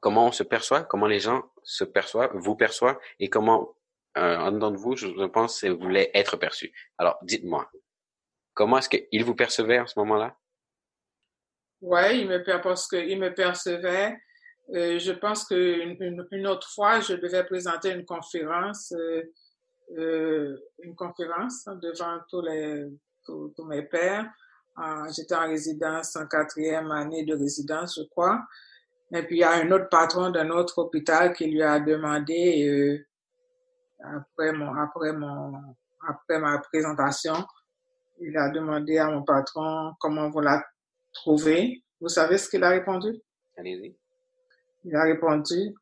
comment 0.00 0.26
on 0.26 0.32
se 0.32 0.42
perçoit, 0.42 0.82
comment 0.82 1.06
les 1.06 1.20
gens 1.20 1.42
se 1.62 1.84
perçoivent, 1.84 2.32
vous 2.34 2.56
perçoivent, 2.56 2.98
et 3.18 3.28
comment, 3.28 3.76
euh, 4.16 4.36
en 4.36 4.52
dedans 4.52 4.70
de 4.70 4.76
vous, 4.76 4.96
je, 4.96 5.26
pense, 5.26 5.64
vous 5.64 5.78
voulez 5.78 6.10
être 6.14 6.36
perçu. 6.36 6.72
Alors, 6.98 7.18
dites-moi, 7.22 7.70
comment 8.54 8.78
est-ce 8.78 8.88
qu'il 8.88 9.24
vous 9.24 9.34
percevait 9.34 9.80
en 9.80 9.86
ce 9.86 9.98
moment-là? 9.98 10.36
Ouais, 11.80 12.18
il 12.18 12.28
me 12.28 12.42
parce 12.62 12.90
me 12.92 13.28
percevait. 13.28 14.16
Euh, 14.74 14.98
je 14.98 15.12
pense 15.12 15.44
qu'une 15.44 15.96
une, 16.32 16.46
autre 16.46 16.68
fois, 16.68 17.00
je 17.00 17.14
devais 17.14 17.44
présenter 17.44 17.90
une 17.90 18.04
conférence. 18.04 18.92
Euh, 18.92 19.22
euh, 19.96 20.56
une 20.82 20.96
conférence 20.96 21.64
devant 21.80 22.18
tous 22.28 22.42
les, 22.42 22.86
tous 23.24 23.64
mes 23.66 23.82
pères. 23.82 24.28
J'étais 25.14 25.36
en 25.36 25.46
résidence, 25.46 26.16
en 26.16 26.26
quatrième 26.26 26.90
année 26.90 27.24
de 27.24 27.34
résidence, 27.34 27.96
je 27.96 28.02
crois. 28.08 28.40
Et 29.14 29.22
puis, 29.22 29.36
il 29.36 29.40
y 29.40 29.44
a 29.44 29.52
un 29.52 29.70
autre 29.70 29.88
patron 29.88 30.30
d'un 30.30 30.50
autre 30.50 30.78
hôpital 30.78 31.32
qui 31.32 31.46
lui 31.46 31.62
a 31.62 31.78
demandé, 31.78 32.68
euh, 32.68 33.06
après 34.02 34.52
mon, 34.52 34.74
après 34.74 35.12
mon, 35.12 35.76
après 36.08 36.38
ma 36.38 36.58
présentation, 36.58 37.34
il 38.20 38.36
a 38.36 38.50
demandé 38.50 38.98
à 38.98 39.10
mon 39.10 39.22
patron 39.22 39.92
comment 40.00 40.28
vous 40.30 40.40
la 40.40 40.64
trouvez. 41.12 41.84
Vous 42.00 42.08
savez 42.08 42.38
ce 42.38 42.48
qu'il 42.48 42.64
a 42.64 42.70
répondu? 42.70 43.20
Allez-y. 43.56 43.96
Il 44.84 44.94
a 44.94 45.02
répondu, 45.02 45.74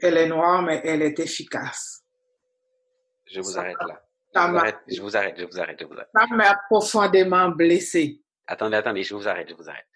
elle 0.00 0.16
est 0.16 0.28
noire, 0.28 0.62
mais 0.62 0.80
elle 0.84 1.02
est 1.02 1.18
efficace. 1.18 2.04
Je 3.26 3.40
vous 3.40 3.58
arrête 3.58 3.76
là. 3.86 4.02
Je 4.32 4.40
vous 4.40 4.56
arrête, 4.56 4.78
je 4.88 5.00
vous 5.00 5.16
arrête, 5.16 5.38
je 5.38 5.44
vous 5.44 5.58
arrête, 5.58 5.80
je 5.80 5.84
vous 5.84 5.94
arrête. 5.94 6.08
Ça 6.14 6.26
m'a 6.34 6.58
profondément 6.68 7.48
blessé. 7.48 8.22
Attendez, 8.46 8.76
attendez, 8.76 9.02
je 9.02 9.14
vous 9.14 9.28
arrête, 9.28 9.48
je 9.48 9.54
vous 9.54 9.68
arrête. 9.68 9.86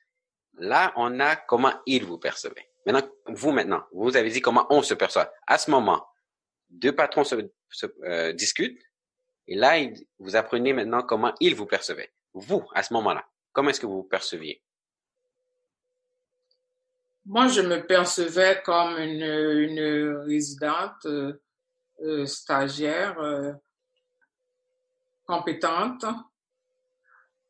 Là, 0.58 0.92
on 0.96 1.20
a 1.20 1.36
comment 1.36 1.72
il 1.86 2.04
vous 2.04 2.18
percevait. 2.18 2.68
Maintenant, 2.86 3.08
vous 3.26 3.52
maintenant, 3.52 3.84
vous 3.92 4.16
avez 4.16 4.30
dit 4.30 4.40
comment 4.40 4.66
on 4.70 4.82
se 4.82 4.94
perçoit. 4.94 5.32
À 5.46 5.58
ce 5.58 5.70
moment, 5.70 6.06
deux 6.70 6.94
patrons 6.94 7.24
se, 7.24 7.36
euh, 8.04 8.32
discutent 8.32 8.80
et 9.46 9.56
là, 9.56 9.76
vous 10.18 10.36
apprenez 10.36 10.72
maintenant 10.72 11.02
comment 11.02 11.34
il 11.40 11.54
vous 11.54 11.66
percevait. 11.66 12.12
Vous, 12.32 12.66
à 12.74 12.82
ce 12.82 12.92
moment-là, 12.94 13.26
comment 13.52 13.70
est-ce 13.70 13.80
que 13.80 13.86
vous 13.86 14.02
vous 14.02 14.08
perceviez? 14.08 14.62
Moi, 17.26 17.48
je 17.48 17.62
me 17.62 17.86
percevais 17.86 18.62
comme 18.64 18.98
une, 18.98 19.22
une 19.22 20.16
résidente 20.26 21.06
euh, 21.06 21.40
euh 22.02 22.26
stagiaire 22.26 23.18
euh, 23.20 23.52
compétente 25.24 26.04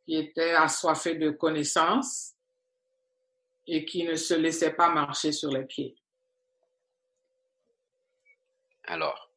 qui 0.05 0.17
était 0.17 0.53
assoiffée 0.53 1.17
de 1.17 1.31
connaissances 1.31 2.34
et 3.67 3.85
qui 3.85 4.05
ne 4.05 4.17
se 4.17 4.35
laissait 4.35 4.73
pas 4.73 4.91
marcher 4.91 5.33
sur 5.33 5.51
les 5.51 5.65
pieds. 5.65 5.97
Alors, 8.87 9.31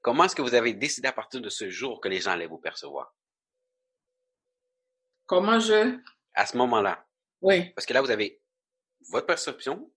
comment 0.00 0.24
est-ce 0.24 0.36
que 0.36 0.42
vous 0.42 0.54
avez 0.54 0.74
décidé 0.74 1.08
à 1.08 1.12
partir 1.12 1.40
de 1.40 1.48
ce 1.48 1.68
jour 1.70 2.00
que 2.00 2.08
les 2.08 2.20
gens 2.20 2.30
allaient 2.30 2.46
vous 2.46 2.58
percevoir? 2.58 3.14
Comment 5.26 5.58
je... 5.58 5.98
À 6.34 6.46
ce 6.46 6.56
moment-là? 6.56 7.04
Oui. 7.40 7.70
Parce 7.70 7.86
que 7.86 7.92
là, 7.92 8.00
vous 8.00 8.10
avez 8.10 8.40
votre 9.08 9.26
perception, 9.26 9.90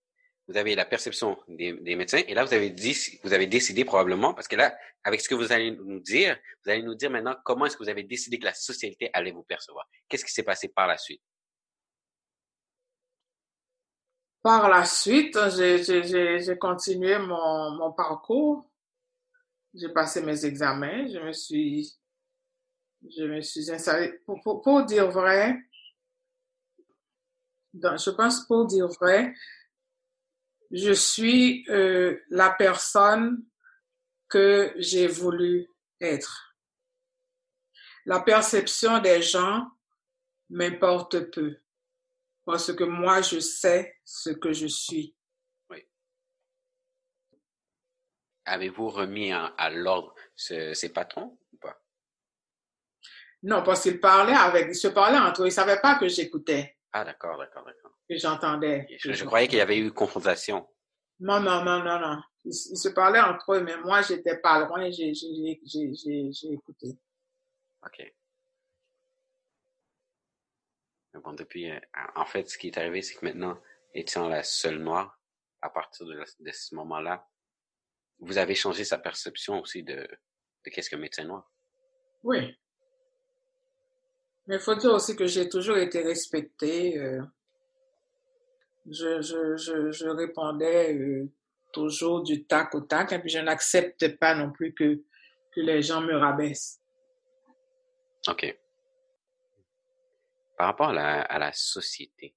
vous 0.48 0.56
avez 0.56 0.74
la 0.74 0.84
perception 0.84 1.38
des, 1.48 1.72
médecins, 1.96 2.22
et 2.26 2.34
là, 2.34 2.44
vous 2.44 2.54
avez 2.54 2.70
dit, 2.70 2.96
vous 3.22 3.32
avez 3.32 3.46
décidé 3.46 3.84
probablement, 3.84 4.34
parce 4.34 4.48
que 4.48 4.56
là, 4.56 4.76
avec 5.04 5.20
ce 5.20 5.28
que 5.28 5.34
vous 5.34 5.52
allez 5.52 5.70
nous 5.72 6.00
dire, 6.00 6.38
vous 6.64 6.70
allez 6.70 6.82
nous 6.82 6.94
dire 6.94 7.10
maintenant 7.10 7.36
comment 7.44 7.66
est-ce 7.66 7.76
que 7.76 7.82
vous 7.82 7.88
avez 7.88 8.02
décidé 8.02 8.38
que 8.38 8.44
la 8.44 8.54
société 8.54 9.10
allait 9.12 9.32
vous 9.32 9.42
percevoir. 9.42 9.88
Qu'est-ce 10.08 10.24
qui 10.24 10.32
s'est 10.32 10.42
passé 10.42 10.68
par 10.68 10.86
la 10.86 10.98
suite? 10.98 11.22
Par 14.44 14.68
la 14.68 14.84
suite, 14.84 15.38
j'ai 15.56 16.58
continué 16.58 17.18
mon, 17.18 17.92
parcours. 17.92 18.70
J'ai 19.72 19.88
passé 19.88 20.20
mes 20.20 20.44
examens. 20.44 21.08
Je 21.08 21.18
me 21.18 21.32
suis, 21.32 21.96
je 23.08 23.24
me 23.24 23.40
suis 23.40 23.70
installée. 23.70 24.20
Pour, 24.26 24.60
pour, 24.60 24.84
dire 24.84 25.10
vrai, 25.10 25.58
je 27.72 28.10
pense 28.10 28.46
pour 28.46 28.66
dire 28.66 28.88
vrai, 28.88 29.32
je 30.70 30.92
suis 30.92 31.64
euh, 31.70 32.20
la 32.28 32.50
personne 32.50 33.42
que 34.28 34.74
j'ai 34.76 35.06
voulu 35.06 35.70
être. 36.02 36.54
La 38.04 38.20
perception 38.20 38.98
des 38.98 39.22
gens 39.22 39.70
m'importe 40.50 41.30
peu 41.30 41.63
parce 42.44 42.72
que 42.74 42.84
moi, 42.84 43.22
je 43.22 43.40
sais 43.40 43.96
ce 44.04 44.30
que 44.30 44.52
je 44.52 44.66
suis. 44.66 45.14
Oui. 45.70 45.82
Avez-vous 48.44 48.88
remis 48.88 49.32
à 49.32 49.70
l'ordre 49.70 50.14
ces 50.36 50.92
patrons 50.92 51.38
ou 51.52 51.56
pas? 51.58 51.80
Non, 53.42 53.62
parce 53.62 53.82
qu'ils 53.82 54.00
parlaient 54.00 54.32
avec, 54.32 54.68
ils 54.70 54.74
se 54.74 54.88
parlaient 54.88 55.18
entre 55.18 55.42
eux, 55.42 55.46
ils 55.46 55.48
ne 55.48 55.54
savaient 55.54 55.80
pas 55.80 55.96
que 55.96 56.08
j'écoutais. 56.08 56.78
Ah, 56.92 57.04
d'accord, 57.04 57.36
d'accord, 57.36 57.64
d'accord. 57.64 57.90
Que 58.08 58.16
j'entendais. 58.16 58.86
Je, 58.98 59.24
croyais 59.24 59.48
qu'il 59.48 59.58
y 59.58 59.60
avait 59.60 59.78
eu 59.78 59.92
confrontation. 59.92 60.66
Non, 61.20 61.40
non, 61.40 61.62
non, 61.62 61.82
non, 61.82 61.98
non. 61.98 62.22
Ils, 62.44 62.52
se 62.52 62.88
parlaient 62.88 63.20
entre 63.20 63.54
eux, 63.54 63.60
mais 63.62 63.76
moi, 63.78 64.00
j'étais 64.02 64.38
pas 64.38 64.66
loin, 64.66 64.90
j'ai 64.90 65.12
écouté. 66.52 66.98
OK. 67.84 68.14
Bon, 71.22 71.32
depuis, 71.32 71.70
en 72.16 72.24
fait, 72.24 72.48
ce 72.48 72.58
qui 72.58 72.68
est 72.68 72.78
arrivé, 72.78 73.00
c'est 73.02 73.14
que 73.14 73.24
maintenant, 73.24 73.56
étant 73.94 74.28
la 74.28 74.42
seule 74.42 74.78
noire, 74.78 75.20
à 75.62 75.70
partir 75.70 76.06
de, 76.06 76.50
ce 76.50 76.74
moment-là, 76.74 77.26
vous 78.18 78.38
avez 78.38 78.54
changé 78.54 78.84
sa 78.84 78.98
perception 78.98 79.60
aussi 79.60 79.82
de, 79.82 79.94
de 79.96 80.70
qu'est-ce 80.70 80.90
qu'un 80.90 80.98
médecin 80.98 81.24
noir? 81.24 81.50
Oui. 82.22 82.56
Mais 84.46 84.56
il 84.56 84.60
faut 84.60 84.74
dire 84.74 84.92
aussi 84.92 85.16
que 85.16 85.26
j'ai 85.26 85.48
toujours 85.48 85.78
été 85.78 86.02
respectée. 86.02 86.98
Euh, 86.98 87.22
je, 88.86 89.22
je, 89.22 89.56
je, 89.56 89.90
je 89.90 90.08
répondais 90.08 90.94
euh, 90.94 91.30
toujours 91.72 92.22
du 92.22 92.44
tac 92.44 92.74
au 92.74 92.80
tac, 92.80 93.12
et 93.12 93.18
puis 93.18 93.30
je 93.30 93.38
n'accepte 93.38 94.18
pas 94.18 94.34
non 94.34 94.50
plus 94.50 94.74
que, 94.74 95.02
que 95.52 95.60
les 95.60 95.80
gens 95.80 96.02
me 96.02 96.14
rabaissent. 96.14 96.80
OK. 98.28 98.54
Par 100.64 100.70
rapport 100.70 100.88
à 100.88 100.92
la, 100.94 101.20
à 101.20 101.38
la 101.38 101.52
société, 101.52 102.34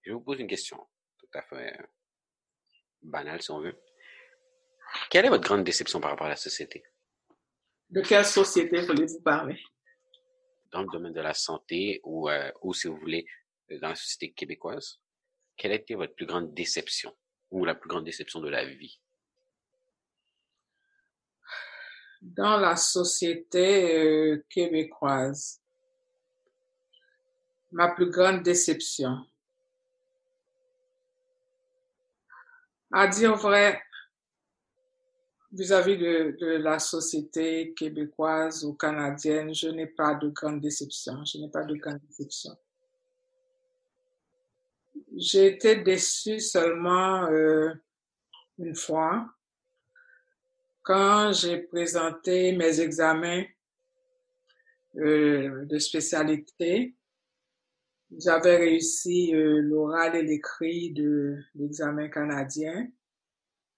je 0.00 0.10
vous 0.10 0.22
pose 0.22 0.40
une 0.40 0.46
question 0.46 0.88
tout 1.18 1.28
à 1.34 1.42
fait 1.42 1.78
euh, 1.78 1.86
banale, 3.02 3.42
si 3.42 3.50
on 3.50 3.60
veut. 3.60 3.78
Quelle 5.10 5.26
est 5.26 5.28
votre 5.28 5.44
grande 5.44 5.64
déception 5.64 6.00
par 6.00 6.12
rapport 6.12 6.28
à 6.28 6.30
la 6.30 6.36
société? 6.36 6.82
De 7.90 8.00
quelle 8.00 8.24
société 8.24 8.80
voulez-vous 8.80 9.20
parler? 9.20 9.62
Dans 10.72 10.80
le 10.80 10.88
domaine 10.90 11.12
de 11.12 11.20
la 11.20 11.34
santé 11.34 12.00
ou, 12.04 12.30
euh, 12.30 12.50
ou 12.62 12.72
si 12.72 12.88
vous 12.88 12.96
voulez, 12.96 13.26
euh, 13.70 13.78
dans 13.80 13.90
la 13.90 13.94
société 13.94 14.32
québécoise. 14.32 14.98
Quelle 15.58 15.72
a 15.72 15.74
été 15.74 15.94
votre 15.94 16.14
plus 16.14 16.24
grande 16.24 16.54
déception 16.54 17.14
ou 17.50 17.66
la 17.66 17.74
plus 17.74 17.88
grande 17.90 18.04
déception 18.04 18.40
de 18.40 18.48
la 18.48 18.64
vie? 18.64 18.98
Dans 22.22 22.56
la 22.56 22.76
société 22.76 24.42
québécoise, 24.48 25.62
ma 27.70 27.88
plus 27.88 28.10
grande 28.10 28.42
déception. 28.42 29.18
À 32.90 33.06
dire 33.06 33.34
vrai, 33.36 33.82
vis-à-vis 35.52 35.98
de, 35.98 36.56
la 36.56 36.78
société 36.78 37.72
québécoise 37.74 38.64
ou 38.64 38.74
canadienne, 38.74 39.54
je 39.54 39.68
n'ai 39.68 39.86
pas 39.86 40.14
de 40.14 40.28
grande 40.28 40.60
déception. 40.60 41.24
Je 41.24 41.38
n'ai 41.38 41.50
pas 41.50 41.64
de 41.64 41.74
grande 41.74 42.00
déception. 42.06 42.56
J'ai 45.16 45.46
été 45.46 45.76
déçue 45.76 46.40
seulement 46.40 47.26
euh, 47.26 47.72
une 48.58 48.74
fois 48.74 49.28
quand 50.82 51.32
j'ai 51.32 51.58
présenté 51.58 52.52
mes 52.52 52.80
examens 52.80 53.44
euh, 54.96 55.64
de 55.66 55.78
spécialité 55.78 56.94
j'avais 58.16 58.56
réussi 58.56 59.34
euh, 59.34 59.60
l'oral 59.60 60.16
et 60.16 60.22
l'écrit 60.22 60.92
de 60.92 61.36
l'examen 61.54 62.08
canadien, 62.08 62.88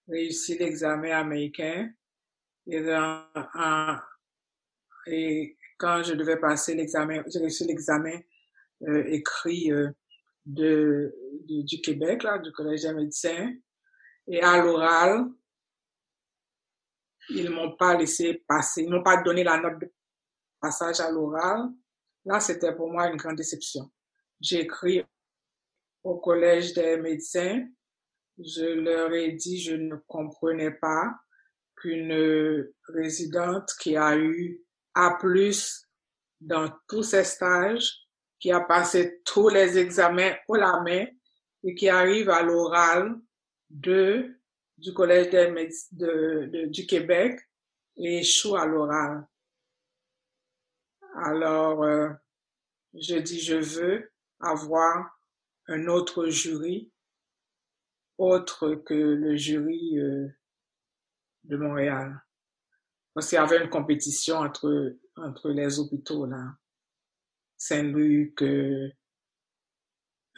réussi 0.08 0.56
l'examen 0.58 1.10
américain 1.10 1.90
et, 2.66 2.80
et 5.06 5.56
quand 5.78 6.02
je 6.02 6.14
devais 6.14 6.38
passer 6.38 6.74
l'examen, 6.74 7.22
j'ai 7.26 7.38
réussi 7.38 7.64
l'examen 7.64 8.20
euh, 8.82 9.04
écrit 9.06 9.72
euh, 9.72 9.90
de, 10.46 11.14
du 11.46 11.80
Québec, 11.80 12.22
là, 12.22 12.38
du 12.38 12.52
Collège 12.52 12.82
des 12.82 12.92
médecins. 12.92 13.52
Et 14.26 14.40
à 14.42 14.62
l'oral, 14.62 15.26
ils 17.30 17.50
m'ont 17.50 17.76
pas 17.76 17.96
laissé 17.96 18.44
passer, 18.46 18.82
ils 18.82 18.90
m'ont 18.90 19.02
pas 19.02 19.22
donné 19.22 19.42
la 19.42 19.58
note 19.58 19.80
de 19.80 19.92
passage 20.60 21.00
à 21.00 21.10
l'oral. 21.10 21.70
Là, 22.24 22.40
c'était 22.40 22.74
pour 22.74 22.90
moi 22.90 23.08
une 23.08 23.16
grande 23.16 23.36
déception. 23.36 23.90
J'ai 24.40 24.60
écrit 24.60 25.04
au 26.02 26.18
collège 26.18 26.72
des 26.72 26.96
médecins. 26.96 27.66
Je 28.38 28.64
leur 28.64 29.12
ai 29.12 29.32
dit 29.32 29.60
je 29.60 29.74
ne 29.74 29.96
comprenais 30.06 30.70
pas 30.70 31.14
qu'une 31.76 32.72
résidente 32.88 33.70
qui 33.78 33.96
a 33.96 34.16
eu 34.16 34.62
A+, 34.94 35.18
dans 36.40 36.72
tous 36.88 37.02
ses 37.02 37.24
stages, 37.24 37.94
qui 38.38 38.50
a 38.50 38.60
passé 38.60 39.20
tous 39.24 39.48
les 39.50 39.76
examens 39.78 40.34
au 40.48 40.56
la 40.56 40.80
main 40.80 41.06
et 41.62 41.74
qui 41.74 41.88
arrive 41.88 42.30
à 42.30 42.42
l'oral 42.42 43.20
de 43.68 44.40
du 44.78 44.94
collège 44.94 45.28
des 45.28 45.50
médecins 45.50 45.88
de, 45.92 46.66
du 46.66 46.86
Québec 46.86 47.38
et 47.98 48.20
échoue 48.20 48.56
à 48.56 48.64
l'oral. 48.64 49.26
Alors, 51.16 51.84
euh, 51.84 52.08
je 52.94 53.16
dis, 53.16 53.40
je 53.40 53.56
veux 53.56 54.09
avoir 54.40 55.18
un 55.68 55.86
autre 55.86 56.28
jury, 56.28 56.92
autre 58.18 58.74
que 58.74 58.94
le 58.94 59.36
jury 59.36 59.98
euh, 59.98 60.28
de 61.44 61.56
Montréal. 61.56 62.22
Parce 63.14 63.28
qu'il 63.28 63.36
y 63.36 63.38
avait 63.38 63.62
une 63.62 63.70
compétition 63.70 64.36
entre, 64.36 64.96
entre 65.16 65.50
les 65.50 65.78
hôpitaux, 65.78 66.26
là. 66.26 66.54
Saint-Luc, 67.56 68.42
euh, 68.42 68.90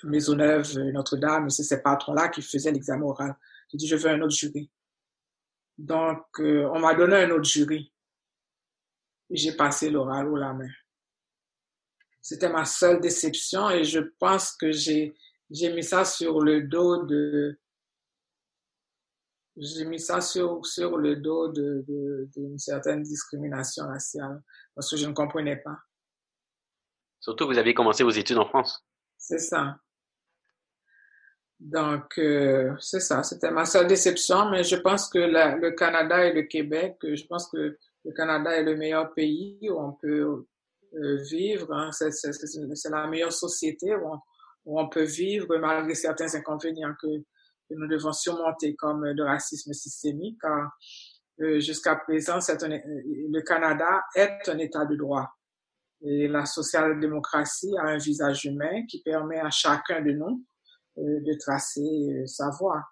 Maisonneuve, 0.05 0.77
Notre-Dame, 0.93 1.51
c'est 1.51 1.63
ces 1.63 1.81
patrons-là 1.81 2.29
qui 2.29 2.43
faisaient 2.43 2.73
l'examen 2.73 3.07
oral. 3.07 3.37
J'ai 3.71 3.79
dit, 3.79 3.87
je 3.87 3.97
veux 3.97 4.11
un 4.11 4.21
autre 4.21 4.35
jury. 4.35 4.71
Donc, 5.79 6.25
euh, 6.41 6.69
on 6.73 6.81
m'a 6.81 6.95
donné 6.95 7.17
un 7.17 7.31
autre 7.31 7.45
jury. 7.45 7.93
J'ai 9.31 9.57
passé 9.57 9.91
l'oral 9.91 10.29
au 10.29 10.37
la 10.37 10.53
main. 10.53 10.69
C'était 12.23 12.49
ma 12.49 12.65
seule 12.65 13.01
déception 13.01 13.69
et 13.69 13.85
je 13.85 13.99
pense 14.19 14.53
que 14.53 14.71
j'ai, 14.71 15.15
j'ai 15.51 15.73
mis 15.73 15.83
ça 15.83 16.05
sur 16.05 16.41
le 16.41 16.63
dos 16.63 17.05
de, 17.05 17.59
j'ai 19.57 19.85
mis 19.85 19.99
ça 19.99 20.21
sur, 20.21 20.65
sur 20.65 20.97
le 20.97 21.17
dos 21.17 21.49
de, 21.49 21.85
d'une 22.35 22.59
certaine 22.59 23.03
discrimination 23.03 23.87
raciale 23.87 24.41
parce 24.75 24.89
que 24.89 24.97
je 24.97 25.07
ne 25.07 25.13
comprenais 25.13 25.57
pas. 25.57 25.77
Surtout, 27.21 27.47
vous 27.47 27.59
avez 27.59 27.75
commencé 27.75 28.03
vos 28.03 28.11
études 28.11 28.39
en 28.39 28.47
France. 28.47 28.85
C'est 29.19 29.39
ça. 29.39 29.77
Donc, 31.61 32.19
euh, 32.19 32.75
c'est 32.81 33.01
ça. 33.01 33.23
C'était 33.23 33.53
ma 33.53 33.65
seule 33.65 33.87
déception, 33.87 34.51
mais 34.51 34.65
je 34.65 34.77
pense 34.77 35.09
que 35.09 35.19
la, 35.19 35.55
le 35.57 35.71
Canada 35.73 36.25
et 36.25 36.33
le 36.33 36.43
Québec, 36.43 36.97
je 37.03 37.25
pense 37.27 37.49
que 37.49 37.79
le 38.05 38.13
Canada 38.13 38.51
est 38.57 38.65
le 38.65 38.77
meilleur 38.77 39.15
pays 39.15 39.59
où 39.71 39.79
on 39.79 39.93
peut 39.93 40.47
vivre. 41.31 41.73
Hein. 41.73 41.91
C'est, 41.93 42.91
la 42.91 43.07
meilleure 43.07 43.33
société 43.33 43.95
où 43.95 44.15
on, 44.15 44.19
où 44.65 44.81
on, 44.81 44.89
peut 44.89 45.05
vivre 45.05 45.57
malgré 45.59 45.95
certains 45.95 46.35
inconvénients 46.35 46.95
que, 47.01 47.09
que, 47.19 47.75
nous 47.75 47.89
devons 47.89 48.13
surmonter, 48.13 48.75
comme 48.77 49.05
le 49.05 49.25
racisme 49.25 49.73
systémique. 49.73 50.39
Car 50.41 50.71
euh, 51.41 51.61
jusqu'à 51.61 51.97
présent, 51.97 52.39
un, 52.39 52.69
le 52.69 53.41
Canada 53.41 54.03
est 54.15 54.49
un 54.49 54.59
État 54.59 54.85
de 54.85 54.97
droit. 54.97 55.29
Et 56.03 56.29
la 56.29 56.47
social-démocratie 56.47 57.75
a 57.79 57.91
un 57.91 57.97
visage 57.97 58.45
humain 58.45 58.85
qui 58.89 59.03
permet 59.03 59.39
à 59.39 59.51
chacun 59.51 60.03
de 60.03 60.11
nous 60.11 60.45
euh, 60.99 61.21
de 61.21 61.39
tracer 61.39 61.81
euh, 61.81 62.27
sa 62.27 62.51
voie. 62.51 62.83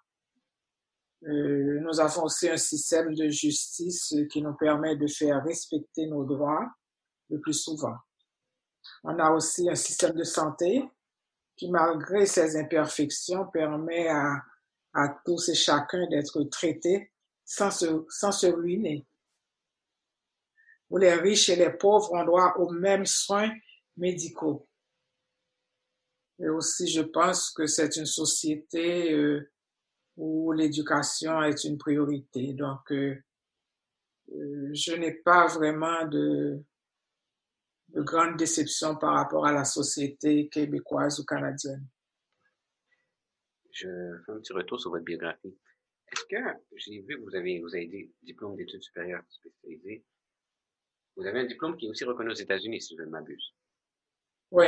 Euh, 1.23 1.79
nous 1.81 1.99
avons 1.99 2.23
aussi 2.23 2.49
un 2.49 2.57
système 2.57 3.13
de 3.13 3.27
justice 3.27 4.15
qui 4.31 4.41
nous 4.41 4.55
permet 4.55 4.95
de 4.95 5.05
faire 5.05 5.43
respecter 5.43 6.07
nos 6.07 6.23
droits 6.23 6.67
le 7.31 7.39
plus 7.39 7.53
souvent. 7.53 7.95
On 9.03 9.17
a 9.17 9.31
aussi 9.31 9.69
un 9.69 9.75
système 9.75 10.13
de 10.13 10.23
santé 10.23 10.83
qui, 11.55 11.69
malgré 11.69 12.25
ses 12.25 12.57
imperfections, 12.57 13.47
permet 13.47 14.07
à, 14.07 14.43
à 14.93 15.09
tous 15.25 15.49
et 15.49 15.55
chacun 15.55 16.07
d'être 16.07 16.43
traités 16.43 17.11
sans 17.45 17.71
se, 17.71 18.05
sans 18.09 18.31
se 18.31 18.47
ruiner. 18.47 19.07
Où 20.89 20.97
les 20.97 21.13
riches 21.13 21.49
et 21.49 21.55
les 21.55 21.71
pauvres 21.71 22.11
ont 22.13 22.25
droit 22.25 22.53
aux 22.57 22.69
mêmes 22.69 23.05
soins 23.05 23.51
médicaux. 23.97 24.67
Et 26.39 26.49
aussi, 26.49 26.87
je 26.87 27.01
pense 27.01 27.51
que 27.51 27.67
c'est 27.67 27.95
une 27.95 28.05
société 28.05 29.13
euh, 29.13 29.51
où 30.17 30.51
l'éducation 30.51 31.41
est 31.43 31.63
une 31.63 31.77
priorité. 31.77 32.53
Donc, 32.53 32.91
euh, 32.91 33.15
euh, 34.33 34.69
je 34.73 34.93
n'ai 34.93 35.13
pas 35.13 35.47
vraiment 35.47 36.05
de, 36.07 36.63
de 37.93 38.01
grande 38.01 38.37
déception 38.37 38.95
par 38.95 39.13
rapport 39.13 39.45
à 39.45 39.51
la 39.51 39.65
société 39.65 40.47
québécoise 40.49 41.19
ou 41.19 41.25
canadienne. 41.25 41.85
Je 43.71 43.87
fais 44.25 44.31
un 44.31 44.39
petit 44.39 44.53
retour 44.53 44.79
sur 44.79 44.91
votre 44.91 45.03
biographie. 45.03 45.57
Est-ce 46.11 46.25
que 46.25 46.37
j'ai 46.75 47.01
vu 47.01 47.17
que 47.17 47.21
vous 47.21 47.35
avez, 47.35 47.61
vous 47.61 47.73
avez 47.73 47.87
des 47.87 48.11
diplômes 48.21 48.55
d'études 48.55 48.83
supérieures 48.83 49.23
spécialisées? 49.29 50.03
Vous 51.15 51.25
avez 51.25 51.39
un 51.39 51.45
diplôme 51.45 51.77
qui 51.77 51.87
est 51.87 51.89
aussi 51.89 52.03
reconnu 52.03 52.31
aux 52.31 52.33
États-Unis, 52.33 52.81
si 52.81 52.95
je 52.97 53.03
ne 53.03 53.09
m'abuse. 53.09 53.53
Oui. 54.51 54.65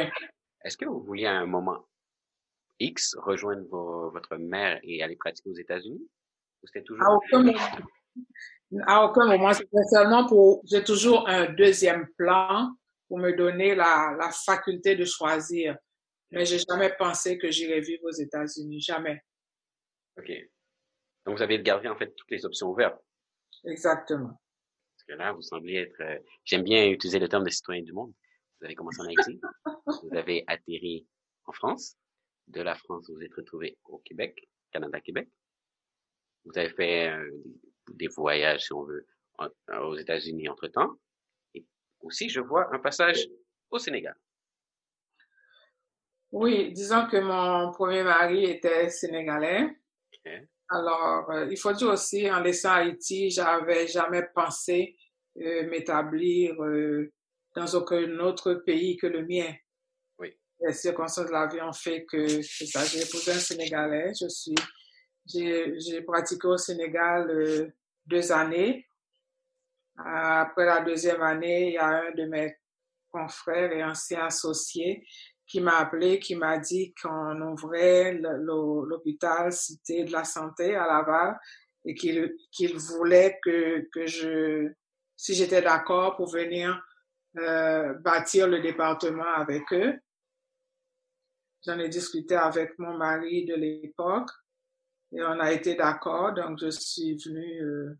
Est-ce 0.64 0.78
que 0.78 0.86
vous 0.86 1.02
vouliez 1.02 1.26
à 1.26 1.40
un 1.40 1.46
moment 1.46 1.86
X 2.80 3.16
rejoindre 3.16 4.10
votre 4.12 4.38
mère 4.38 4.80
et 4.84 5.04
aller 5.04 5.16
pratiquer 5.16 5.50
aux 5.50 5.56
États-Unis? 5.56 6.10
Ou 6.62 6.68
c'était 6.68 6.84
toujours... 6.84 7.06
À 7.06 7.14
aucun 7.14 7.44
moment. 7.44 7.60
À 8.88 9.06
aucun 9.06 9.26
moment. 9.26 9.54
C'était 9.54 9.84
seulement 9.92 10.26
pour... 10.28 10.62
J'ai 10.66 10.84
toujours 10.84 11.28
un 11.28 11.52
deuxième 11.54 12.08
plan 12.18 12.74
pour 13.14 13.20
me 13.20 13.32
donner 13.32 13.76
la, 13.76 14.16
la 14.18 14.32
faculté 14.32 14.96
de 14.96 15.06
choisir. 15.06 15.78
Mais 16.32 16.46
j'ai 16.46 16.58
jamais 16.58 16.92
pensé 16.98 17.38
que 17.38 17.52
j'irais 17.52 17.80
vivre 17.80 18.06
aux 18.06 18.12
États-Unis. 18.12 18.82
Jamais. 18.82 19.22
OK. 20.18 20.32
Donc, 21.24 21.38
vous 21.38 21.44
avez 21.44 21.62
gardé 21.62 21.88
en 21.90 21.96
fait 21.96 22.12
toutes 22.16 22.32
les 22.32 22.44
options 22.44 22.70
ouvertes. 22.70 23.00
Exactement. 23.66 24.42
Parce 24.96 25.04
que 25.08 25.14
là, 25.14 25.32
vous 25.32 25.44
semblez 25.44 25.76
être... 25.76 26.02
Euh, 26.02 26.18
j'aime 26.44 26.64
bien 26.64 26.90
utiliser 26.90 27.20
le 27.20 27.30
terme 27.30 27.44
de 27.44 27.52
citoyen 27.52 27.84
du 27.84 27.94
monde. 27.94 28.12
Vous 28.60 28.66
avez 28.66 28.74
commencé 28.74 29.00
en 29.00 29.06
Haïti. 29.06 29.40
vous 29.86 30.18
avez 30.18 30.44
atterri 30.48 31.06
en 31.46 31.52
France. 31.52 31.96
De 32.48 32.62
la 32.62 32.74
France, 32.74 33.12
vous 33.12 33.22
êtes 33.22 33.36
retrouvé 33.36 33.78
au 33.84 34.00
Québec, 34.00 34.50
Canada-Québec. 34.72 35.30
Vous 36.46 36.58
avez 36.58 36.72
fait 36.72 37.12
euh, 37.12 37.30
des 37.92 38.08
voyages, 38.08 38.64
si 38.64 38.74
on 38.74 38.82
veut, 38.86 39.06
aux 39.70 39.98
États-Unis 39.98 40.50
entre-temps. 40.50 40.96
Et 40.96 41.13
aussi, 42.04 42.30
je 42.30 42.40
vois 42.40 42.74
un 42.74 42.80
passage 42.80 43.28
au 43.72 43.80
Sénégal. 43.80 44.16
Oui, 46.32 46.72
disons 46.74 47.08
que 47.08 47.18
mon 47.18 47.72
premier 47.72 48.04
mari 48.04 48.46
était 48.46 48.90
sénégalais. 48.90 49.70
Alors, 50.70 51.30
euh, 51.30 51.48
il 51.52 51.58
faut 51.58 51.72
dire 51.74 51.90
aussi, 51.90 52.30
en 52.32 52.40
laissant 52.40 52.72
Haïti, 52.72 53.30
j'avais 53.30 53.88
jamais 53.88 54.24
pensé 54.34 54.96
euh, 55.38 55.70
m'établir 55.70 56.60
euh, 56.64 57.12
dans 57.56 57.68
aucun 57.76 58.20
autre 58.20 58.56
pays 58.56 58.98
que 58.98 59.06
le 59.06 59.24
mien. 59.26 59.54
Oui. 60.18 60.36
Les 60.62 60.74
circonstances 60.74 61.28
de 61.28 61.32
la 61.32 61.46
vie 61.46 61.62
ont 61.62 61.74
fait 61.74 62.04
que 62.06 62.42
c'est 62.42 62.66
ça. 62.66 62.84
J'ai 62.86 63.02
épousé 63.02 63.32
un 63.32 63.36
Sénégalais. 63.36 64.12
Je 64.20 64.28
suis, 64.28 64.56
j'ai, 65.28 66.02
pratiqué 66.02 66.48
au 66.48 66.58
Sénégal 66.58 67.72
deux 68.08 68.32
années. 68.32 68.88
Après 69.98 70.66
la 70.66 70.82
deuxième 70.82 71.22
année, 71.22 71.68
il 71.68 71.74
y 71.74 71.78
a 71.78 71.88
un 71.88 72.12
de 72.12 72.26
mes 72.26 72.58
confrères 73.12 73.72
et 73.72 73.84
anciens 73.84 74.26
associés 74.26 75.06
qui 75.46 75.62
m'a 75.62 75.78
appelé, 75.78 76.20
qui 76.20 76.36
m'a 76.36 76.58
dit 76.58 76.94
qu'on 77.02 77.40
ouvrait 77.42 78.14
l'hôpital 78.14 79.52
Cité 79.52 80.04
de 80.04 80.12
la 80.12 80.24
Santé 80.24 80.76
à 80.76 80.88
Laval 80.88 81.40
et 81.86 81.94
qu'il 81.94 82.36
qu'il 82.52 82.78
voulait 82.78 83.40
que, 83.44 83.88
que 83.92 84.08
je, 84.08 84.72
si 85.16 85.36
j'étais 85.36 85.62
d'accord 85.62 86.16
pour 86.16 86.32
venir 86.32 86.82
euh, 87.38 87.94
bâtir 87.96 88.48
le 88.48 88.62
département 88.62 89.32
avec 89.36 89.64
eux. 89.74 90.00
J'en 91.66 91.80
ai 91.80 91.90
discuté 91.90 92.36
avec 92.36 92.78
mon 92.78 92.96
mari 92.96 93.46
de 93.46 93.56
l'époque 93.56 94.30
et 95.12 95.22
on 95.24 95.40
a 95.40 95.52
été 95.52 95.76
d'accord. 95.76 96.34
Donc, 96.34 96.60
je 96.60 96.70
suis 96.70 97.16
venue. 97.16 97.62
Euh, 97.62 97.98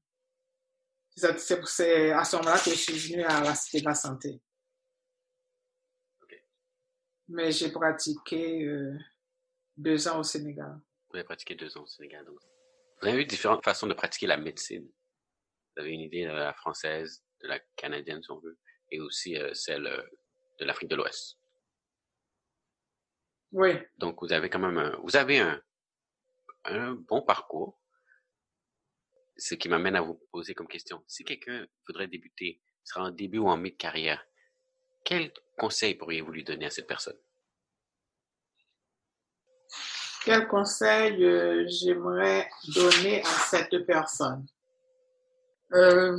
c'est 1.16 2.12
à 2.12 2.24
ce 2.24 2.36
moment-là 2.38 2.58
que 2.58 2.72
je 2.72 2.76
suis 2.76 2.98
venue 2.98 3.24
à 3.24 3.42
la 3.42 3.56
Cité 3.56 3.80
de 3.82 3.86
la 3.86 3.96
Santé. 3.96 4.42
Mais 7.28 7.52
j'ai 7.52 7.72
pratiqué 7.72 8.64
euh, 8.66 8.98
deux 9.78 10.08
ans 10.08 10.20
au 10.20 10.24
Sénégal. 10.24 10.80
Vous 11.10 11.18
avez 11.18 11.24
pratiqué 11.24 11.56
deux 11.56 11.78
ans 11.78 11.84
au 11.84 11.88
Sénégal. 11.88 12.26
Donc. 12.26 12.38
Vous 13.02 13.08
avez 13.08 13.22
eu 13.22 13.26
différentes 13.26 13.64
façons 13.64 13.88
de 13.88 13.94
pratiquer 13.94 14.28
la 14.28 14.38
médecine? 14.38 14.86
Vous 15.76 15.82
avez 15.82 15.92
une 15.92 16.02
idée 16.02 16.26
de 16.26 16.32
la 16.32 16.54
française, 16.54 17.24
de 17.42 17.48
la 17.48 17.60
canadienne, 17.76 18.22
si 18.22 18.32
on 18.32 18.40
veut 18.40 18.58
et 18.92 19.00
aussi 19.00 19.38
euh, 19.38 19.54
celle 19.54 19.88
euh, 19.88 20.04
de 20.60 20.66
l'Afrique 20.66 20.90
de 20.90 20.96
l'Ouest? 20.96 21.40
Oui. 23.52 23.72
Donc 23.98 24.22
vous 24.22 24.34
avez 24.34 24.50
quand 24.50 24.60
même 24.60 24.78
un, 24.78 24.98
vous 25.04 25.16
avez 25.16 25.40
un, 25.40 25.62
un 26.66 26.94
bon 26.94 27.22
parcours. 27.22 27.80
Ce 29.38 29.56
qui 29.56 29.68
m'amène 29.68 29.96
à 29.96 30.02
vous 30.02 30.20
poser 30.32 30.54
comme 30.54 30.68
question, 30.68 31.04
si 31.08 31.24
quelqu'un 31.24 31.66
voudrait 31.88 32.08
débuter, 32.08 32.62
sera 32.84 33.06
en 33.06 33.12
début 33.12 33.40
ou 33.40 33.48
en 33.48 33.58
mi 33.58 33.72
de 33.72 33.78
carrière, 33.78 34.24
quel 35.04 35.32
conseil 35.58 35.96
pourriez-vous 35.96 36.32
lui 36.32 36.44
donner 36.44 36.66
à 36.66 36.70
cette 36.70 36.88
personne? 36.88 37.18
Quel 40.24 40.48
conseil 40.48 41.24
euh, 41.24 41.66
j'aimerais 41.68 42.50
donner 42.74 43.22
à 43.22 43.40
cette 43.50 43.86
personne? 43.86 44.46
Euh, 45.74 46.18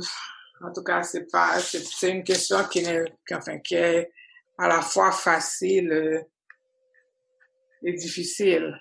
en 0.61 0.71
tout 0.71 0.83
cas, 0.83 1.01
c'est 1.01 1.25
pas, 1.31 1.59
c'est 1.59 2.11
une 2.11 2.23
question 2.23 2.63
qui 2.65 2.79
est, 2.79 3.03
enfin, 3.31 3.59
qui 3.59 3.75
est 3.75 4.11
à 4.57 4.67
la 4.67 4.81
fois 4.81 5.11
facile 5.11 5.91
euh, 5.91 6.21
et 7.83 7.93
difficile. 7.93 8.79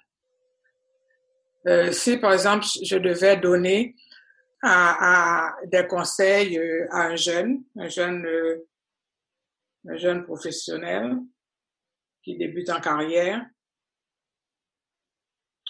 Si, 1.93 2.18
par 2.18 2.35
exemple, 2.35 2.66
je 2.82 2.97
devais 2.99 3.39
donner 3.39 3.97
à, 4.64 5.50
à 5.50 5.66
des 5.66 5.86
conseils 5.86 6.58
euh, 6.58 6.86
à 6.90 7.08
un 7.08 7.16
jeune, 7.16 7.64
un 7.76 7.88
jeune 7.88 8.26
un 9.86 9.96
jeune 9.96 10.24
professionnel 10.24 11.18
qui 12.22 12.36
débute 12.36 12.70
en 12.70 12.80
carrière. 12.80 13.44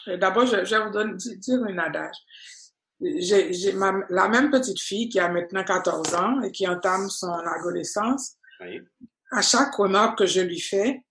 D'abord, 0.07 0.47
je, 0.47 0.65
je, 0.65 0.77
vais 0.77 0.85
vous 0.85 1.17
dire 1.39 1.65
une 1.65 1.79
adage. 1.79 2.17
J'ai 3.01 3.73
la 3.73 4.29
même 4.29 4.51
petite 4.51 4.81
fille 4.81 5.09
qui 5.09 5.19
a 5.19 5.29
maintenant 5.29 5.65
14 5.65 6.15
ans 6.15 6.41
et 6.43 6.53
qui 6.53 6.69
entame 6.69 7.09
son 7.11 7.33
adolescence. 7.33 8.37
Oui. 8.61 8.81
À 9.33 9.43
chaque 9.43 9.75
remarque 9.75 10.19
que 10.19 10.27
je 10.27 10.43
lui 10.43 10.61
fais, 10.61 11.03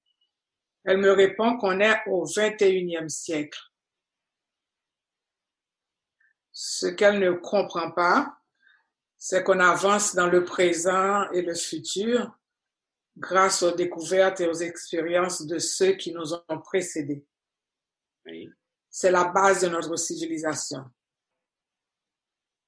elle 0.85 0.97
me 0.97 1.11
répond 1.11 1.57
qu'on 1.57 1.79
est 1.79 1.97
au 2.07 2.25
21e 2.25 3.09
siècle. 3.09 3.59
Ce 6.53 6.85
qu'elle 6.85 7.19
ne 7.19 7.31
comprend 7.31 7.91
pas, 7.91 8.39
c'est 9.17 9.43
qu'on 9.43 9.59
avance 9.59 10.13
dans 10.13 10.27
le 10.27 10.43
présent 10.43 11.29
et 11.31 11.41
le 11.41 11.55
futur 11.55 12.37
grâce 13.17 13.63
aux 13.63 13.71
découvertes 13.71 14.41
et 14.41 14.47
aux 14.47 14.53
expériences 14.53 15.45
de 15.45 15.57
ceux 15.59 15.93
qui 15.93 16.13
nous 16.13 16.33
ont 16.33 16.59
précédés. 16.59 17.25
C'est 18.89 19.11
la 19.11 19.25
base 19.25 19.61
de 19.61 19.69
notre 19.69 19.95
civilisation. 19.95 20.85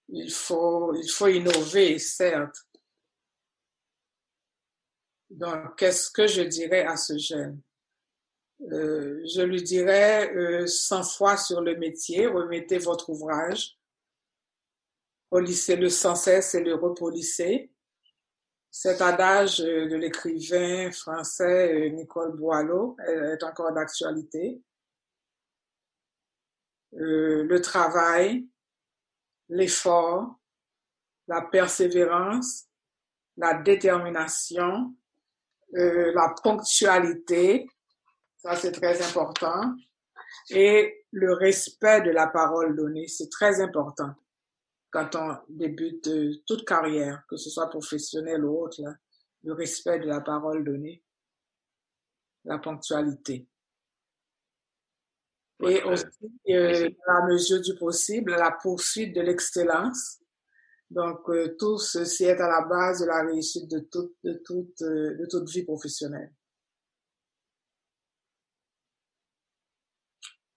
Il 0.07 0.31
faut, 0.31 0.93
il 0.95 1.09
faut 1.09 1.27
innover, 1.27 1.99
certes. 1.99 2.67
Donc, 5.29 5.77
qu'est-ce 5.77 6.09
que 6.09 6.27
je 6.27 6.41
dirais 6.41 6.85
à 6.85 6.95
ce 6.97 7.17
jeune? 7.17 7.61
Euh, 8.61 9.21
je 9.25 9.41
lui 9.41 9.61
dirais 9.61 10.33
euh, 10.33 10.65
sans 10.65 11.03
foi 11.03 11.37
sur 11.37 11.61
le 11.61 11.75
métier, 11.75 12.25
remettez 12.27 12.77
votre 12.77 13.09
ouvrage, 13.09 13.77
polissez-le 15.29 15.89
sans 15.89 16.15
cesse 16.15 16.55
et 16.55 16.63
le 16.63 16.75
repolissez. 16.75 17.69
Cet 18.77 19.01
adage 19.01 19.61
euh, 19.61 19.87
de 19.87 19.95
l'écrivain 19.95 20.91
français 20.91 21.73
euh, 21.73 21.89
Nicole 21.91 22.35
Boileau 22.35 22.97
est 23.07 23.41
encore 23.41 23.71
d'actualité. 23.71 24.61
Euh, 26.95 27.43
le 27.43 27.61
travail, 27.61 28.45
l'effort, 29.47 30.35
la 31.29 31.41
persévérance, 31.41 32.65
la 33.37 33.53
détermination, 33.53 34.93
la 35.71 36.35
ponctualité, 36.43 37.67
ça, 38.45 38.55
c'est 38.55 38.71
très 38.71 39.01
important. 39.01 39.75
Et 40.51 41.05
le 41.11 41.33
respect 41.33 42.01
de 42.01 42.11
la 42.11 42.27
parole 42.27 42.75
donnée, 42.75 43.07
c'est 43.07 43.29
très 43.29 43.59
important 43.59 44.13
quand 44.91 45.15
on 45.15 45.37
débute 45.49 46.09
toute 46.45 46.63
carrière, 46.65 47.25
que 47.27 47.35
ce 47.35 47.49
soit 47.49 47.69
professionnelle 47.69 48.45
ou 48.45 48.63
autre, 48.63 48.81
le 49.43 49.53
respect 49.53 49.99
de 49.99 50.05
la 50.05 50.21
parole 50.21 50.63
donnée, 50.63 51.03
la 52.45 52.59
ponctualité. 52.59 53.45
Et 55.63 55.83
aussi, 55.83 56.05
euh, 56.49 56.89
à 57.07 57.19
la 57.19 57.27
mesure 57.27 57.61
du 57.61 57.75
possible, 57.75 58.31
la 58.31 58.51
poursuite 58.51 59.13
de 59.13 59.21
l'excellence. 59.21 60.21
Donc, 60.89 61.29
euh, 61.29 61.55
tout 61.57 61.77
ceci 61.77 62.25
est 62.25 62.39
à 62.39 62.47
la 62.47 62.61
base 62.61 63.01
de 63.01 63.07
la 63.07 63.23
réussite 63.23 63.69
de 63.69 63.79
toute, 63.79 64.15
de 64.23 64.33
toute, 64.45 64.81
euh, 64.81 65.17
de 65.17 65.25
toute 65.25 65.49
vie 65.49 65.63
professionnelle. 65.63 66.31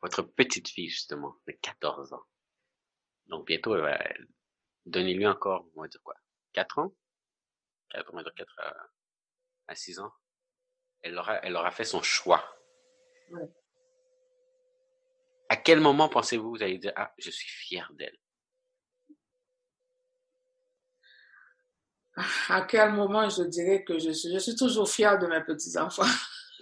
Votre 0.03 0.23
petite 0.23 0.69
fille, 0.69 0.89
justement, 0.89 1.37
de 1.47 1.53
14 1.53 2.13
ans. 2.13 2.25
Donc, 3.27 3.47
bientôt, 3.47 3.77
donnez-lui 4.87 5.27
encore, 5.27 5.67
on 5.77 5.83
va 5.83 5.89
dire 5.89 6.01
quoi, 6.03 6.15
4 6.53 6.79
ans? 6.79 6.95
4, 7.91 8.11
on 8.13 8.17
va 8.17 8.23
dire 8.23 8.35
4 8.35 8.61
à, 9.69 9.75
6 9.75 10.01
ans. 10.01 10.13
Elle 11.03 11.17
aura, 11.19 11.37
elle 11.45 11.57
aura 11.57 11.71
fait 11.71 11.85
son 11.85 12.03
choix. 12.03 12.45
À 15.49 15.57
quel 15.57 15.81
moment 15.81 16.09
pensez-vous, 16.09 16.51
vous 16.51 16.63
allez 16.63 16.79
dire, 16.79 16.93
ah, 16.97 17.13
je 17.19 17.31
suis 17.31 17.49
fier 17.49 17.91
d'elle? 17.95 18.19
À 22.49 22.63
quel 22.63 22.93
moment 22.93 23.29
je 23.29 23.45
dirais 23.45 23.85
que 23.85 23.99
je 23.99 24.11
suis, 24.11 24.33
je 24.33 24.39
suis 24.39 24.57
toujours 24.57 24.91
fier 24.91 25.19
de 25.19 25.27
mes 25.27 25.43
petits-enfants? 25.43 26.03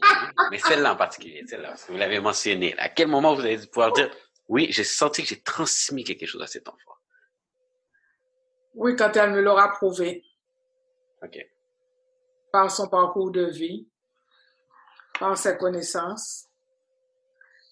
Mais 0.51 0.59
celle-là 0.59 0.93
en 0.93 0.97
particulier, 0.97 1.45
celle-là, 1.47 1.75
vous 1.89 1.97
l'avez 1.97 2.21
mentionné. 2.21 2.77
À 2.79 2.89
quel 2.89 3.09
moment 3.09 3.35
vous 3.35 3.43
allez 3.43 3.67
pouvoir 3.67 3.93
dire, 3.93 4.11
oui, 4.49 4.69
j'ai 4.71 4.85
senti 4.85 5.23
que 5.23 5.29
j'ai 5.29 5.41
transmis 5.41 6.05
quelque 6.05 6.27
chose 6.27 6.43
à 6.43 6.47
cet 6.47 6.69
enfant? 6.69 6.93
Oui, 8.75 8.95
quand 8.95 9.17
elle 9.17 9.33
me 9.33 9.41
l'aura 9.41 9.71
prouvé. 9.71 10.23
OK. 11.23 11.39
Par 12.53 12.71
son 12.71 12.89
parcours 12.89 13.31
de 13.31 13.47
vie, 13.47 13.89
par 15.19 15.37
ses 15.37 15.57
connaissances, 15.57 16.49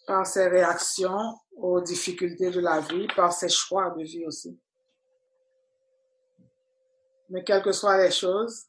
par 0.07 0.27
ses 0.27 0.49
réactions 0.49 1.39
aux 1.57 1.81
difficultés 1.81 2.51
de 2.51 2.61
la 2.61 2.81
vie, 2.81 3.07
par 3.14 3.33
ses 3.33 3.49
choix 3.49 3.91
de 3.91 4.03
vie 4.03 4.27
aussi. 4.27 4.59
Mais 7.29 7.45
quelles 7.45 7.62
que 7.62 7.72
soient 7.72 7.99
les 7.99 8.11
choses, 8.11 8.66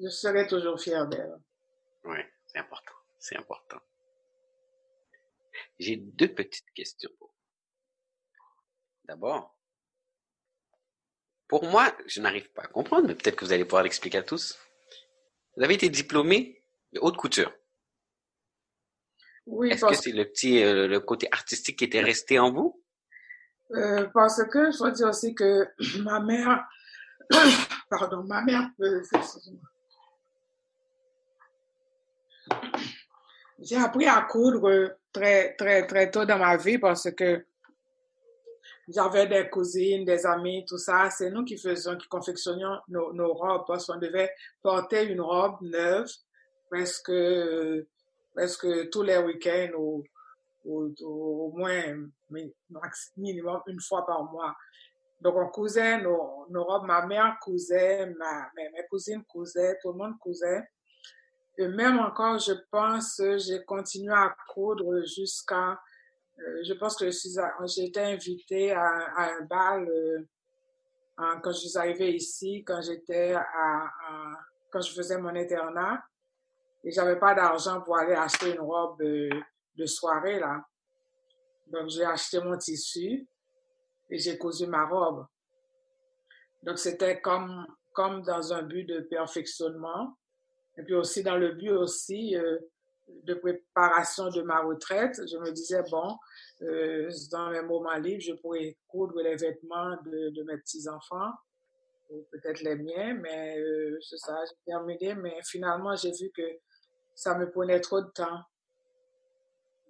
je 0.00 0.08
serai 0.08 0.46
toujours 0.46 0.80
fière 0.80 1.06
d'elle. 1.06 1.38
Oui, 2.08 2.18
c'est 2.46 2.58
important. 2.58 2.94
C'est 3.18 3.36
important. 3.36 3.80
J'ai 5.78 5.96
deux 5.96 6.34
petites 6.34 6.70
questions 6.74 7.10
pour 7.18 7.34
D'abord, 9.04 9.58
pour 11.48 11.64
moi, 11.64 11.96
je 12.06 12.20
n'arrive 12.20 12.50
pas 12.52 12.62
à 12.62 12.66
comprendre, 12.66 13.08
mais 13.08 13.14
peut-être 13.14 13.36
que 13.36 13.44
vous 13.44 13.52
allez 13.52 13.64
pouvoir 13.64 13.82
l'expliquer 13.82 14.18
à 14.18 14.22
tous. 14.22 14.58
Vous 15.56 15.64
avez 15.64 15.74
été 15.74 15.88
diplômé 15.88 16.62
de 16.92 17.00
haute 17.00 17.16
couture. 17.16 17.50
Oui. 19.46 19.70
Est-ce 19.70 19.86
que 19.86 19.94
c'est 19.94 20.12
le 20.12 20.26
petit, 20.26 20.62
euh, 20.62 20.86
le 20.86 21.00
côté 21.00 21.26
artistique 21.32 21.78
qui 21.78 21.84
était 21.84 22.02
resté 22.02 22.38
en 22.38 22.52
vous? 22.52 22.84
Euh, 23.70 24.06
parce 24.12 24.44
que 24.44 24.70
je 24.70 24.84
veux 24.84 24.92
dire 24.92 25.08
aussi 25.08 25.34
que 25.34 25.66
ma 26.02 26.20
mère, 26.20 26.68
pardon, 27.90 28.24
ma 28.24 28.42
mère, 28.42 28.70
euh, 28.80 29.02
j'ai 33.58 33.76
appris 33.76 34.06
à 34.06 34.22
coudre 34.22 34.96
très, 35.12 35.54
très, 35.54 35.86
très 35.86 36.10
tôt 36.10 36.24
dans 36.24 36.38
ma 36.38 36.56
vie 36.56 36.78
parce 36.78 37.10
que 37.10 37.44
j'avais 38.88 39.26
des 39.26 39.48
cousines, 39.50 40.04
des 40.04 40.24
amis, 40.24 40.64
tout 40.66 40.78
ça. 40.78 41.10
C'est 41.10 41.30
nous 41.30 41.44
qui 41.44 41.58
faisions, 41.58 41.96
qui 41.96 42.08
confectionnions 42.08 42.78
nos, 42.88 43.34
robes 43.34 43.64
parce 43.66 43.86
qu'on 43.86 43.98
devait 43.98 44.30
porter 44.62 45.04
une 45.04 45.20
robe 45.20 45.60
neuve 45.60 46.08
presque, 46.70 47.12
tous 48.90 49.02
les 49.02 49.18
week-ends 49.18 49.72
ou, 49.76 50.04
au 50.64 51.52
moins 51.54 51.96
minimum 53.16 53.60
une 53.66 53.80
fois 53.80 54.06
par 54.06 54.24
mois. 54.24 54.54
Donc, 55.20 55.34
on 55.36 55.48
cousait 55.48 56.00
nos, 56.00 56.46
nos 56.48 56.64
robes. 56.64 56.86
Ma 56.86 57.04
mère 57.04 57.36
cousait, 57.42 58.06
ma, 58.06 58.48
mes, 58.56 58.70
mes 58.70 58.86
cousines 58.88 59.24
cousaient, 59.24 59.76
tout 59.82 59.90
le 59.90 59.98
monde 59.98 60.18
cousait. 60.20 60.62
Et 61.60 61.66
même 61.66 61.98
encore, 61.98 62.38
je 62.38 62.52
pense, 62.70 63.20
j'ai 63.38 63.64
continué 63.64 64.12
à 64.14 64.32
coudre 64.48 65.04
jusqu'à, 65.04 65.72
euh, 66.38 66.62
je 66.64 66.72
pense 66.74 66.94
que 66.94 67.10
j'ai 67.10 67.84
été 67.84 68.00
invitée 68.00 68.70
à, 68.70 68.86
un 69.16 69.40
bal 69.42 69.88
euh, 69.88 70.20
quand 71.16 71.50
je 71.50 71.66
suis 71.66 71.76
arrivée 71.76 72.14
ici, 72.14 72.62
quand 72.64 72.80
j'étais 72.80 73.34
à, 73.34 73.90
quand 74.70 74.80
je 74.80 74.92
faisais 74.92 75.18
mon 75.18 75.34
internat. 75.34 76.00
Et 76.84 76.92
j'avais 76.92 77.18
pas 77.18 77.34
d'argent 77.34 77.80
pour 77.80 77.98
aller 77.98 78.14
acheter 78.14 78.54
une 78.54 78.60
robe 78.60 79.02
euh, 79.02 79.28
de 79.74 79.86
soirée, 79.86 80.38
là. 80.38 80.64
Donc, 81.66 81.88
j'ai 81.88 82.04
acheté 82.04 82.40
mon 82.40 82.56
tissu 82.56 83.26
et 84.08 84.18
j'ai 84.18 84.38
cousu 84.38 84.68
ma 84.68 84.86
robe. 84.86 85.26
Donc, 86.62 86.78
c'était 86.78 87.20
comme, 87.20 87.66
comme 87.92 88.22
dans 88.22 88.52
un 88.52 88.62
but 88.62 88.84
de 88.84 89.00
perfectionnement. 89.00 90.17
Et 90.78 90.82
puis 90.82 90.94
aussi 90.94 91.22
dans 91.22 91.36
le 91.36 91.52
but 91.52 91.70
aussi 91.70 92.36
euh, 92.36 92.58
de 93.24 93.34
préparation 93.34 94.30
de 94.30 94.42
ma 94.42 94.60
retraite, 94.60 95.20
je 95.28 95.36
me 95.38 95.50
disais, 95.50 95.82
bon, 95.90 96.16
euh, 96.62 97.10
dans 97.30 97.50
mes 97.50 97.62
moments 97.62 97.96
libres, 97.96 98.22
je 98.22 98.34
pourrais 98.34 98.76
coudre 98.86 99.20
les 99.20 99.36
vêtements 99.36 99.96
de, 100.04 100.30
de 100.30 100.42
mes 100.44 100.56
petits-enfants, 100.58 101.32
ou 102.10 102.24
peut-être 102.30 102.60
les 102.60 102.76
miens, 102.76 103.14
mais 103.14 103.58
euh, 103.58 103.98
c'est 104.00 104.18
ça, 104.18 104.36
j'ai 104.44 104.56
terminé. 104.64 105.14
Mais 105.14 105.38
finalement, 105.44 105.94
j'ai 105.96 106.12
vu 106.12 106.30
que 106.34 106.42
ça 107.14 107.36
me 107.36 107.50
prenait 107.50 107.80
trop 107.80 108.00
de 108.00 108.10
temps. 108.10 108.40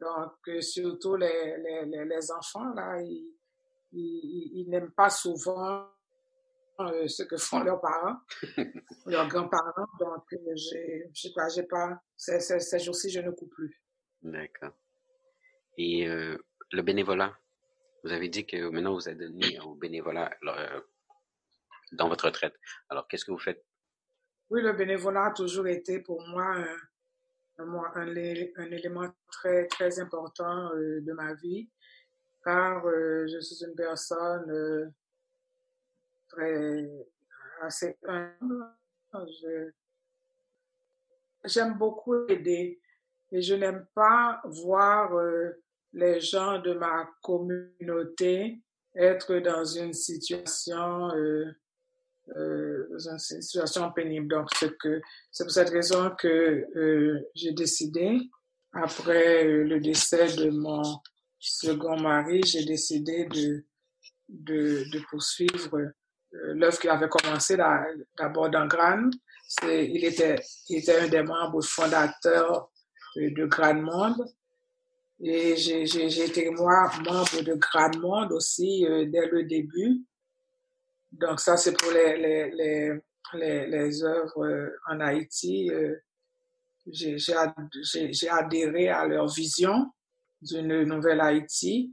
Donc, 0.01 0.33
euh, 0.49 0.61
surtout 0.61 1.17
les, 1.17 1.57
les, 1.59 2.05
les, 2.05 2.31
enfants, 2.33 2.73
là, 2.75 3.01
ils, 3.01 3.35
ils, 3.93 4.51
ils 4.61 4.69
n'aiment 4.69 4.93
pas 4.93 5.11
souvent 5.11 5.87
euh, 6.81 7.09
ce 7.09 7.25
que 7.25 7.37
font 7.37 7.61
leurs 7.65 7.81
parents, 7.81 8.19
leurs 9.07 9.27
grands-parents. 9.27 9.89
Donc, 9.99 10.25
euh, 10.33 10.55
je 10.55 11.11
sais 11.13 11.33
pas, 11.35 11.49
j'ai 11.49 11.65
pas, 11.65 12.01
ces 12.17 12.79
jours-ci, 12.79 13.11
je 13.11 13.21
ne 13.21 13.33
coupe 13.33 13.51
plus. 13.51 13.83
D'accord. 14.23 14.73
Et 15.77 16.09
euh, 16.09 16.39
le 16.71 16.83
bénévolat, 16.83 17.37
vous 18.05 18.13
avez 18.13 18.29
dit 18.29 18.47
que 18.47 18.69
maintenant 18.69 18.95
vous 18.95 19.09
êtes 19.09 19.19
donné 19.19 19.59
au 19.61 19.75
bénévolat 19.75 20.31
dans 21.93 22.09
votre 22.09 22.27
retraite. 22.27 22.55
Alors, 22.91 23.09
qu'est-ce 23.09 23.25
que 23.25 23.33
vous 23.33 23.39
faites? 23.39 23.65
Oui, 24.51 24.63
le 24.63 24.73
bénévolat 24.73 25.27
a 25.27 25.33
toujours 25.33 25.67
été 25.67 26.01
pour 26.01 26.25
moi 26.29 26.65
un, 27.59 27.91
un, 27.97 28.71
élément 28.71 29.13
très, 29.33 29.67
très 29.67 29.99
important 29.99 30.71
de 30.77 31.13
ma 31.13 31.35
vie, 31.35 31.69
car 32.45 32.85
je 32.85 33.41
suis 33.41 33.65
une 33.65 33.75
personne 33.75 34.93
assez. 37.63 37.97
J'aime 41.45 41.79
beaucoup 41.79 42.27
aider 42.29 42.81
et 43.31 43.43
je 43.43 43.55
n'aime 43.55 43.87
pas 43.95 44.41
voir 44.45 45.13
les 45.93 46.21
gens 46.21 46.59
de 46.61 46.75
ma 46.75 47.09
communauté 47.23 48.61
être 48.95 49.39
dans 49.39 49.65
une 49.65 49.93
situation, 49.93 51.09
euh, 51.15 51.53
euh, 52.37 52.99
une 52.99 53.19
situation 53.19 53.93
pénible. 53.93 54.29
Donc, 54.29 54.49
c'est 54.59 54.77
que 54.77 55.01
c'est 55.31 55.45
pour 55.45 55.53
cette 55.53 55.71
raison 55.71 56.11
que 56.19 56.67
euh, 56.77 57.21
j'ai 57.35 57.53
décidé, 57.53 58.19
après 58.73 59.45
le 59.45 59.81
décès 59.81 60.37
de 60.37 60.51
mon 60.51 60.83
second 61.39 61.99
mari, 62.01 62.43
j'ai 62.45 62.65
décidé 62.65 63.27
de, 63.27 63.65
de, 64.29 64.85
de 64.93 65.01
poursuivre 65.11 65.93
l'œuvre 66.33 66.79
qui 66.79 66.89
avait 66.89 67.09
commencé 67.09 67.57
d'abord 67.57 68.51
dans 68.51 68.67
Gran. 68.67 69.11
Il 69.63 70.05
était, 70.05 70.41
était 70.69 71.01
un 71.01 71.09
des 71.09 71.23
membres 71.23 71.63
fondateurs 71.63 72.71
de 73.17 73.47
Gran 73.47 73.75
Monde. 73.75 74.25
Et 75.21 75.57
j'ai 75.57 76.25
été, 76.25 76.49
moi, 76.51 76.91
membre 77.05 77.43
de 77.43 77.55
Grand 77.55 77.97
Monde 77.99 78.33
aussi 78.33 78.87
euh, 78.87 79.07
dès 79.07 79.27
le 79.27 79.45
début. 79.45 80.05
Donc, 81.11 81.41
ça, 81.41 81.57
c'est 81.57 81.77
pour 81.77 81.91
les, 81.91 82.17
les, 82.17 83.01
les, 83.35 83.67
les, 83.67 84.05
œuvres 84.05 84.47
euh, 84.47 84.71
en 84.87 85.01
Haïti. 85.01 85.71
Euh, 85.73 85.97
j'ai 86.87 88.29
adhéré 88.31 88.89
à 88.89 89.07
leur 89.07 89.27
vision 89.29 89.91
d'une 90.41 90.85
nouvelle 90.85 91.21
Haïti. 91.21 91.93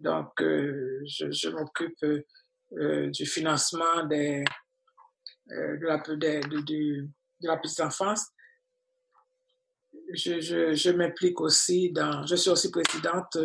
Donc, 0.00 0.32
je 0.40 1.48
m'occupe 1.50 2.24
du 2.72 3.26
financement 3.26 4.04
des, 4.06 4.44
de, 5.48 5.86
la, 5.86 5.98
de, 5.98 6.14
de, 6.14 6.60
de 6.60 7.48
la 7.48 7.56
petite 7.56 7.80
enfance 7.80 8.26
je, 10.12 10.40
je, 10.40 10.74
je 10.74 10.90
m'implique 10.90 11.40
aussi 11.40 11.90
dans, 11.92 12.26
je 12.26 12.36
suis 12.36 12.50
aussi 12.50 12.70
présidente 12.70 13.36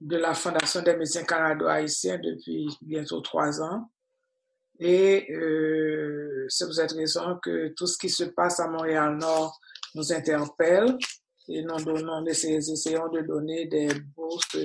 de 0.00 0.16
la 0.16 0.34
Fondation 0.34 0.82
des 0.82 0.96
médecins 0.96 1.24
canado-haïtiens 1.24 2.18
depuis 2.18 2.68
bientôt 2.80 3.20
trois 3.20 3.60
ans. 3.62 3.90
Et 4.78 5.30
euh, 5.32 6.46
c'est 6.48 6.64
pour 6.64 6.74
cette 6.74 6.92
raison 6.92 7.38
que 7.42 7.68
tout 7.76 7.86
ce 7.86 7.98
qui 7.98 8.08
se 8.08 8.24
passe 8.24 8.58
à 8.58 8.68
Montréal-Nord 8.68 9.58
nous 9.94 10.12
interpelle 10.12 10.96
et 11.48 11.62
nous, 11.62 11.76
donnons, 11.84 12.24
essayons 12.26 13.08
de 13.08 13.20
donner 13.20 13.66
des 13.66 13.88
bourses 14.16 14.56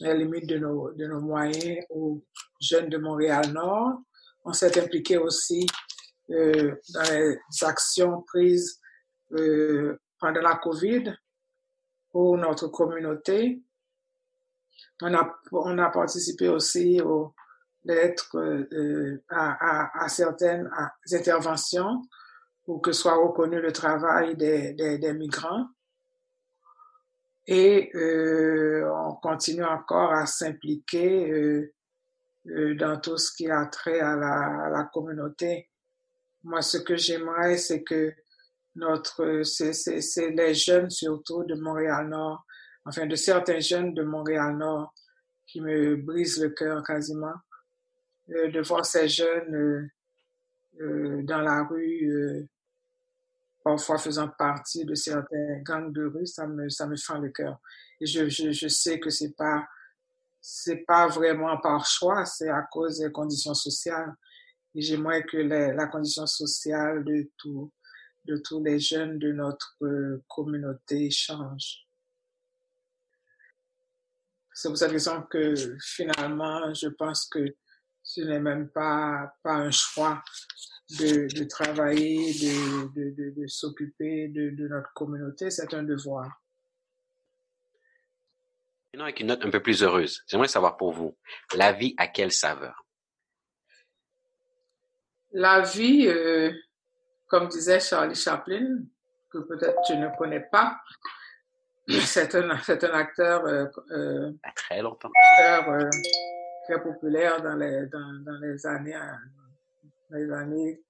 à 0.00 0.08
la 0.08 0.14
limite 0.14 0.46
de 0.46 0.58
nos, 0.58 0.92
de 0.92 1.06
nos 1.06 1.20
moyens 1.20 1.84
aux 1.90 2.22
jeunes 2.60 2.88
de 2.88 2.98
Montréal-Nord. 2.98 4.00
On 4.44 4.52
s'est 4.52 4.78
impliqué 4.80 5.18
aussi 5.18 5.66
euh, 6.30 6.74
dans 6.94 7.10
les 7.10 7.38
actions 7.62 8.22
prises 8.22 8.80
euh, 9.32 9.98
pendant 10.18 10.40
la 10.40 10.56
COVID 10.56 11.14
pour 12.10 12.36
notre 12.36 12.68
communauté. 12.68 13.62
On 15.02 15.14
a, 15.14 15.38
on 15.52 15.78
a 15.78 15.90
participé 15.90 16.48
aussi 16.48 17.00
au, 17.00 17.34
d'être 17.84 18.36
euh, 18.36 19.22
à, 19.28 20.04
à, 20.04 20.08
certaines 20.08 20.70
interventions 21.12 22.02
pour 22.64 22.82
que 22.82 22.92
soit 22.92 23.14
reconnu 23.14 23.60
le 23.60 23.72
travail 23.72 24.36
des, 24.36 24.74
des, 24.74 24.98
des 24.98 25.12
migrants. 25.14 25.66
Et 27.48 27.90
euh, 27.96 28.88
on 28.94 29.14
continue 29.14 29.64
encore 29.64 30.12
à 30.12 30.26
s'impliquer 30.26 31.30
euh, 31.32 31.74
euh 32.46 32.74
dans 32.74 33.00
tout 33.00 33.16
ce 33.16 33.34
qui 33.34 33.50
a 33.50 33.64
trait 33.66 34.00
à 34.00 34.14
la, 34.16 34.66
à 34.66 34.70
la 34.70 34.84
communauté. 34.84 35.70
Moi, 36.44 36.62
ce 36.62 36.78
que 36.78 36.96
j'aimerais, 36.96 37.56
c'est 37.56 37.82
que 37.82 38.14
notre, 38.76 39.42
c'est 39.42 40.30
les 40.30 40.54
jeunes 40.54 40.90
surtout 40.90 41.42
de 41.44 41.54
Montréal-Nord, 41.54 42.44
enfin 42.84 43.06
de 43.06 43.16
certains 43.16 43.60
jeunes 43.60 43.94
de 43.94 44.02
Montréal-Nord 44.02 44.94
qui 45.46 45.60
me 45.60 45.96
brisent 45.96 46.40
le 46.40 46.50
cœur 46.50 46.82
quasiment, 46.84 47.34
euh, 48.30 48.50
de 48.50 48.60
voir 48.60 48.84
ces 48.84 49.08
jeunes 49.08 49.54
euh, 49.54 49.90
euh, 50.80 51.22
dans 51.22 51.40
la 51.40 51.64
rue, 51.64 52.46
parfois 53.62 53.98
faisant 53.98 54.28
partie 54.28 54.84
de 54.84 54.94
certains 54.94 55.58
gangs 55.62 55.92
de 55.92 56.06
rue, 56.06 56.26
ça 56.26 56.46
me, 56.46 56.68
ça 56.68 56.86
me 56.86 56.96
fend 56.96 57.18
le 57.18 57.30
cœur. 57.30 57.60
Et 58.00 58.06
je, 58.06 58.28
je, 58.28 58.52
je 58.52 58.68
sais 58.68 58.98
que 58.98 59.10
c'est 59.10 59.36
pas, 59.36 59.66
c'est 60.40 60.84
pas 60.86 61.08
vraiment 61.08 61.56
par 61.58 61.84
choix, 61.86 62.24
c'est 62.24 62.48
à 62.48 62.62
cause 62.62 62.98
des 62.98 63.10
conditions 63.10 63.54
sociales. 63.54 64.14
Et 64.74 64.82
j'aimerais 64.82 65.24
que 65.24 65.38
la 65.38 65.86
condition 65.86 66.26
sociale 66.26 67.04
de 67.04 67.30
tout, 67.36 67.72
de 68.24 68.36
tous 68.36 68.62
les 68.62 68.78
jeunes 68.78 69.18
de 69.18 69.32
notre 69.32 69.76
euh, 69.82 70.22
communauté 70.28 71.10
change. 71.10 71.86
C'est 74.52 74.68
pour 74.68 74.76
cette 74.76 74.90
raison 74.90 75.22
que 75.22 75.54
finalement, 75.80 76.72
je 76.74 76.88
pense 76.88 77.26
que 77.26 77.56
ce 78.02 78.20
n'est 78.22 78.40
même 78.40 78.68
pas, 78.68 79.32
pas 79.42 79.54
un 79.54 79.70
choix 79.70 80.22
de, 80.90 81.28
de 81.38 81.44
travailler, 81.44 82.32
de, 82.32 82.88
de, 82.94 83.30
de, 83.30 83.46
s'occuper 83.46 84.28
de, 84.28 84.50
de, 84.50 84.68
notre 84.68 84.92
communauté, 84.94 85.50
c'est 85.50 85.74
un 85.74 85.82
devoir. 85.82 86.40
Maintenant, 88.92 89.04
avec 89.04 89.20
une 89.20 89.26
note 89.26 89.44
un 89.44 89.50
peu 89.50 89.62
plus 89.62 89.82
heureuse, 89.82 90.24
j'aimerais 90.26 90.48
savoir 90.48 90.76
pour 90.78 90.92
vous, 90.92 91.16
la 91.54 91.72
vie 91.72 91.94
a 91.98 92.06
quelle 92.06 92.32
saveur? 92.32 92.86
La 95.32 95.60
vie, 95.60 96.06
euh, 96.06 96.52
comme 97.26 97.48
disait 97.48 97.80
Charlie 97.80 98.14
Chaplin, 98.14 98.78
que 99.30 99.38
peut-être 99.38 99.78
tu 99.86 99.94
ne 99.94 100.08
connais 100.16 100.40
pas, 100.40 100.80
c'est 101.88 102.34
un, 102.34 102.58
c'est 102.62 102.82
un 102.84 102.94
acteur 102.94 103.44
euh, 103.44 103.66
euh 103.90 104.32
très 104.56 104.80
longtemps, 104.80 105.10
acteur, 105.14 105.70
euh, 105.70 105.90
très 106.64 106.82
populaire 106.82 107.42
dans 107.42 107.56
les, 107.56 107.86
dans, 107.86 108.24
dans 108.24 108.38
les 108.40 108.66
années, 108.66 108.98
les 110.10 110.30
années 110.32 110.82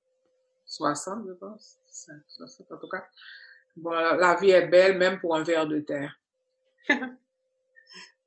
60, 0.66 1.27
je 1.27 1.33
pense, 1.33 1.79
60 2.29 2.73
en 2.73 2.77
tout 2.77 2.89
cas. 2.89 3.07
Bon, 3.77 3.91
la 3.91 4.37
vie 4.41 4.51
est 4.51 4.66
belle 4.66 4.99
même 4.99 5.21
pour 5.21 5.37
un 5.37 5.43
verre 5.43 5.66
de 5.66 5.81
terre. 5.81 6.21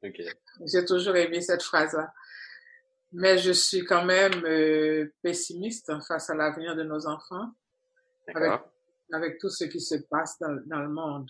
okay. 0.04 0.30
J'ai 0.66 0.86
toujours 0.86 1.16
aimé 1.16 1.42
cette 1.42 1.64
phrase-là. 1.64 2.14
Mais 3.14 3.38
je 3.38 3.52
suis 3.52 3.84
quand 3.84 4.06
même 4.06 4.46
euh, 4.46 5.12
pessimiste 5.22 5.92
face 6.08 6.30
à 6.30 6.36
l'avenir 6.36 6.76
de 6.76 6.84
nos 6.84 7.08
enfants 7.08 7.52
avec, 8.34 8.62
avec, 9.12 9.38
tout 9.40 9.50
ce 9.50 9.66
qui 9.66 9.82
se 9.82 9.96
passe 9.96 10.40
dans, 10.40 10.62
dans 10.66 10.80
le 10.80 10.88
monde. 10.88 11.30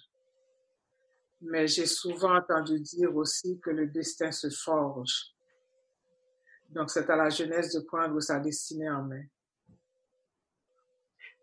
Mais 1.42 1.68
j'ai 1.68 1.88
souvent 1.88 2.38
entendu 2.38 2.80
dire 2.80 3.16
aussi 3.16 3.60
que 3.60 3.72
le 3.72 3.88
destin 3.88 4.32
se 4.32 4.52
forge. 4.52 5.34
Donc 6.70 6.92
c'est 6.92 7.10
à 7.10 7.16
la 7.16 7.30
jeunesse 7.30 7.74
de 7.74 7.80
prendre 7.82 8.20
sa 8.20 8.40
destinée 8.40 8.90
en 8.90 9.02
main. 9.02 9.24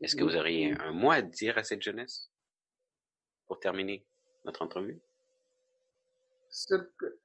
Est-ce 0.01 0.17
que 0.17 0.25
vous 0.25 0.37
auriez 0.37 0.75
un 0.81 0.93
mot 0.93 1.11
à 1.11 1.23
dire 1.23 1.59
à 1.59 1.65
cette 1.65 1.83
jeunesse? 1.83 2.31
Pour 3.47 3.59
terminer 3.59 4.05
notre 4.45 4.63
entrevue? 4.63 5.01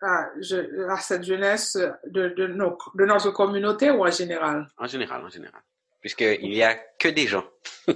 Ah, 0.02 0.30
je, 0.40 0.88
à 0.90 0.98
cette 0.98 1.24
jeunesse 1.24 1.78
de, 2.06 2.30
de, 2.30 2.48
nos, 2.48 2.78
de 2.96 3.06
notre 3.06 3.32
communauté 3.32 3.90
ou 3.92 4.06
en 4.06 4.12
général? 4.12 4.68
En 4.78 4.88
général, 4.88 5.24
en 5.24 5.30
général 5.30 5.62
puisqu'il 6.04 6.50
n'y 6.50 6.62
a 6.62 6.76
que 7.00 7.08
des 7.08 7.28
gens. 7.28 7.46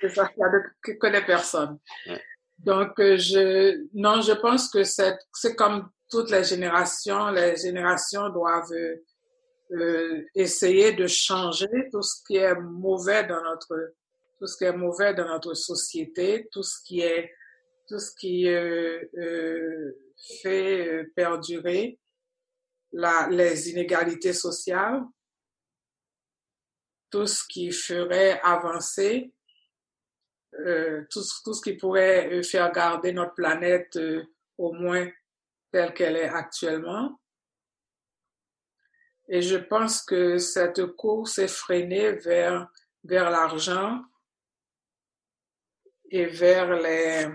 c'est 0.00 0.08
ça, 0.08 0.28
il 0.34 0.38
n'y 0.38 0.44
a 0.44 0.48
que, 0.82 0.92
que, 0.92 1.06
des 1.06 1.20
personnes. 1.20 1.78
Donc, 2.58 2.98
euh, 2.98 3.18
je, 3.18 3.86
non, 3.92 4.22
je 4.22 4.32
pense 4.32 4.70
que 4.70 4.82
c'est, 4.84 5.18
c'est 5.34 5.54
comme 5.54 5.90
toutes 6.10 6.30
les 6.30 6.44
générations, 6.44 7.30
les 7.30 7.56
générations 7.56 8.30
doivent 8.30 8.72
euh, 8.72 10.24
essayer 10.34 10.92
de 10.92 11.06
changer 11.06 11.90
tout 11.92 12.00
ce 12.00 12.22
qui 12.26 12.36
est 12.36 12.54
mauvais 12.54 13.24
dans 13.24 13.42
notre, 13.42 13.92
tout 14.42 14.48
ce 14.48 14.56
qui 14.56 14.64
est 14.64 14.76
mauvais 14.76 15.14
dans 15.14 15.28
notre 15.28 15.54
société, 15.54 16.48
tout 16.50 16.64
ce 16.64 16.82
qui 16.84 17.00
est, 17.00 17.32
tout 17.86 18.00
ce 18.00 18.10
qui 18.16 18.48
euh, 18.48 19.00
euh 19.16 19.96
fait 20.42 20.88
euh, 20.88 21.12
perdurer 21.14 22.00
la, 22.90 23.28
les 23.30 23.70
inégalités 23.70 24.32
sociales 24.32 25.04
tout 27.08 27.26
ce 27.26 27.44
qui 27.46 27.70
ferait 27.70 28.40
avancer, 28.42 29.32
euh, 30.58 31.04
tout, 31.10 31.22
tout, 31.44 31.54
ce 31.54 31.62
qui 31.62 31.74
pourrait 31.76 32.32
euh, 32.32 32.42
faire 32.42 32.72
garder 32.72 33.12
notre 33.12 33.34
planète 33.34 33.98
au 34.58 34.72
moins 34.72 35.08
telle 35.70 35.94
qu'elle 35.94 36.16
est 36.16 36.28
actuellement. 36.28 37.20
Et 39.28 39.42
je 39.42 39.56
pense 39.56 40.02
que 40.02 40.38
cette 40.38 40.84
course 40.96 41.38
est 41.38 41.54
freinée 41.54 42.12
vers 42.12 42.68
vers 43.04 43.30
l'argent 43.30 44.02
et 46.12 46.26
vers 46.26 46.74
les 46.74 47.26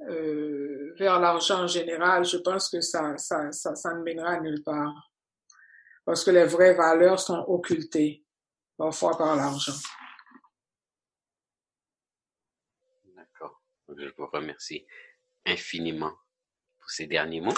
euh, 0.00 0.94
vers 0.98 1.20
l'argent 1.20 1.62
en 1.62 1.66
général, 1.66 2.24
je 2.24 2.36
pense 2.38 2.68
que 2.68 2.80
ça, 2.80 3.16
ça, 3.16 3.52
ça, 3.52 3.74
ça 3.76 3.94
ne 3.94 4.02
mènera 4.02 4.40
nulle 4.40 4.62
part. 4.62 5.12
Parce 6.04 6.24
que 6.24 6.30
les 6.30 6.44
vraies 6.44 6.74
valeurs 6.74 7.20
sont 7.20 7.44
occultées, 7.48 8.24
parfois 8.76 9.16
par 9.16 9.36
l'argent. 9.36 9.72
D'accord. 13.04 13.62
Je 13.88 14.08
vous 14.16 14.26
remercie 14.26 14.86
infiniment 15.44 16.14
pour 16.78 16.90
ces 16.90 17.06
derniers 17.06 17.40
mots. 17.40 17.54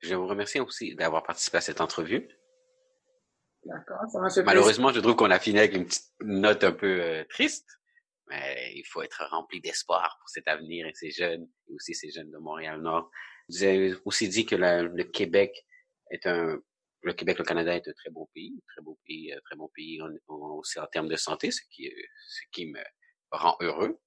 Je 0.00 0.14
vous 0.14 0.26
remercie 0.28 0.60
aussi 0.60 0.94
d'avoir 0.94 1.24
participé 1.24 1.58
à 1.58 1.60
cette 1.60 1.80
entrevue. 1.80 2.28
D'accord, 3.57 3.57
ça 3.57 3.57
m'a 3.57 3.57
fait 3.57 3.57
Malheureusement, 4.44 4.92
je 4.92 5.00
trouve 5.00 5.16
qu'on 5.16 5.30
a 5.30 5.38
fini 5.38 5.58
avec 5.58 5.74
une 5.74 5.86
petite 5.86 6.12
note 6.20 6.64
un 6.64 6.72
peu 6.72 7.00
euh, 7.00 7.24
triste, 7.28 7.68
mais 8.28 8.72
il 8.74 8.84
faut 8.84 9.02
être 9.02 9.24
rempli 9.30 9.60
d'espoir 9.60 10.16
pour 10.20 10.28
cet 10.28 10.48
avenir 10.48 10.86
et 10.86 10.94
ces 10.94 11.10
jeunes, 11.10 11.48
et 11.68 11.74
aussi 11.74 11.94
ces 11.94 12.10
jeunes 12.10 12.30
de 12.30 12.38
Montréal-Nord. 12.38 13.10
Vous 13.48 13.62
avez 13.62 13.94
aussi 14.04 14.28
dit 14.28 14.46
que 14.46 14.56
le 14.56 15.04
Québec 15.04 15.66
est 16.10 16.26
un, 16.26 16.58
le 17.02 17.12
Québec, 17.12 17.38
le 17.38 17.44
Canada 17.44 17.74
est 17.74 17.88
un 17.88 17.92
très 17.92 18.10
beau 18.10 18.28
pays, 18.34 18.62
très 18.68 18.82
beau 18.82 18.98
pays, 19.06 19.34
très 19.44 19.56
bon 19.56 19.68
pays 19.74 20.00
aussi 20.28 20.78
en 20.78 20.86
termes 20.86 21.08
de 21.08 21.16
santé, 21.16 21.50
ce 21.50 21.62
qui, 21.70 21.90
ce 22.26 22.42
qui 22.52 22.66
me 22.66 22.82
rend 23.30 23.56
heureux. 23.60 23.98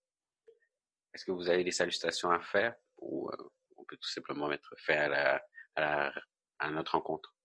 Est-ce 1.14 1.26
que 1.26 1.32
vous 1.32 1.50
avez 1.50 1.64
des 1.64 1.72
salutations 1.72 2.32
à 2.32 2.40
faire 2.42 2.76
ou 2.98 3.30
euh, 3.30 3.50
on 3.78 3.84
peut 3.86 3.98
tout 3.98 4.10
simplement 4.10 4.48
mettre 4.48 4.74
fin 4.78 4.96
à 4.96 5.08
la, 5.08 5.46
à 5.76 5.82
la, 5.82 6.14
à 6.60 6.70
notre 6.70 6.94
rencontre? 6.94 7.36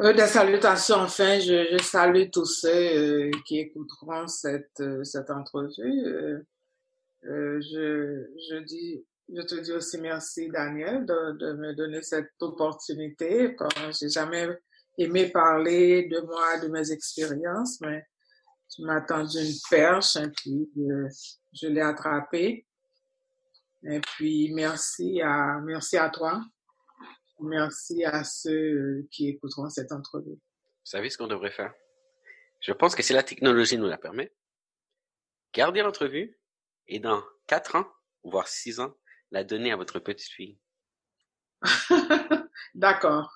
Euh, 0.00 0.14
des 0.14 0.26
salutations, 0.26 0.96
enfin, 0.96 1.38
je, 1.40 1.76
salue 1.82 2.30
tous 2.32 2.46
ceux 2.46 2.68
euh, 2.68 3.30
qui 3.44 3.58
écouteront 3.58 4.26
cette, 4.28 4.80
euh, 4.80 5.04
cette 5.04 5.28
entrevue. 5.28 6.06
Euh, 6.06 7.60
je, 7.60 8.26
je 8.48 8.64
dis, 8.64 9.04
je 9.28 9.42
te 9.42 9.56
dis 9.56 9.72
aussi 9.72 9.98
merci, 9.98 10.48
Daniel, 10.48 11.04
de, 11.04 11.36
de 11.36 11.52
me 11.52 11.74
donner 11.74 12.00
cette 12.00 12.32
opportunité. 12.40 13.54
J'ai 14.00 14.08
jamais 14.08 14.48
aimé 14.96 15.28
parler 15.28 16.08
de 16.08 16.20
moi, 16.20 16.58
de 16.62 16.68
mes 16.68 16.90
expériences, 16.92 17.78
mais 17.82 18.02
tu 18.74 18.82
m'as 18.82 19.02
tendu 19.02 19.36
une 19.38 19.54
perche 19.68 20.16
et 20.16 20.30
puis 20.30 20.70
je 21.52 21.66
l'ai 21.66 21.82
attrapée. 21.82 22.66
Et 23.82 24.00
puis 24.00 24.50
merci 24.54 25.20
à, 25.20 25.60
merci 25.62 25.98
à 25.98 26.08
toi. 26.08 26.40
Merci 27.42 28.04
à 28.04 28.24
ceux 28.24 28.50
euh, 28.50 29.08
qui 29.10 29.28
écouteront 29.28 29.68
cette 29.68 29.92
entrevue. 29.92 30.34
Vous 30.34 30.40
savez 30.84 31.10
ce 31.10 31.18
qu'on 31.18 31.26
devrait 31.26 31.50
faire? 31.50 31.72
Je 32.60 32.72
pense 32.72 32.94
que 32.94 33.02
si 33.02 33.12
la 33.12 33.22
technologie 33.22 33.78
nous 33.78 33.86
la 33.86 33.98
permet, 33.98 34.32
gardez 35.54 35.82
l'entrevue 35.82 36.38
et 36.86 36.98
dans 37.00 37.22
quatre 37.46 37.76
ans, 37.76 37.86
voire 38.24 38.48
six 38.48 38.80
ans, 38.80 38.94
la 39.30 39.44
donner 39.44 39.72
à 39.72 39.76
votre 39.76 39.98
petite 39.98 40.30
fille. 40.30 40.58
D'accord. 42.74 43.32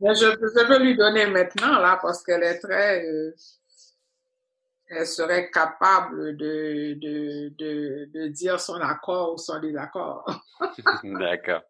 Mais 0.00 0.14
je, 0.14 0.26
je 0.26 0.66
peux 0.66 0.82
lui 0.82 0.96
donner 0.96 1.26
maintenant, 1.26 1.78
là, 1.80 1.98
parce 2.00 2.22
qu'elle 2.22 2.42
est 2.42 2.58
très... 2.58 3.04
euh, 3.04 3.34
elle 4.90 5.06
serait 5.06 5.50
capable 5.50 6.36
de, 6.36 6.94
de, 6.94 7.48
de, 7.50 8.10
de 8.12 8.28
dire 8.28 8.58
son 8.58 8.80
accord 8.80 9.34
ou 9.34 9.38
son 9.38 9.60
désaccord. 9.60 10.24
D'accord. 11.04 11.62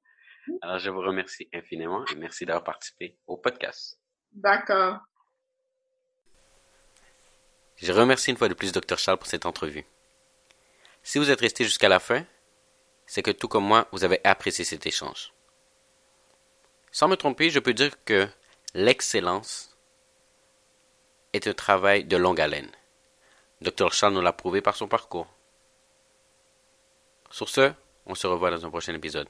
Alors, 0.62 0.78
je 0.78 0.90
vous 0.90 1.00
remercie 1.00 1.48
infiniment 1.52 2.04
et 2.06 2.14
merci 2.16 2.46
d'avoir 2.46 2.64
participé 2.64 3.16
au 3.26 3.36
podcast. 3.36 3.98
D'accord. 4.32 4.98
Je 7.76 7.92
remercie 7.92 8.30
une 8.30 8.36
fois 8.36 8.48
de 8.48 8.54
plus 8.54 8.72
Dr 8.72 8.98
Charles 8.98 9.18
pour 9.18 9.28
cette 9.28 9.46
entrevue. 9.46 9.84
Si 11.02 11.18
vous 11.18 11.30
êtes 11.30 11.40
resté 11.40 11.64
jusqu'à 11.64 11.88
la 11.88 12.00
fin, 12.00 12.24
c'est 13.06 13.22
que 13.22 13.30
tout 13.30 13.48
comme 13.48 13.64
moi, 13.64 13.88
vous 13.92 14.04
avez 14.04 14.20
apprécié 14.24 14.64
cet 14.64 14.84
échange. 14.86 15.32
Sans 16.90 17.08
me 17.08 17.16
tromper, 17.16 17.50
je 17.50 17.60
peux 17.60 17.74
dire 17.74 17.92
que 18.04 18.28
l'excellence 18.74 19.76
est 21.32 21.46
un 21.46 21.54
travail 21.54 22.04
de 22.04 22.16
longue 22.16 22.40
haleine. 22.40 22.70
Dr 23.60 23.92
Charles 23.92 24.14
nous 24.14 24.20
l'a 24.20 24.32
prouvé 24.32 24.60
par 24.60 24.76
son 24.76 24.88
parcours. 24.88 25.28
Sur 27.30 27.48
ce, 27.48 27.72
on 28.06 28.14
se 28.14 28.26
revoit 28.26 28.50
dans 28.50 28.64
un 28.64 28.70
prochain 28.70 28.94
épisode. 28.94 29.28